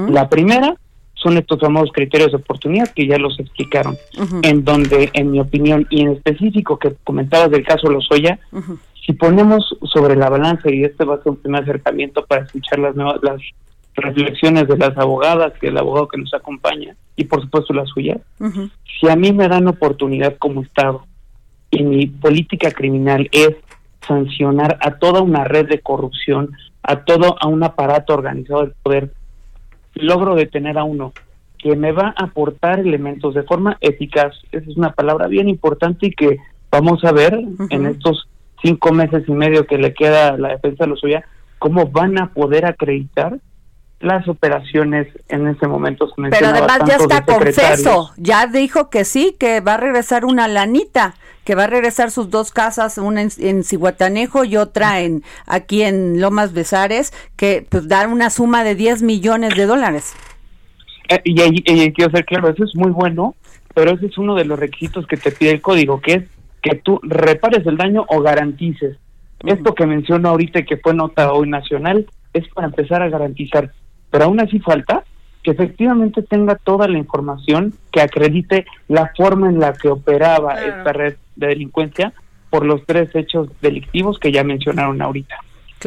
La 0.08 0.30
primera 0.30 0.76
son 1.22 1.38
estos 1.38 1.60
famosos 1.60 1.92
criterios 1.92 2.32
de 2.32 2.38
oportunidad 2.38 2.90
que 2.94 3.08
ya 3.08 3.18
los 3.18 3.40
explicaron, 3.40 3.98
en 4.42 4.64
donde, 4.64 5.10
en 5.14 5.32
mi 5.32 5.40
opinión, 5.40 5.86
y 5.90 6.02
en 6.02 6.12
específico 6.12 6.80
que 6.80 6.96
comentabas 7.04 7.52
del 7.52 7.66
caso 7.66 7.90
Lozoya, 7.90 8.40
si 9.06 9.14
ponemos 9.14 9.76
sobre 9.92 10.16
la 10.16 10.30
balanza, 10.30 10.72
y 10.72 10.84
este 10.84 11.04
va 11.04 11.16
a 11.16 11.24
ser 11.24 11.32
un 11.32 11.38
primer 11.38 11.64
acercamiento 11.64 12.26
para 12.26 12.46
escuchar 12.46 12.80
las, 12.80 12.96
nuevas, 12.96 13.20
las 13.22 13.42
reflexiones 13.96 14.68
de 14.68 14.78
las 14.78 14.98
abogadas 14.98 15.54
y 15.62 15.68
el 15.68 15.78
abogado 15.78 16.08
que 16.08 16.20
nos 16.20 16.34
acompaña, 16.34 16.96
y 17.16 17.26
por 17.26 17.42
supuesto 17.42 17.74
la 17.74 17.86
suya, 17.86 18.18
si 19.00 19.10
a 19.10 19.16
mí 19.16 19.34
me 19.34 19.48
dan 19.48 19.68
oportunidad 19.68 20.38
como 20.38 20.62
Estado 20.62 21.06
y 21.72 21.84
mi 21.84 22.08
política 22.08 22.72
criminal 22.72 23.30
es 23.32 23.56
sancionar 24.08 24.78
a 24.82 24.98
toda 24.98 25.22
una 25.22 25.44
red 25.44 25.68
de 25.68 25.82
corrupción, 25.82 26.52
a 26.82 27.04
todo 27.04 27.36
a 27.40 27.48
un 27.48 27.64
aparato 27.64 28.14
organizado 28.14 28.62
del 28.62 28.74
poder, 28.82 29.14
logro 29.94 30.36
detener 30.36 30.78
a 30.78 30.84
uno 30.84 31.14
que 31.58 31.76
me 31.76 31.92
va 31.92 32.14
a 32.16 32.26
aportar 32.26 32.80
elementos 32.80 33.34
de 33.36 33.44
forma 33.44 33.78
eficaz. 33.82 34.34
Esa 34.52 34.70
es 34.70 34.78
una 34.78 34.94
palabra 34.94 35.28
bien 35.28 35.50
importante 35.50 36.08
y 36.08 36.12
que 36.12 36.38
vamos 36.72 37.04
a 37.04 37.12
ver 37.12 37.38
en 37.70 37.86
estos 37.86 38.28
cinco 38.62 38.92
meses 38.92 39.24
y 39.28 39.32
medio 39.32 39.68
que 39.68 39.78
le 39.78 39.94
queda 39.94 40.30
a 40.30 40.38
la 40.38 40.50
defensa 40.50 40.86
de 40.86 40.90
los 40.90 41.00
suya, 41.00 41.26
cómo 41.58 41.88
van 41.88 42.18
a 42.18 42.34
poder 42.34 42.66
acreditar 42.66 43.40
las 44.00 44.28
operaciones 44.30 45.08
en 45.28 45.48
ese 45.48 45.68
momento. 45.68 46.10
Pero 46.30 46.48
además 46.48 46.80
ya 46.88 46.96
está 46.96 47.26
confeso, 47.26 48.12
ya 48.18 48.48
dijo 48.48 48.90
que 48.90 49.04
sí, 49.04 49.36
que 49.38 49.60
va 49.60 49.74
a 49.74 49.78
regresar 49.78 50.24
una 50.24 50.48
lanita, 50.48 51.16
que 51.50 51.56
va 51.56 51.64
a 51.64 51.68
regresar 51.68 52.12
sus 52.12 52.30
dos 52.30 52.52
casas, 52.52 53.00
una 53.00 53.24
en, 53.24 53.30
en 53.40 53.64
Cihuatanejo 53.64 54.46
y 54.46 54.56
otra 54.56 55.02
en 55.02 55.24
aquí 55.48 55.82
en 55.82 56.22
Lomas 56.22 56.54
Besares, 56.54 57.12
que 57.38 57.66
pues 57.68 57.88
dar 57.88 58.08
una 58.08 58.30
suma 58.30 58.64
de 58.64 58.76
10 58.76 59.02
millones 59.02 59.56
de 59.56 59.66
dólares. 59.66 60.14
Eh, 61.08 61.20
y, 61.24 61.42
y, 61.42 61.92
quiero 61.92 62.12
ser 62.12 62.26
claro, 62.26 62.50
eso 62.50 62.66
es 62.66 62.76
muy 62.76 62.92
bueno, 62.92 63.34
pero 63.74 63.96
ese 63.96 64.06
es 64.06 64.18
uno 64.20 64.36
de 64.36 64.46
los 64.46 64.60
requisitos 64.60 65.08
que 65.08 65.18
te 65.18 65.32
pide 65.32 65.50
el 65.50 65.60
código, 65.60 66.00
que 66.02 66.14
es 66.14 66.24
que 66.62 66.76
tú 66.76 67.00
repares 67.02 67.66
el 67.66 67.78
daño 67.78 68.06
o 68.10 68.22
garantices. 68.22 68.98
Esto 69.44 69.74
que 69.74 69.88
menciono 69.88 70.30
ahorita 70.30 70.60
y 70.60 70.66
que 70.66 70.78
fue 70.78 70.94
nota 70.94 71.34
hoy 71.34 71.50
nacional 71.50 72.06
es 72.32 72.48
para 72.50 72.68
empezar 72.68 73.02
a 73.02 73.10
garantizar 73.10 73.72
pero 74.12 74.26
aún 74.26 74.40
así 74.40 74.60
falta 74.60 75.04
que 75.44 75.52
efectivamente 75.52 76.22
tenga 76.22 76.56
toda 76.56 76.88
la 76.88 76.98
información 76.98 77.74
que 77.92 78.02
acredite 78.02 78.66
la 78.88 79.12
forma 79.16 79.50
en 79.50 79.60
la 79.60 79.74
que 79.74 79.90
operaba 79.90 80.54
esta 80.56 80.94
red 80.94 81.16
de 81.40 81.48
delincuencia 81.48 82.14
por 82.50 82.66
los 82.66 82.86
tres 82.86 83.16
hechos 83.16 83.50
delictivos 83.62 84.20
que 84.20 84.32
ya 84.32 84.44
mencionaron 84.44 85.02
ahorita. 85.02 85.36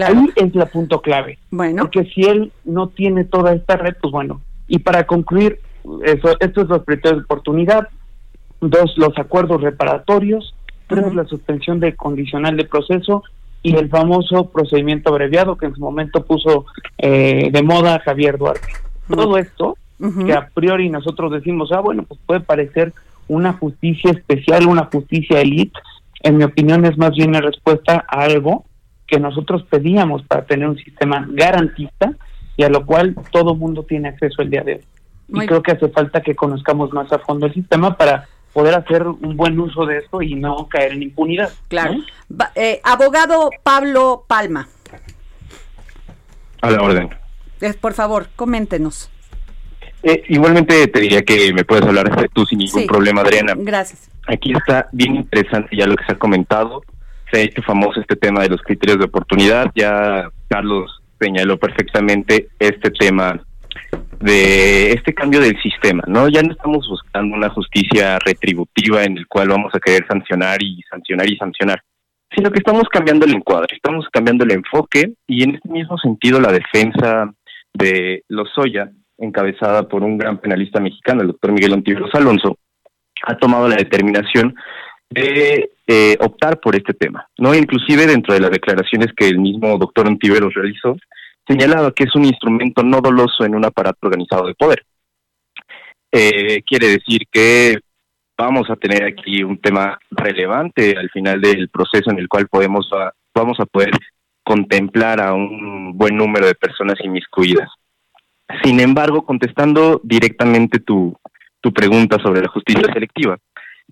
Ahí 0.04 0.32
es 0.36 0.54
el 0.54 0.66
punto 0.68 1.02
clave. 1.02 1.38
Bueno. 1.50 1.82
Porque 1.82 2.04
si 2.12 2.22
él 2.22 2.52
no 2.64 2.88
tiene 2.88 3.24
toda 3.24 3.52
esta 3.52 3.76
red, 3.76 3.94
pues 4.00 4.10
bueno. 4.10 4.40
Y 4.68 4.78
para 4.78 5.06
concluir, 5.06 5.60
eso, 6.04 6.36
estos 6.40 6.68
los 6.68 6.84
criterios 6.84 7.20
de 7.20 7.24
oportunidad. 7.24 7.88
Dos, 8.60 8.96
los 8.96 9.16
acuerdos 9.18 9.60
reparatorios. 9.60 10.54
Pero 10.86 11.08
es 11.08 11.14
la 11.14 11.24
suspensión 11.24 11.80
de 11.80 11.94
condicional 11.94 12.56
de 12.56 12.64
proceso 12.64 13.22
y 13.62 13.76
el 13.76 13.88
famoso 13.88 14.50
procedimiento 14.50 15.10
abreviado 15.10 15.56
que 15.56 15.66
en 15.66 15.74
su 15.74 15.80
momento 15.80 16.24
puso 16.24 16.66
eh, 16.98 17.50
de 17.50 17.62
moda 17.62 18.00
Javier 18.00 18.36
Duarte. 18.36 18.72
Todo 19.08 19.38
esto, 19.38 19.76
que 20.26 20.32
a 20.32 20.48
priori 20.48 20.90
nosotros 20.90 21.32
decimos, 21.32 21.70
ah, 21.72 21.80
bueno, 21.80 22.02
pues 22.02 22.20
puede 22.26 22.40
parecer 22.40 22.92
una 23.32 23.54
justicia 23.54 24.10
especial, 24.10 24.66
una 24.66 24.84
justicia 24.92 25.40
elite, 25.40 25.78
en 26.22 26.36
mi 26.36 26.44
opinión 26.44 26.84
es 26.84 26.96
más 26.98 27.10
bien 27.10 27.34
en 27.34 27.42
respuesta 27.42 28.04
a 28.08 28.22
algo 28.22 28.64
que 29.06 29.18
nosotros 29.18 29.64
pedíamos 29.68 30.22
para 30.24 30.44
tener 30.44 30.68
un 30.68 30.76
sistema 30.76 31.26
garantista 31.28 32.12
y 32.56 32.62
a 32.64 32.68
lo 32.68 32.86
cual 32.86 33.14
todo 33.30 33.54
mundo 33.54 33.84
tiene 33.84 34.08
acceso 34.08 34.42
el 34.42 34.50
día 34.50 34.62
de 34.62 34.74
hoy. 34.74 35.42
y 35.42 35.46
creo 35.46 35.62
que 35.62 35.72
hace 35.72 35.88
falta 35.88 36.20
que 36.20 36.34
conozcamos 36.34 36.92
más 36.92 37.10
a 37.12 37.18
fondo 37.18 37.46
el 37.46 37.54
sistema 37.54 37.96
para 37.96 38.26
poder 38.52 38.74
hacer 38.74 39.06
un 39.06 39.36
buen 39.36 39.58
uso 39.58 39.86
de 39.86 39.98
esto 39.98 40.20
y 40.20 40.34
no 40.34 40.68
caer 40.68 40.92
en 40.92 41.02
impunidad. 41.02 41.50
Claro. 41.68 41.94
Eh, 42.54 42.80
abogado 42.84 43.50
Pablo 43.62 44.24
Palma. 44.26 44.68
A 46.60 46.70
la 46.70 46.82
orden. 46.82 47.10
Eh, 47.60 47.74
por 47.80 47.94
favor, 47.94 48.28
coméntenos. 48.36 49.11
Eh, 50.02 50.24
igualmente 50.28 50.86
te 50.88 51.00
diría 51.00 51.22
que 51.22 51.52
me 51.52 51.64
puedes 51.64 51.84
hablar 51.84 52.10
tú 52.32 52.44
sin 52.44 52.58
ningún 52.58 52.86
problema, 52.86 53.20
Adriana. 53.20 53.54
Gracias. 53.56 54.10
Aquí 54.26 54.52
está 54.52 54.88
bien 54.92 55.16
interesante 55.16 55.76
ya 55.76 55.86
lo 55.86 55.96
que 55.96 56.04
se 56.04 56.12
ha 56.12 56.18
comentado. 56.18 56.82
Se 57.30 57.38
ha 57.38 57.42
hecho 57.42 57.62
famoso 57.62 58.00
este 58.00 58.16
tema 58.16 58.42
de 58.42 58.48
los 58.48 58.62
criterios 58.62 58.98
de 58.98 59.06
oportunidad. 59.06 59.70
Ya 59.74 60.28
Carlos 60.48 61.02
señaló 61.20 61.56
perfectamente 61.56 62.48
este 62.58 62.90
tema 62.90 63.40
de 64.20 64.92
este 64.92 65.12
cambio 65.12 65.40
del 65.40 65.60
sistema, 65.60 66.02
¿no? 66.06 66.28
Ya 66.28 66.42
no 66.42 66.52
estamos 66.52 66.86
buscando 66.88 67.36
una 67.36 67.50
justicia 67.50 68.18
retributiva 68.20 69.02
en 69.02 69.18
el 69.18 69.26
cual 69.26 69.48
vamos 69.48 69.74
a 69.74 69.80
querer 69.80 70.06
sancionar 70.06 70.62
y 70.62 70.80
sancionar 70.88 71.28
y 71.28 71.36
sancionar, 71.36 71.82
sino 72.34 72.50
que 72.50 72.58
estamos 72.58 72.84
cambiando 72.88 73.26
el 73.26 73.34
encuadre, 73.34 73.74
estamos 73.74 74.06
cambiando 74.12 74.44
el 74.44 74.52
enfoque 74.52 75.14
y 75.26 75.42
en 75.42 75.56
este 75.56 75.68
mismo 75.68 75.98
sentido 75.98 76.40
la 76.40 76.52
defensa 76.52 77.32
de 77.74 78.22
Lozoya, 78.28 78.90
encabezada 79.22 79.88
por 79.88 80.02
un 80.02 80.18
gran 80.18 80.38
penalista 80.38 80.80
mexicano, 80.80 81.22
el 81.22 81.28
doctor 81.28 81.52
Miguel 81.52 81.72
Ontiveros 81.72 82.14
Alonso, 82.14 82.58
ha 83.24 83.36
tomado 83.36 83.68
la 83.68 83.76
determinación 83.76 84.54
de 85.08 85.70
eh, 85.86 86.16
optar 86.20 86.58
por 86.60 86.74
este 86.74 86.94
tema, 86.94 87.26
¿no? 87.38 87.54
Inclusive 87.54 88.06
dentro 88.06 88.34
de 88.34 88.40
las 88.40 88.50
declaraciones 88.50 89.08
que 89.16 89.28
el 89.28 89.38
mismo 89.38 89.78
doctor 89.78 90.06
Ontiveros 90.06 90.54
realizó, 90.54 90.96
señalaba 91.46 91.92
que 91.92 92.04
es 92.04 92.14
un 92.14 92.24
instrumento 92.24 92.82
no 92.82 93.00
doloso 93.00 93.44
en 93.44 93.54
un 93.54 93.64
aparato 93.64 93.98
organizado 94.02 94.46
de 94.46 94.54
poder. 94.54 94.84
Eh, 96.10 96.62
quiere 96.62 96.88
decir 96.88 97.22
que 97.30 97.78
vamos 98.36 98.68
a 98.70 98.76
tener 98.76 99.04
aquí 99.04 99.42
un 99.42 99.58
tema 99.58 99.98
relevante 100.10 100.96
al 100.96 101.10
final 101.10 101.40
del 101.40 101.68
proceso 101.68 102.10
en 102.10 102.18
el 102.18 102.28
cual 102.28 102.48
podemos 102.48 102.90
vamos 103.34 103.58
a 103.60 103.66
poder 103.66 103.90
contemplar 104.42 105.20
a 105.20 105.32
un 105.32 105.96
buen 105.96 106.16
número 106.16 106.46
de 106.46 106.54
personas 106.54 106.96
inmiscuidas. 107.02 107.68
Sin 108.62 108.80
embargo, 108.80 109.24
contestando 109.24 110.00
directamente 110.02 110.80
tu, 110.80 111.16
tu 111.60 111.72
pregunta 111.72 112.18
sobre 112.22 112.42
la 112.42 112.48
justicia 112.48 112.92
selectiva, 112.92 113.38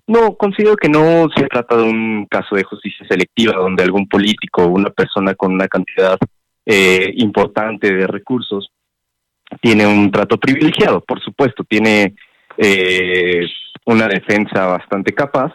no, 0.07 0.35
considero 0.35 0.75
que 0.75 0.89
no 0.89 1.27
se 1.35 1.47
trata 1.47 1.77
de 1.77 1.83
un 1.83 2.25
caso 2.29 2.55
de 2.55 2.63
justicia 2.63 3.05
selectiva 3.07 3.53
donde 3.53 3.83
algún 3.83 4.07
político 4.07 4.63
o 4.63 4.67
una 4.67 4.89
persona 4.89 5.35
con 5.35 5.53
una 5.53 5.67
cantidad 5.67 6.17
eh, 6.65 7.13
importante 7.17 7.91
de 7.93 8.07
recursos, 8.07 8.69
tiene 9.61 9.85
un 9.85 10.11
trato 10.11 10.37
privilegiado, 10.37 11.01
por 11.01 11.21
supuesto, 11.21 11.63
tiene 11.63 12.15
eh, 12.57 13.45
una 13.85 14.07
defensa 14.07 14.67
bastante 14.67 15.13
capaz, 15.13 15.53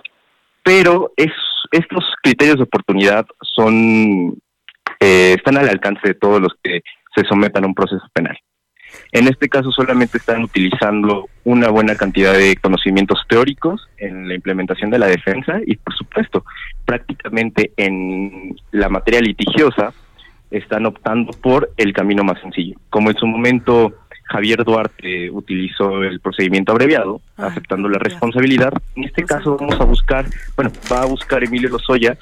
pero 0.62 1.12
es, 1.16 1.32
estos 1.70 2.04
criterios 2.22 2.56
de 2.56 2.64
oportunidad 2.64 3.26
son 3.40 4.36
eh, 5.00 5.34
están 5.36 5.56
al 5.56 5.68
alcance 5.68 6.08
de 6.08 6.14
todos 6.14 6.40
los 6.40 6.52
que 6.62 6.80
se 7.14 7.24
sometan 7.28 7.64
a 7.64 7.68
un 7.68 7.74
proceso 7.74 8.04
penal. 8.12 8.36
En 9.12 9.28
este 9.28 9.48
caso 9.48 9.70
solamente 9.70 10.18
están 10.18 10.44
utilizando 10.44 11.28
una 11.44 11.68
buena 11.68 11.94
cantidad 11.94 12.34
de 12.34 12.56
conocimientos 12.56 13.20
teóricos 13.28 13.88
en 13.98 14.28
la 14.28 14.34
implementación 14.34 14.90
de 14.90 14.98
la 14.98 15.06
defensa 15.06 15.60
y 15.66 15.76
por 15.76 15.94
supuesto 15.94 16.44
prácticamente 16.84 17.72
en 17.76 18.56
la 18.72 18.88
materia 18.88 19.20
litigiosa 19.20 19.92
están 20.50 20.86
optando 20.86 21.32
por 21.32 21.70
el 21.76 21.92
camino 21.92 22.24
más 22.24 22.40
sencillo. 22.40 22.76
Como 22.90 23.10
en 23.10 23.16
su 23.16 23.26
momento 23.26 23.94
Javier 24.24 24.64
Duarte 24.64 25.30
utilizó 25.30 26.02
el 26.02 26.20
procedimiento 26.20 26.72
abreviado, 26.72 27.20
ah, 27.36 27.46
aceptando 27.46 27.88
la 27.88 27.98
responsabilidad, 27.98 28.72
en 28.96 29.04
este 29.04 29.24
caso 29.24 29.56
vamos 29.56 29.80
a 29.80 29.84
buscar, 29.84 30.26
bueno, 30.56 30.72
va 30.92 31.02
a 31.02 31.06
buscar 31.06 31.44
Emilio 31.44 31.68
Lozoya 31.68 32.16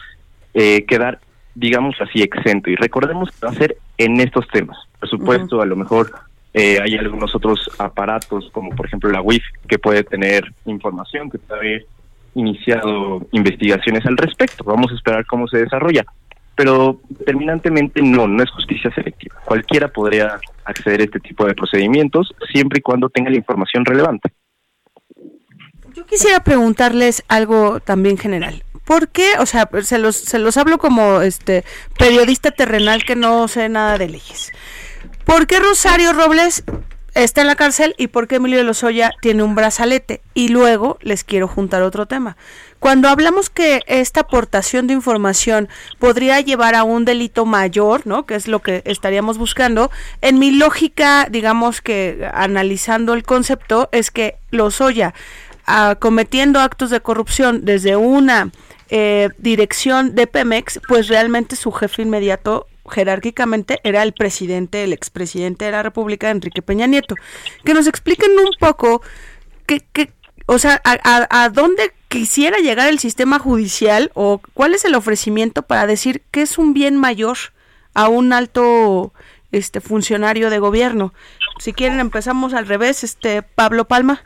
eh, 0.52 0.84
quedar, 0.84 1.18
digamos 1.54 1.96
así, 2.00 2.22
exento. 2.22 2.70
Y 2.70 2.76
recordemos 2.76 3.30
que 3.30 3.46
va 3.46 3.52
a 3.52 3.56
ser 3.56 3.76
en 3.98 4.20
estos 4.20 4.46
temas. 4.48 4.76
Por 5.00 5.08
supuesto, 5.08 5.60
a 5.60 5.66
lo 5.66 5.76
mejor 5.76 6.12
eh, 6.54 6.78
hay 6.82 6.94
algunos 6.96 7.34
otros 7.34 7.70
aparatos, 7.78 8.48
como 8.52 8.70
por 8.70 8.86
ejemplo 8.86 9.10
la 9.10 9.20
WIF, 9.20 9.42
que 9.68 9.78
puede 9.78 10.04
tener 10.04 10.44
información, 10.64 11.30
que 11.30 11.38
puede 11.38 11.60
haber 11.60 11.86
iniciado 12.34 13.26
investigaciones 13.32 14.06
al 14.06 14.16
respecto. 14.16 14.64
Vamos 14.64 14.90
a 14.90 14.94
esperar 14.94 15.26
cómo 15.26 15.46
se 15.48 15.58
desarrolla 15.58 16.04
pero 16.56 17.00
determinantemente 17.08 18.00
no, 18.02 18.28
no 18.28 18.42
es 18.42 18.50
justicia 18.50 18.92
selectiva. 18.94 19.36
Cualquiera 19.44 19.88
podría 19.88 20.38
acceder 20.64 21.00
a 21.00 21.04
este 21.04 21.20
tipo 21.20 21.46
de 21.46 21.54
procedimientos 21.54 22.34
siempre 22.52 22.78
y 22.78 22.82
cuando 22.82 23.08
tenga 23.08 23.30
la 23.30 23.36
información 23.36 23.84
relevante. 23.84 24.32
Yo 25.94 26.06
quisiera 26.06 26.40
preguntarles 26.40 27.24
algo 27.28 27.80
también 27.80 28.18
general. 28.18 28.64
¿Por 28.84 29.08
qué? 29.08 29.32
O 29.38 29.46
sea, 29.46 29.68
se 29.82 29.98
los, 29.98 30.16
se 30.16 30.38
los 30.38 30.56
hablo 30.56 30.78
como 30.78 31.22
este 31.22 31.64
periodista 31.98 32.50
terrenal 32.50 33.04
que 33.04 33.16
no 33.16 33.48
sé 33.48 33.68
nada 33.68 33.96
de 33.96 34.08
leyes. 34.08 34.52
¿Por 35.24 35.46
qué 35.46 35.58
Rosario 35.58 36.12
Robles 36.12 36.64
está 37.14 37.40
en 37.40 37.46
la 37.46 37.56
cárcel 37.56 37.94
y 37.96 38.08
por 38.08 38.28
qué 38.28 38.36
Emilio 38.36 38.62
Lozoya 38.62 39.10
tiene 39.22 39.42
un 39.42 39.54
brazalete? 39.54 40.20
Y 40.34 40.48
luego 40.48 40.98
les 41.00 41.24
quiero 41.24 41.48
juntar 41.48 41.82
otro 41.82 42.06
tema. 42.06 42.36
Cuando 42.78 43.08
hablamos 43.08 43.48
que 43.48 43.80
esta 43.86 44.20
aportación 44.20 44.86
de 44.86 44.92
información 44.92 45.70
podría 45.98 46.40
llevar 46.40 46.74
a 46.74 46.84
un 46.84 47.06
delito 47.06 47.46
mayor, 47.46 48.06
¿no? 48.06 48.26
Que 48.26 48.34
es 48.34 48.48
lo 48.48 48.60
que 48.60 48.82
estaríamos 48.84 49.38
buscando, 49.38 49.90
en 50.20 50.38
mi 50.38 50.50
lógica, 50.50 51.26
digamos 51.30 51.80
que 51.80 52.28
analizando 52.34 53.14
el 53.14 53.22
concepto, 53.22 53.88
es 53.92 54.10
que 54.10 54.36
Lozoya, 54.50 55.14
ah, 55.66 55.96
cometiendo 55.98 56.60
actos 56.60 56.90
de 56.90 57.00
corrupción 57.00 57.64
desde 57.64 57.96
una 57.96 58.50
eh, 58.90 59.30
dirección 59.38 60.14
de 60.14 60.26
Pemex, 60.26 60.80
pues 60.86 61.08
realmente 61.08 61.56
su 61.56 61.72
jefe 61.72 62.02
inmediato 62.02 62.66
jerárquicamente 62.90 63.78
era 63.84 64.02
el 64.02 64.12
presidente, 64.12 64.84
el 64.84 64.92
expresidente 64.92 65.64
de 65.64 65.72
la 65.72 65.82
República, 65.82 66.30
Enrique 66.30 66.62
Peña 66.62 66.86
Nieto. 66.86 67.14
Que 67.64 67.74
nos 67.74 67.86
expliquen 67.86 68.32
un 68.32 68.50
poco 68.58 69.02
qué, 69.66 69.82
o 70.46 70.58
sea, 70.58 70.80
a, 70.84 71.48
dónde 71.48 71.92
quisiera 72.08 72.58
llegar 72.58 72.88
el 72.88 72.98
sistema 72.98 73.38
judicial 73.38 74.10
o 74.14 74.40
cuál 74.52 74.74
es 74.74 74.84
el 74.84 74.94
ofrecimiento 74.94 75.62
para 75.62 75.86
decir 75.86 76.22
que 76.30 76.42
es 76.42 76.58
un 76.58 76.74
bien 76.74 76.96
mayor 76.96 77.36
a 77.94 78.08
un 78.08 78.32
alto 78.32 79.12
este 79.52 79.80
funcionario 79.80 80.50
de 80.50 80.58
gobierno. 80.58 81.14
Si 81.58 81.72
quieren 81.72 82.00
empezamos 82.00 82.52
al 82.54 82.66
revés, 82.66 83.04
este 83.04 83.42
Pablo 83.42 83.86
Palma. 83.86 84.22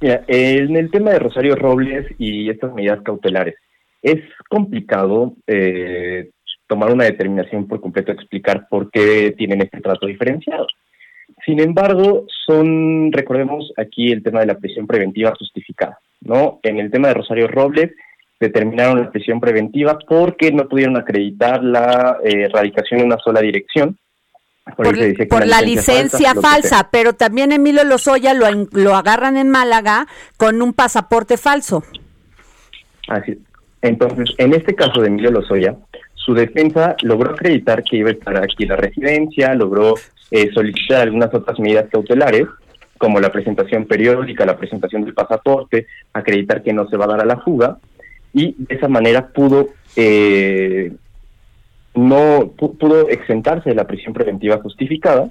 en 0.00 0.76
el 0.76 0.90
tema 0.90 1.12
de 1.12 1.18
Rosario 1.20 1.54
Robles 1.54 2.06
y 2.18 2.50
estas 2.50 2.74
medidas 2.74 3.00
cautelares, 3.02 3.54
es 4.02 4.20
complicado 4.48 5.34
eh, 5.46 6.30
tomar 6.68 6.92
una 6.92 7.04
determinación 7.04 7.66
por 7.66 7.80
completo, 7.80 8.12
explicar 8.12 8.68
por 8.68 8.90
qué 8.90 9.34
tienen 9.36 9.62
este 9.62 9.80
trato 9.80 10.06
diferenciado. 10.06 10.66
Sin 11.44 11.60
embargo, 11.60 12.26
son, 12.46 13.10
recordemos 13.12 13.72
aquí 13.76 14.12
el 14.12 14.22
tema 14.22 14.40
de 14.40 14.46
la 14.46 14.58
prisión 14.58 14.86
preventiva 14.86 15.34
justificada, 15.38 15.98
¿no? 16.20 16.60
En 16.62 16.78
el 16.78 16.90
tema 16.90 17.08
de 17.08 17.14
Rosario 17.14 17.48
Robles 17.48 17.90
determinaron 18.40 19.00
la 19.00 19.10
prisión 19.10 19.40
preventiva 19.40 19.98
porque 20.06 20.52
no 20.52 20.68
pudieron 20.68 20.96
acreditar 20.96 21.62
la 21.62 22.18
eh, 22.24 22.44
erradicación 22.44 23.00
en 23.00 23.06
una 23.06 23.18
sola 23.18 23.40
dirección. 23.40 23.98
Por, 24.76 25.46
la 25.46 25.62
licencia, 25.62 26.34
falsa, 26.34 26.90
pero 26.92 27.14
también 27.14 27.52
Emilio 27.52 27.84
Lozoya 27.84 28.34
lo, 28.34 28.46
lo 28.72 28.94
agarran 28.96 29.38
en 29.38 29.48
Málaga 29.48 30.06
con 30.36 30.60
un 30.60 30.74
pasaporte 30.74 31.38
falso. 31.38 31.82
Así 33.08 33.38
Entonces, 33.80 34.34
en 34.36 34.52
este 34.52 34.74
caso 34.74 35.00
de 35.00 35.08
Emilio 35.08 35.30
Lozoya, 35.30 35.74
su 36.28 36.34
defensa 36.34 36.94
logró 37.00 37.30
acreditar 37.30 37.82
que 37.82 37.96
iba 37.96 38.10
a 38.10 38.12
estar 38.12 38.36
aquí 38.36 38.66
la 38.66 38.76
residencia, 38.76 39.54
logró 39.54 39.94
eh, 40.30 40.50
solicitar 40.52 41.00
algunas 41.00 41.32
otras 41.32 41.58
medidas 41.58 41.86
cautelares, 41.90 42.46
como 42.98 43.18
la 43.18 43.32
presentación 43.32 43.86
periódica, 43.86 44.44
la 44.44 44.58
presentación 44.58 45.06
del 45.06 45.14
pasaporte, 45.14 45.86
acreditar 46.12 46.62
que 46.62 46.74
no 46.74 46.86
se 46.90 46.98
va 46.98 47.06
a 47.06 47.08
dar 47.08 47.22
a 47.22 47.24
la 47.24 47.38
fuga, 47.38 47.78
y 48.34 48.54
de 48.58 48.74
esa 48.74 48.88
manera 48.88 49.28
pudo 49.28 49.70
eh, 49.96 50.92
no 51.94 52.52
pudo 52.58 53.08
exentarse 53.08 53.70
de 53.70 53.74
la 53.74 53.86
prisión 53.86 54.12
preventiva 54.12 54.58
justificada 54.58 55.30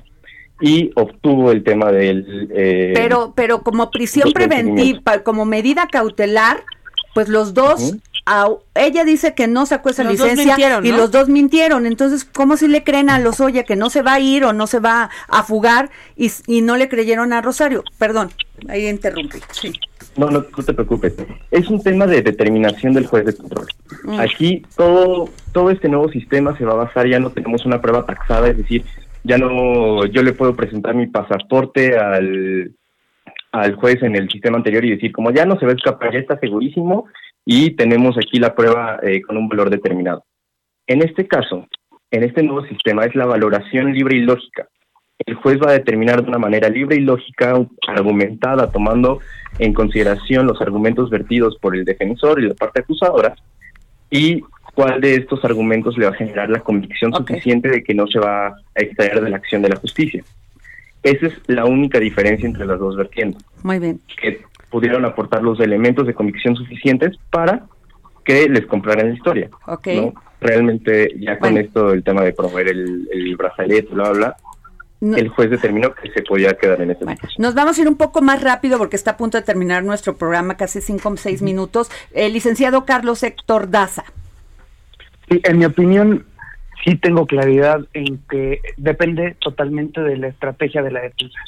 y 0.60 0.90
obtuvo 0.96 1.52
el 1.52 1.64
tema 1.64 1.92
del 1.92 2.50
eh, 2.56 2.94
pero 2.96 3.34
pero 3.36 3.62
como 3.62 3.92
prisión 3.92 4.34
preventiva 4.34 5.20
como 5.20 5.46
medida 5.46 5.88
cautelar 5.92 6.64
pues 7.18 7.30
los 7.30 7.56
dos, 7.56 7.96
au- 8.28 8.60
ella 8.76 9.04
dice 9.06 9.34
que 9.34 9.48
no 9.48 9.66
sacó 9.66 9.90
esa 9.90 10.04
Los 10.04 10.14
licencia 10.14 10.56
y 10.84 10.92
¿no? 10.92 10.98
los 10.98 11.12
dos 11.12 11.30
mintieron. 11.30 11.86
Entonces, 11.86 12.26
¿cómo 12.26 12.58
si 12.58 12.68
le 12.68 12.84
creen 12.84 13.10
a 13.10 13.20
Lozoya 13.20 13.64
que 13.64 13.76
no 13.76 13.90
se 13.90 14.02
va 14.02 14.14
a 14.16 14.20
ir 14.20 14.44
o 14.44 14.54
no 14.54 14.68
se 14.68 14.80
va 14.80 15.10
a 15.30 15.44
fugar 15.44 15.90
y, 16.16 16.32
y 16.46 16.62
no 16.62 16.76
le 16.78 16.90
creyeron 16.90 17.34
a 17.34 17.42
Rosario? 17.42 17.84
Perdón, 17.98 18.30
ahí 18.68 18.88
interrumpí. 18.88 19.40
Sí. 19.52 19.72
No, 20.18 20.30
no, 20.32 20.46
no 20.56 20.64
te 20.64 20.74
preocupes. 20.74 21.14
Es 21.52 21.70
un 21.70 21.82
tema 21.82 22.08
de 22.08 22.22
determinación 22.24 22.94
del 22.94 23.06
juez 23.06 23.26
de 23.26 23.36
control. 23.36 23.68
Mm. 24.04 24.20
Aquí 24.20 24.64
todo, 24.76 25.30
todo 25.54 25.70
este 25.70 25.90
nuevo 25.90 26.10
sistema 26.10 26.58
se 26.58 26.66
va 26.66 26.74
a 26.74 26.86
basar, 26.86 27.08
ya 27.08 27.20
no 27.20 27.30
tenemos 27.30 27.66
una 27.66 27.80
prueba 27.82 28.06
taxada, 28.06 28.50
es 28.50 28.58
decir, 28.58 28.84
ya 29.24 29.38
no, 29.38 30.06
yo 30.08 30.24
le 30.24 30.34
puedo 30.34 30.56
presentar 30.56 30.96
mi 30.96 31.06
pasaporte 31.08 31.98
al, 31.98 32.72
al 33.52 33.76
juez 33.76 34.02
en 34.02 34.16
el 34.16 34.28
sistema 34.30 34.58
anterior 34.58 34.84
y 34.86 34.92
decir, 34.92 35.12
como 35.12 35.30
ya 35.32 35.46
no 35.46 35.60
se 35.60 35.66
va 35.66 35.74
a 35.74 35.76
escapar, 35.76 36.12
ya 36.14 36.20
está 36.20 36.40
segurísimo 36.40 37.06
y 37.50 37.72
tenemos 37.72 38.18
aquí 38.18 38.40
la 38.40 38.54
prueba 38.54 39.00
eh, 39.02 39.22
con 39.22 39.38
un 39.38 39.48
valor 39.48 39.70
determinado. 39.70 40.26
En 40.86 41.02
este 41.02 41.26
caso, 41.28 41.66
en 42.12 42.24
este 42.24 42.44
nuevo 42.44 42.68
sistema 42.68 43.06
es 43.06 43.16
la 43.16 43.26
valoración 43.26 43.94
libre 43.94 44.18
y 44.18 44.20
lógica. 44.20 44.68
El 45.26 45.36
juez 45.36 45.58
va 45.58 45.70
a 45.70 45.74
determinar 45.74 46.22
de 46.22 46.28
una 46.28 46.40
manera 46.40 46.68
libre 46.68 46.98
y 46.98 47.00
lógica, 47.00 47.56
argumentada, 47.88 48.70
tomando 48.70 49.22
en 49.60 49.74
consideración 49.74 50.46
los 50.46 50.62
argumentos 50.62 51.10
vertidos 51.10 51.58
por 51.62 51.74
el 51.74 51.86
defensor 51.86 52.42
y 52.42 52.50
la 52.50 52.54
parte 52.54 52.82
acusadora, 52.82 53.34
y 54.12 54.42
cuál 54.76 55.00
de 55.00 55.16
estos 55.16 55.44
argumentos 55.46 55.98
le 55.98 56.06
va 56.06 56.12
a 56.12 56.16
generar 56.18 56.50
la 56.50 56.60
convicción 56.60 57.14
suficiente 57.14 57.70
de 57.70 57.82
que 57.82 57.94
no 57.94 58.08
se 58.08 58.20
va 58.20 58.48
a 58.48 58.56
extraer 58.76 59.22
de 59.22 59.30
la 59.30 59.38
acción 59.38 59.62
de 59.62 59.70
la 59.70 59.78
justicia. 59.78 60.22
Esa 61.02 61.28
es 61.28 61.34
la 61.48 61.64
única 61.64 61.98
diferencia 62.00 62.46
entre 62.46 62.66
las 62.66 62.78
dos 62.78 62.98
vertientes, 62.98 63.42
Muy 63.64 63.80
bien. 63.80 64.02
que 64.22 64.42
pudieron 64.70 65.06
aportar 65.06 65.42
los 65.44 65.60
elementos 65.60 66.06
de 66.08 66.14
convicción 66.14 66.56
suficientes 66.56 67.18
para 67.30 67.66
que 68.26 68.50
les 68.50 68.66
compraran 68.66 69.10
la 69.10 69.16
historia. 69.16 69.50
Ok. 69.66 69.88
¿no? 69.96 70.14
Realmente 70.42 71.14
ya 71.20 71.40
con 71.40 71.54
Bueno. 71.54 71.66
esto 71.66 71.92
el 71.94 72.04
tema 72.04 72.22
de 72.24 72.34
promover 72.34 72.68
el, 72.68 73.08
el 73.12 73.36
brazalete, 73.38 73.94
bla, 73.94 74.12
bla, 74.12 74.36
No- 75.00 75.16
el 75.18 75.30
juez 75.30 75.50
determinó 75.50 75.94
que 75.94 76.12
se 76.12 76.22
podía 76.24 76.54
quedar 76.58 76.82
en 76.82 76.92
ese 76.92 77.06
Nos 77.38 77.56
vamos 77.56 77.78
a 77.78 77.82
ir 77.82 77.88
un 77.88 77.96
poco 77.98 78.22
más 78.22 78.44
rápido 78.44 78.78
porque 78.78 78.96
está 78.98 79.12
a 79.12 79.18
punto 79.18 79.38
de 79.38 79.44
terminar 79.44 79.84
nuestro 79.84 80.18
programa, 80.18 80.58
casi 80.58 80.82
cinco 80.82 81.10
o 81.10 81.18
seis 81.18 81.42
minutos. 81.42 81.90
El 82.14 82.34
licenciado 82.34 82.84
Carlos 82.86 83.24
Héctor 83.24 83.70
Daza. 83.72 84.04
Sí, 85.30 85.40
en 85.44 85.58
mi 85.58 85.66
opinión, 85.66 86.26
sí 86.84 86.96
tengo 86.96 87.26
claridad 87.26 87.80
en 87.94 88.20
que 88.30 88.62
depende 88.78 89.36
totalmente 89.40 90.02
de 90.02 90.18
la 90.18 90.28
estrategia 90.28 90.82
de 90.82 90.92
la 90.92 91.02
defensa. 91.02 91.40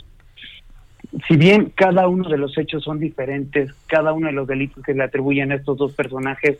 Si 1.27 1.37
bien 1.37 1.71
cada 1.75 2.07
uno 2.07 2.29
de 2.29 2.37
los 2.37 2.57
hechos 2.57 2.83
son 2.83 2.99
diferentes, 2.99 3.73
cada 3.87 4.13
uno 4.13 4.27
de 4.27 4.33
los 4.33 4.47
delitos 4.47 4.83
que 4.83 4.93
le 4.93 5.03
atribuyen 5.03 5.51
a 5.51 5.55
estos 5.55 5.77
dos 5.77 5.93
personajes 5.93 6.59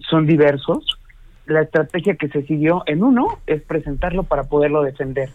son 0.00 0.26
diversos, 0.26 0.98
la 1.46 1.62
estrategia 1.62 2.16
que 2.16 2.28
se 2.28 2.42
siguió 2.42 2.82
en 2.86 3.02
uno 3.02 3.38
es 3.46 3.62
presentarlo 3.62 4.24
para 4.24 4.44
poderlo 4.44 4.82
defender. 4.82 5.30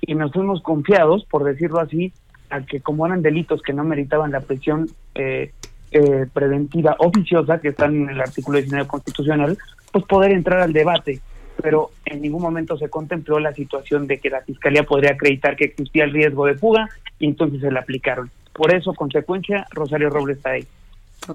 Y 0.00 0.14
nos 0.14 0.32
fuimos 0.32 0.62
confiados, 0.62 1.24
por 1.24 1.44
decirlo 1.44 1.80
así, 1.80 2.12
a 2.50 2.60
que 2.60 2.80
como 2.80 3.06
eran 3.06 3.22
delitos 3.22 3.62
que 3.62 3.72
no 3.72 3.82
meritaban 3.82 4.32
la 4.32 4.40
prisión 4.40 4.88
eh, 5.14 5.52
eh, 5.90 6.26
preventiva 6.32 6.96
oficiosa, 6.98 7.60
que 7.60 7.68
están 7.68 7.94
en 7.94 8.10
el 8.10 8.20
artículo 8.20 8.58
19 8.58 8.86
constitucional, 8.86 9.58
pues 9.90 10.04
poder 10.04 10.32
entrar 10.32 10.60
al 10.60 10.72
debate. 10.72 11.20
Pero 11.62 11.90
en 12.04 12.22
ningún 12.22 12.42
momento 12.42 12.76
se 12.76 12.90
contempló 12.90 13.38
la 13.38 13.52
situación 13.52 14.06
de 14.06 14.18
que 14.18 14.30
la 14.30 14.42
Fiscalía 14.42 14.82
podría 14.82 15.12
acreditar 15.12 15.56
que 15.56 15.64
existía 15.64 16.04
el 16.04 16.12
riesgo 16.12 16.46
de 16.46 16.54
fuga 16.54 16.88
y 17.18 17.26
entonces 17.26 17.60
se 17.60 17.70
le 17.70 17.78
aplicaron. 17.78 18.30
Por 18.52 18.74
eso, 18.74 18.94
consecuencia, 18.94 19.66
Rosario 19.70 20.10
Robles 20.10 20.38
está 20.38 20.50
ahí. 20.50 20.66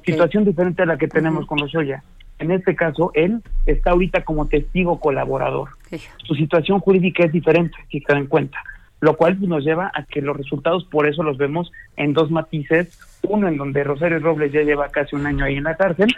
Situación 0.05 0.45
diferente 0.45 0.83
a 0.83 0.85
la 0.85 0.97
que 0.97 1.07
tenemos 1.07 1.45
con 1.45 1.59
Lozoya. 1.59 2.03
En 2.39 2.51
este 2.51 2.75
caso, 2.75 3.11
él 3.13 3.43
está 3.67 3.91
ahorita 3.91 4.23
como 4.23 4.47
testigo 4.47 4.99
colaborador. 4.99 5.69
Su 6.23 6.33
situación 6.33 6.79
jurídica 6.79 7.23
es 7.23 7.31
diferente, 7.31 7.77
si 7.91 7.99
se 7.99 8.11
dan 8.11 8.25
cuenta. 8.25 8.57
Lo 8.99 9.15
cual 9.17 9.37
nos 9.41 9.63
lleva 9.63 9.91
a 9.93 10.03
que 10.03 10.21
los 10.21 10.37
resultados, 10.37 10.85
por 10.85 11.07
eso 11.07 11.23
los 11.23 11.37
vemos 11.37 11.71
en 11.97 12.13
dos 12.13 12.31
matices. 12.31 12.97
Uno 13.23 13.47
en 13.47 13.57
donde 13.57 13.83
Rosario 13.83 14.19
Robles 14.19 14.51
ya 14.51 14.61
lleva 14.61 14.89
casi 14.89 15.15
un 15.15 15.27
año 15.27 15.45
ahí 15.45 15.57
en 15.57 15.63
la 15.65 15.75
cárcel, 15.75 16.15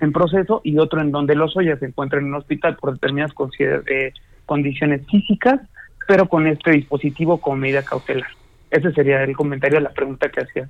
en 0.00 0.12
proceso, 0.12 0.60
y 0.64 0.78
otro 0.78 1.00
en 1.00 1.10
donde 1.10 1.34
Lozoya 1.34 1.76
se 1.78 1.86
encuentra 1.86 2.18
en 2.18 2.26
un 2.26 2.34
hospital 2.34 2.76
por 2.76 2.92
determinadas 2.92 3.34
eh, 3.58 4.12
condiciones 4.46 5.06
físicas, 5.06 5.60
pero 6.06 6.28
con 6.28 6.46
este 6.46 6.72
dispositivo 6.72 7.38
como 7.38 7.56
medida 7.56 7.82
cautelar. 7.82 8.30
Ese 8.70 8.92
sería 8.92 9.22
el 9.22 9.36
comentario 9.36 9.78
a 9.78 9.82
la 9.82 9.90
pregunta 9.90 10.28
que 10.28 10.42
hacía. 10.42 10.68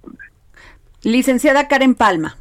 Licenciada 1.02 1.68
Karen 1.68 1.94
Palma. 1.94 2.36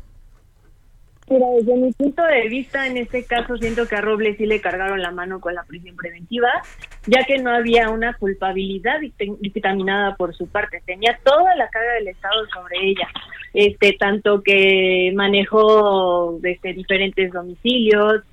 Mira, 1.30 1.46
desde 1.58 1.76
mi 1.76 1.92
punto 1.92 2.24
de 2.24 2.48
vista, 2.48 2.88
en 2.88 2.96
este 2.96 3.26
caso 3.26 3.58
siento 3.58 3.86
que 3.86 3.96
a 3.96 4.02
Robles 4.02 4.38
sí 4.38 4.46
le 4.46 4.62
cargaron 4.62 5.02
la 5.02 5.12
mano 5.12 5.42
con 5.42 5.54
la 5.56 5.64
prisión 5.64 5.98
preventiva, 5.98 6.48
ya 7.06 7.26
que 7.26 7.38
no 7.40 7.52
había 7.52 7.90
una 7.90 8.14
culpabilidad 8.14 9.02
dicta- 9.02 9.26
dictaminada 9.42 10.16
por 10.16 10.34
su 10.34 10.48
parte. 10.48 10.82
Tenía 10.86 11.20
toda 11.24 11.54
la 11.56 11.68
carga 11.68 11.94
del 11.96 12.08
Estado 12.08 12.46
sobre 12.54 12.78
ella, 12.82 13.08
este 13.54 13.94
tanto 14.00 14.42
que 14.42 15.12
manejó 15.16 16.38
desde 16.40 16.72
diferentes 16.72 17.32
domicilios 17.34 18.24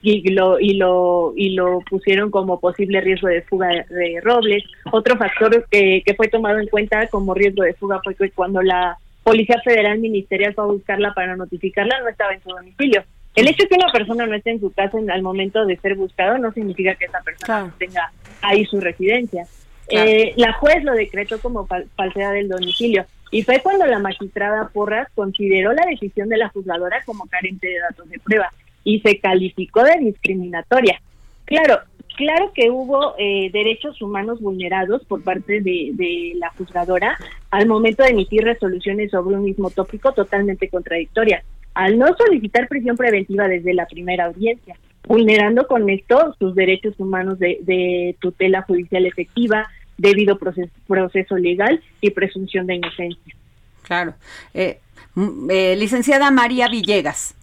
y 0.00 0.30
lo 0.30 0.60
y 0.60 0.74
lo 0.74 1.32
y 1.34 1.54
lo 1.54 1.80
pusieron 1.80 2.30
como 2.30 2.60
posible 2.60 3.00
riesgo 3.00 3.26
de 3.26 3.42
fuga 3.42 3.68
de 3.88 4.20
Robles. 4.22 4.62
Otro 4.92 5.16
factor 5.16 5.66
que, 5.70 6.02
que 6.06 6.14
fue 6.14 6.28
tomado 6.28 6.60
en 6.60 6.68
cuenta 6.68 7.08
como 7.08 7.34
riesgo 7.34 7.64
de 7.64 7.74
fuga 7.74 8.00
fue 8.04 8.14
que 8.14 8.30
cuando 8.30 8.62
la 8.62 8.96
Policía 9.24 9.60
Federal 9.64 9.98
Ministerial 9.98 10.54
fue 10.54 10.64
a 10.64 10.68
buscarla 10.68 11.12
para 11.14 11.34
notificarla, 11.34 12.00
no 12.00 12.08
estaba 12.08 12.34
en 12.34 12.42
su 12.42 12.50
domicilio. 12.50 13.02
El 13.34 13.48
hecho 13.48 13.64
de 13.64 13.68
que 13.70 13.74
una 13.74 13.90
persona 13.90 14.26
no 14.26 14.34
esté 14.36 14.50
en 14.52 14.60
su 14.60 14.70
casa 14.72 14.96
en- 14.98 15.10
al 15.10 15.22
momento 15.22 15.64
de 15.66 15.76
ser 15.78 15.96
buscado 15.96 16.38
no 16.38 16.52
significa 16.52 16.94
que 16.94 17.06
esa 17.06 17.20
persona 17.22 17.64
no 17.64 17.72
tenga 17.78 18.12
ahí 18.42 18.64
su 18.66 18.80
residencia. 18.80 19.44
Claro. 19.88 20.08
Eh, 20.08 20.34
la 20.36 20.52
juez 20.52 20.84
lo 20.84 20.92
decretó 20.92 21.40
como 21.40 21.66
fal- 21.66 21.86
falsedad 21.96 22.32
del 22.32 22.48
domicilio 22.48 23.06
y 23.30 23.42
fue 23.42 23.60
cuando 23.60 23.86
la 23.86 23.98
magistrada 23.98 24.68
Porras 24.72 25.08
consideró 25.14 25.72
la 25.72 25.84
decisión 25.86 26.28
de 26.28 26.36
la 26.38 26.48
juzgadora 26.50 27.02
como 27.04 27.26
carente 27.26 27.66
de 27.66 27.80
datos 27.80 28.08
de 28.08 28.18
prueba 28.20 28.50
y 28.84 29.00
se 29.00 29.18
calificó 29.18 29.82
de 29.82 29.96
discriminatoria. 29.98 31.00
Claro, 31.44 31.80
claro 32.16 32.52
que 32.54 32.70
hubo 32.70 33.14
eh, 33.18 33.50
derechos 33.52 34.00
humanos 34.00 34.40
vulnerados 34.40 35.04
por 35.04 35.22
parte 35.22 35.60
de, 35.60 35.90
de 35.92 36.32
la 36.36 36.50
juzgadora 36.50 37.16
al 37.50 37.66
momento 37.66 38.02
de 38.02 38.10
emitir 38.10 38.42
resoluciones 38.42 39.10
sobre 39.10 39.36
un 39.36 39.44
mismo 39.44 39.70
tópico 39.70 40.12
totalmente 40.12 40.68
contradictorias, 40.68 41.44
al 41.74 41.98
no 41.98 42.06
solicitar 42.16 42.68
prisión 42.68 42.96
preventiva 42.96 43.48
desde 43.48 43.74
la 43.74 43.86
primera 43.86 44.26
audiencia, 44.26 44.76
vulnerando 45.06 45.66
con 45.66 45.88
esto 45.90 46.34
sus 46.38 46.54
derechos 46.54 46.94
humanos 46.98 47.38
de, 47.38 47.58
de 47.62 48.16
tutela 48.20 48.62
judicial 48.62 49.06
efectiva, 49.06 49.68
debido 49.98 50.38
proceso, 50.38 50.72
proceso 50.86 51.36
legal 51.36 51.80
y 52.00 52.10
presunción 52.10 52.66
de 52.66 52.76
inocencia. 52.76 53.34
Claro. 53.82 54.14
Eh, 54.52 54.80
mm, 55.14 55.50
eh, 55.50 55.76
licenciada 55.76 56.30
María 56.30 56.68
Villegas. 56.68 57.34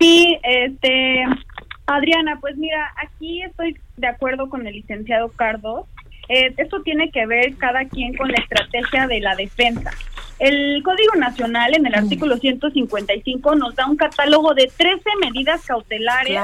Sí, 0.00 0.38
este, 0.42 1.24
Adriana, 1.86 2.38
pues 2.40 2.56
mira, 2.56 2.92
aquí 2.96 3.42
estoy 3.42 3.76
de 3.96 4.06
acuerdo 4.06 4.48
con 4.48 4.66
el 4.66 4.74
licenciado 4.74 5.28
Cardos. 5.30 5.86
Eh, 6.28 6.54
esto 6.56 6.82
tiene 6.82 7.10
que 7.10 7.26
ver 7.26 7.56
cada 7.56 7.84
quien 7.86 8.16
con 8.16 8.28
la 8.28 8.38
estrategia 8.38 9.06
de 9.06 9.20
la 9.20 9.34
defensa. 9.34 9.90
El 10.38 10.82
Código 10.82 11.14
Nacional 11.16 11.74
en 11.74 11.86
el 11.86 11.94
artículo 11.94 12.36
155 12.36 13.54
nos 13.56 13.74
da 13.74 13.86
un 13.86 13.96
catálogo 13.96 14.54
de 14.54 14.70
13 14.76 15.02
medidas 15.20 15.64
cautelares 15.64 16.40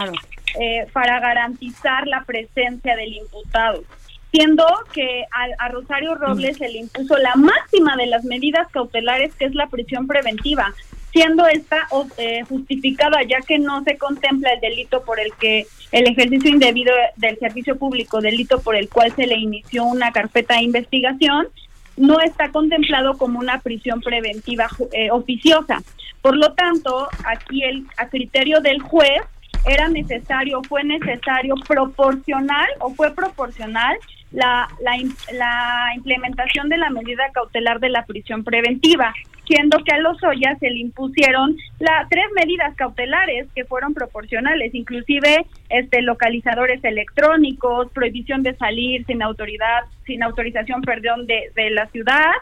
eh, 0.60 0.86
para 0.92 1.20
garantizar 1.20 2.06
la 2.06 2.24
presencia 2.24 2.96
del 2.96 3.14
imputado, 3.14 3.82
siendo 4.30 4.64
que 4.92 5.24
a, 5.32 5.64
a 5.64 5.68
Rosario 5.68 6.14
Robles 6.16 6.58
se 6.58 6.68
le 6.68 6.78
impuso 6.78 7.16
la 7.16 7.34
máxima 7.36 7.96
de 7.96 8.06
las 8.06 8.24
medidas 8.24 8.68
cautelares, 8.70 9.34
que 9.34 9.46
es 9.46 9.54
la 9.54 9.68
prisión 9.68 10.06
preventiva, 10.06 10.72
siendo 11.12 11.46
esta 11.46 11.88
eh, 12.16 12.42
justificada 12.48 13.22
ya 13.22 13.40
que 13.40 13.58
no 13.58 13.82
se 13.84 13.96
contempla 13.96 14.52
el 14.52 14.60
delito 14.60 15.02
por 15.04 15.20
el 15.20 15.32
que 15.34 15.66
el 15.92 16.06
ejercicio 16.06 16.50
indebido 16.50 16.92
del 17.16 17.38
servicio 17.38 17.76
público, 17.76 18.20
delito 18.20 18.60
por 18.60 18.76
el 18.76 18.88
cual 18.88 19.12
se 19.16 19.26
le 19.26 19.36
inició 19.36 19.84
una 19.84 20.12
carpeta 20.12 20.54
de 20.54 20.64
investigación, 20.64 21.48
no 21.96 22.20
está 22.20 22.50
contemplado 22.50 23.16
como 23.16 23.38
una 23.38 23.60
prisión 23.60 24.00
preventiva 24.00 24.68
eh, 24.92 25.10
oficiosa. 25.10 25.82
Por 26.22 26.36
lo 26.36 26.52
tanto, 26.52 27.08
aquí 27.24 27.64
el 27.64 27.86
a 27.96 28.08
criterio 28.08 28.60
del 28.60 28.80
juez 28.80 29.22
era 29.66 29.88
necesario, 29.88 30.62
fue 30.68 30.84
necesario 30.84 31.54
proporcional 31.66 32.68
o 32.80 32.94
fue 32.94 33.14
proporcional 33.14 33.96
la, 34.32 34.68
la, 34.80 34.96
la 35.32 35.92
implementación 35.94 36.68
de 36.68 36.76
la 36.78 36.90
medida 36.90 37.30
cautelar 37.32 37.80
de 37.80 37.88
la 37.88 38.04
prisión 38.04 38.44
preventiva, 38.44 39.14
siendo 39.46 39.78
que 39.82 39.92
a 39.92 39.98
los 39.98 40.22
Ollas 40.22 40.58
se 40.58 40.68
le 40.68 40.78
impusieron 40.78 41.56
la, 41.78 42.06
tres 42.10 42.26
medidas 42.34 42.74
cautelares 42.76 43.46
que 43.54 43.64
fueron 43.64 43.94
proporcionales, 43.94 44.74
inclusive 44.74 45.46
este 45.70 46.02
localizadores 46.02 46.84
electrónicos, 46.84 47.90
prohibición 47.92 48.42
de 48.42 48.54
salir 48.56 49.06
sin 49.06 49.22
autoridad, 49.22 49.84
sin 50.04 50.22
autorización, 50.22 50.82
perdón, 50.82 51.26
de, 51.26 51.50
de 51.54 51.70
la 51.70 51.86
ciudad 51.86 52.32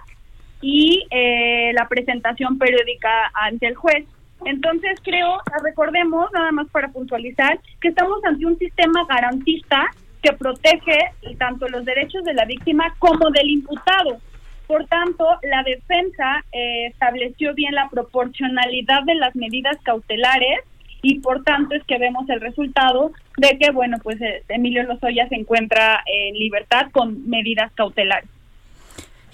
y 0.61 1.07
eh, 1.11 1.73
la 1.75 1.87
presentación 1.87 2.59
periódica 2.59 3.31
ante 3.35 3.69
el 3.69 3.77
juez. 3.77 4.05
Entonces 4.45 4.99
creo, 5.03 5.39
recordemos, 5.63 6.31
nada 6.33 6.51
más 6.51 6.69
para 6.71 6.89
puntualizar, 6.89 7.59
que 7.81 7.89
estamos 7.89 8.23
ante 8.25 8.45
un 8.45 8.59
sistema 8.59 9.07
garantista 9.09 9.87
que 10.27 10.37
protege 10.37 10.99
tanto 11.39 11.69
los 11.69 11.85
derechos 11.85 12.25
de 12.25 12.35
la 12.35 12.45
víctima 12.45 12.95
como 12.99 13.31
del 13.31 13.49
imputado. 13.49 14.19
Por 14.67 14.85
tanto, 14.87 15.25
la 15.43 15.63
defensa 15.63 16.45
eh, 16.51 16.87
estableció 16.87 17.55
bien 17.55 17.75
la 17.75 17.89
proporcionalidad 17.89 19.05
de 19.05 19.15
las 19.15 19.37
medidas 19.37 19.77
cautelares 19.85 20.61
y 21.03 21.21
por 21.21 21.45
tanto 21.45 21.77
es 21.77 21.85
que 21.85 21.99
vemos 21.99 22.29
el 22.29 22.41
resultado 22.41 23.13
de 23.37 23.57
que, 23.59 23.71
bueno, 23.71 23.99
pues 24.03 24.21
eh, 24.21 24.43
Emilio 24.49 24.83
Lozoya 24.83 25.29
se 25.29 25.37
encuentra 25.37 26.03
en 26.07 26.35
libertad 26.35 26.91
con 26.91 27.29
medidas 27.29 27.71
cautelares. 27.75 28.29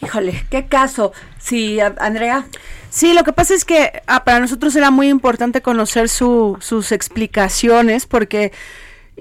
Híjole, 0.03 0.34
qué 0.51 0.66
caso. 0.66 1.12
Sí, 1.38 1.78
Andrea. 1.80 2.45
Sí, 2.90 3.14
lo 3.14 3.22
que 3.22 3.32
pasa 3.32 3.55
es 3.55 3.64
que 3.64 4.03
ah, 4.07 4.24
para 4.24 4.40
nosotros 4.40 4.76
era 4.76 4.90
muy 4.90 5.09
importante 5.09 5.62
conocer 5.62 6.11
su, 6.11 6.59
sus 6.61 6.93
explicaciones 6.93 8.05
porque 8.05 8.53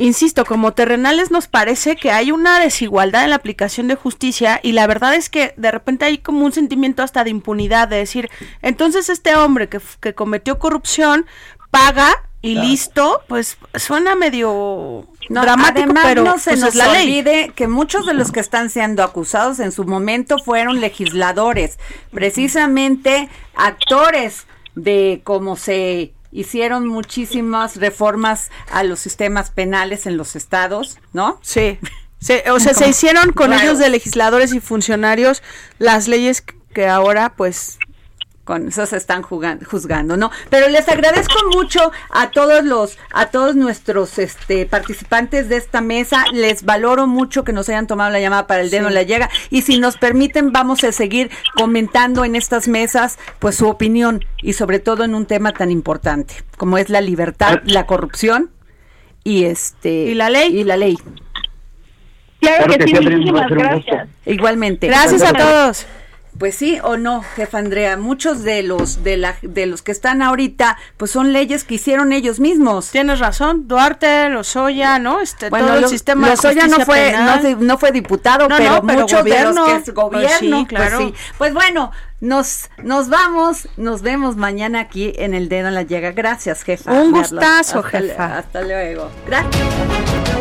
Insisto, 0.01 0.45
como 0.45 0.73
terrenales 0.73 1.29
nos 1.29 1.47
parece 1.47 1.95
que 1.95 2.09
hay 2.09 2.31
una 2.31 2.59
desigualdad 2.59 3.23
en 3.23 3.29
la 3.29 3.35
aplicación 3.35 3.87
de 3.87 3.93
justicia 3.93 4.59
y 4.63 4.71
la 4.71 4.87
verdad 4.87 5.13
es 5.13 5.29
que 5.29 5.53
de 5.57 5.69
repente 5.69 6.05
hay 6.05 6.17
como 6.17 6.43
un 6.43 6.51
sentimiento 6.51 7.03
hasta 7.03 7.23
de 7.23 7.29
impunidad, 7.29 7.87
de 7.87 7.97
decir, 7.97 8.31
entonces 8.63 9.09
este 9.09 9.35
hombre 9.35 9.69
que, 9.69 9.79
que 9.99 10.15
cometió 10.15 10.57
corrupción 10.57 11.27
paga 11.69 12.11
y 12.41 12.55
listo, 12.55 13.21
pues 13.27 13.59
suena 13.75 14.15
medio 14.15 15.05
dramático, 15.29 15.93
pero 16.01 16.23
no 16.23 16.39
se 16.39 16.51
pues, 16.51 16.61
nos 16.61 16.69
es 16.69 16.75
la 16.75 16.93
ley. 16.93 17.03
olvide 17.03 17.51
que 17.55 17.67
muchos 17.67 18.07
de 18.07 18.15
los 18.15 18.31
que 18.31 18.39
están 18.39 18.71
siendo 18.71 19.03
acusados 19.03 19.59
en 19.59 19.71
su 19.71 19.83
momento 19.83 20.37
fueron 20.39 20.81
legisladores, 20.81 21.77
precisamente 22.09 23.29
actores 23.53 24.47
de 24.73 25.21
cómo 25.23 25.55
se 25.55 26.13
hicieron 26.31 26.87
muchísimas 26.87 27.75
reformas 27.77 28.49
a 28.71 28.83
los 28.83 28.99
sistemas 28.99 29.51
penales 29.51 30.05
en 30.05 30.17
los 30.17 30.35
estados, 30.35 30.97
¿no? 31.13 31.39
Sí. 31.41 31.77
Se- 32.19 32.49
o 32.51 32.59
sea, 32.59 32.73
se 32.73 32.87
hicieron 32.87 33.31
con 33.33 33.47
Claro. 33.47 33.63
ellos 33.63 33.79
de 33.79 33.89
legisladores 33.89 34.53
y 34.53 34.59
funcionarios 34.59 35.41
las 35.79 36.07
leyes 36.07 36.43
que 36.73 36.87
ahora 36.87 37.33
pues 37.35 37.79
con 38.43 38.67
eso 38.67 38.85
se 38.85 38.97
están 38.97 39.21
jugando, 39.21 39.65
juzgando, 39.69 40.17
¿no? 40.17 40.31
Pero 40.49 40.67
les 40.67 40.89
agradezco 40.89 41.35
mucho 41.53 41.91
a 42.09 42.31
todos 42.31 42.63
los, 42.65 42.97
a 43.13 43.27
todos 43.27 43.55
nuestros 43.55 44.17
este 44.17 44.65
participantes 44.65 45.47
de 45.47 45.57
esta 45.57 45.81
mesa. 45.81 46.25
Les 46.33 46.63
valoro 46.63 47.05
mucho 47.07 47.43
que 47.43 47.53
nos 47.53 47.69
hayan 47.69 47.87
tomado 47.87 48.09
la 48.09 48.19
llamada 48.19 48.47
para 48.47 48.61
el 48.61 48.69
dedo 48.69 48.83
Sí. 48.83 48.87
en 48.87 48.93
la 48.95 49.03
llega. 49.03 49.29
Y 49.51 49.61
si 49.61 49.79
nos 49.79 49.97
permiten, 49.97 50.51
vamos 50.51 50.83
a 50.83 50.91
seguir 50.91 51.29
comentando 51.55 52.25
en 52.25 52.35
estas 52.35 52.67
mesas, 52.67 53.19
pues 53.39 53.55
su 53.55 53.67
opinión, 53.67 54.25
y 54.41 54.53
sobre 54.53 54.79
todo 54.79 55.03
en 55.03 55.13
un 55.15 55.25
tema 55.27 55.53
tan 55.53 55.69
importante, 55.71 56.35
como 56.57 56.77
es 56.77 56.89
la 56.89 57.01
libertad, 57.01 57.59
la 57.65 57.85
corrupción 57.85 58.49
y 59.23 59.45
este 59.45 59.89
¿Y 60.05 60.15
la 60.15 60.29
ley? 60.29 60.57
Y 60.59 60.63
la 60.63 60.77
ley. 60.77 60.97
Claro, 62.39 62.65
Claro 62.65 62.85
que 62.85 62.87
sí, 62.87 62.93
muchísimas 62.95 63.49
gracias. 63.51 64.09
Igualmente. 64.25 64.87
gracias 64.87 65.21
a 65.21 65.33
todos. 65.33 65.85
Pues 66.39 66.55
sí 66.55 66.79
o 66.81 66.97
no, 66.97 67.21
jefa 67.35 67.57
Andrea, 67.59 67.97
muchos 67.97 68.41
de 68.43 68.63
los 68.63 69.03
de 69.03 69.17
la 69.17 69.35
de 69.41 69.65
los 69.65 69.81
que 69.81 69.91
están 69.91 70.21
ahorita, 70.21 70.77
pues 70.97 71.11
son 71.11 71.33
leyes 71.33 71.63
que 71.65 71.75
hicieron 71.75 72.13
ellos 72.13 72.39
mismos. 72.39 72.89
Tienes 72.89 73.19
razón, 73.19 73.67
Duarte, 73.67 74.29
Lozoya, 74.29 74.97
¿no? 74.97 75.19
Este, 75.19 75.49
Bueno, 75.49 75.67
todo 75.67 75.75
el 75.75 75.81
lo- 75.83 75.87
sistema 75.89 76.27
de 76.29 76.35
Lozoya 76.35 76.67
no 76.67 76.79
fue 76.85 77.13
no, 77.59 77.77
fue 77.77 77.91
diputado, 77.91 78.47
No, 78.47 78.55
pero 78.57 78.71
no, 78.77 78.81
pero 78.87 78.99
muchos 79.01 79.19
gobierno. 79.19 79.51
de 79.51 79.55
los 79.55 79.65
que 79.65 79.75
es 79.75 79.83
Pues 79.83 79.95
gobierno, 79.95 80.37
sí, 80.39 80.49
pues 80.49 80.67
claro. 80.67 80.97
sí. 80.99 81.13
Pues 81.37 81.53
bueno, 81.53 81.91
nos 82.21 82.69
nos 82.81 83.09
vamos, 83.09 83.67
nos 83.77 84.01
vemos 84.01 84.35
mañana 84.37 84.79
aquí 84.79 85.13
en 85.17 85.33
el 85.33 85.49
dedo 85.49 85.67
en 85.67 85.75
la 85.75 85.83
llaga. 85.83 86.11
Gracias, 86.11 86.63
jefa. 86.63 86.91
Un 86.93 87.11
gustazo, 87.11 87.79
Hasta 87.79 87.99
le- 87.99 88.07
jefa. 88.09 88.37
Hasta 88.37 88.61
luego. 88.61 89.11
Gracias. 89.27 90.40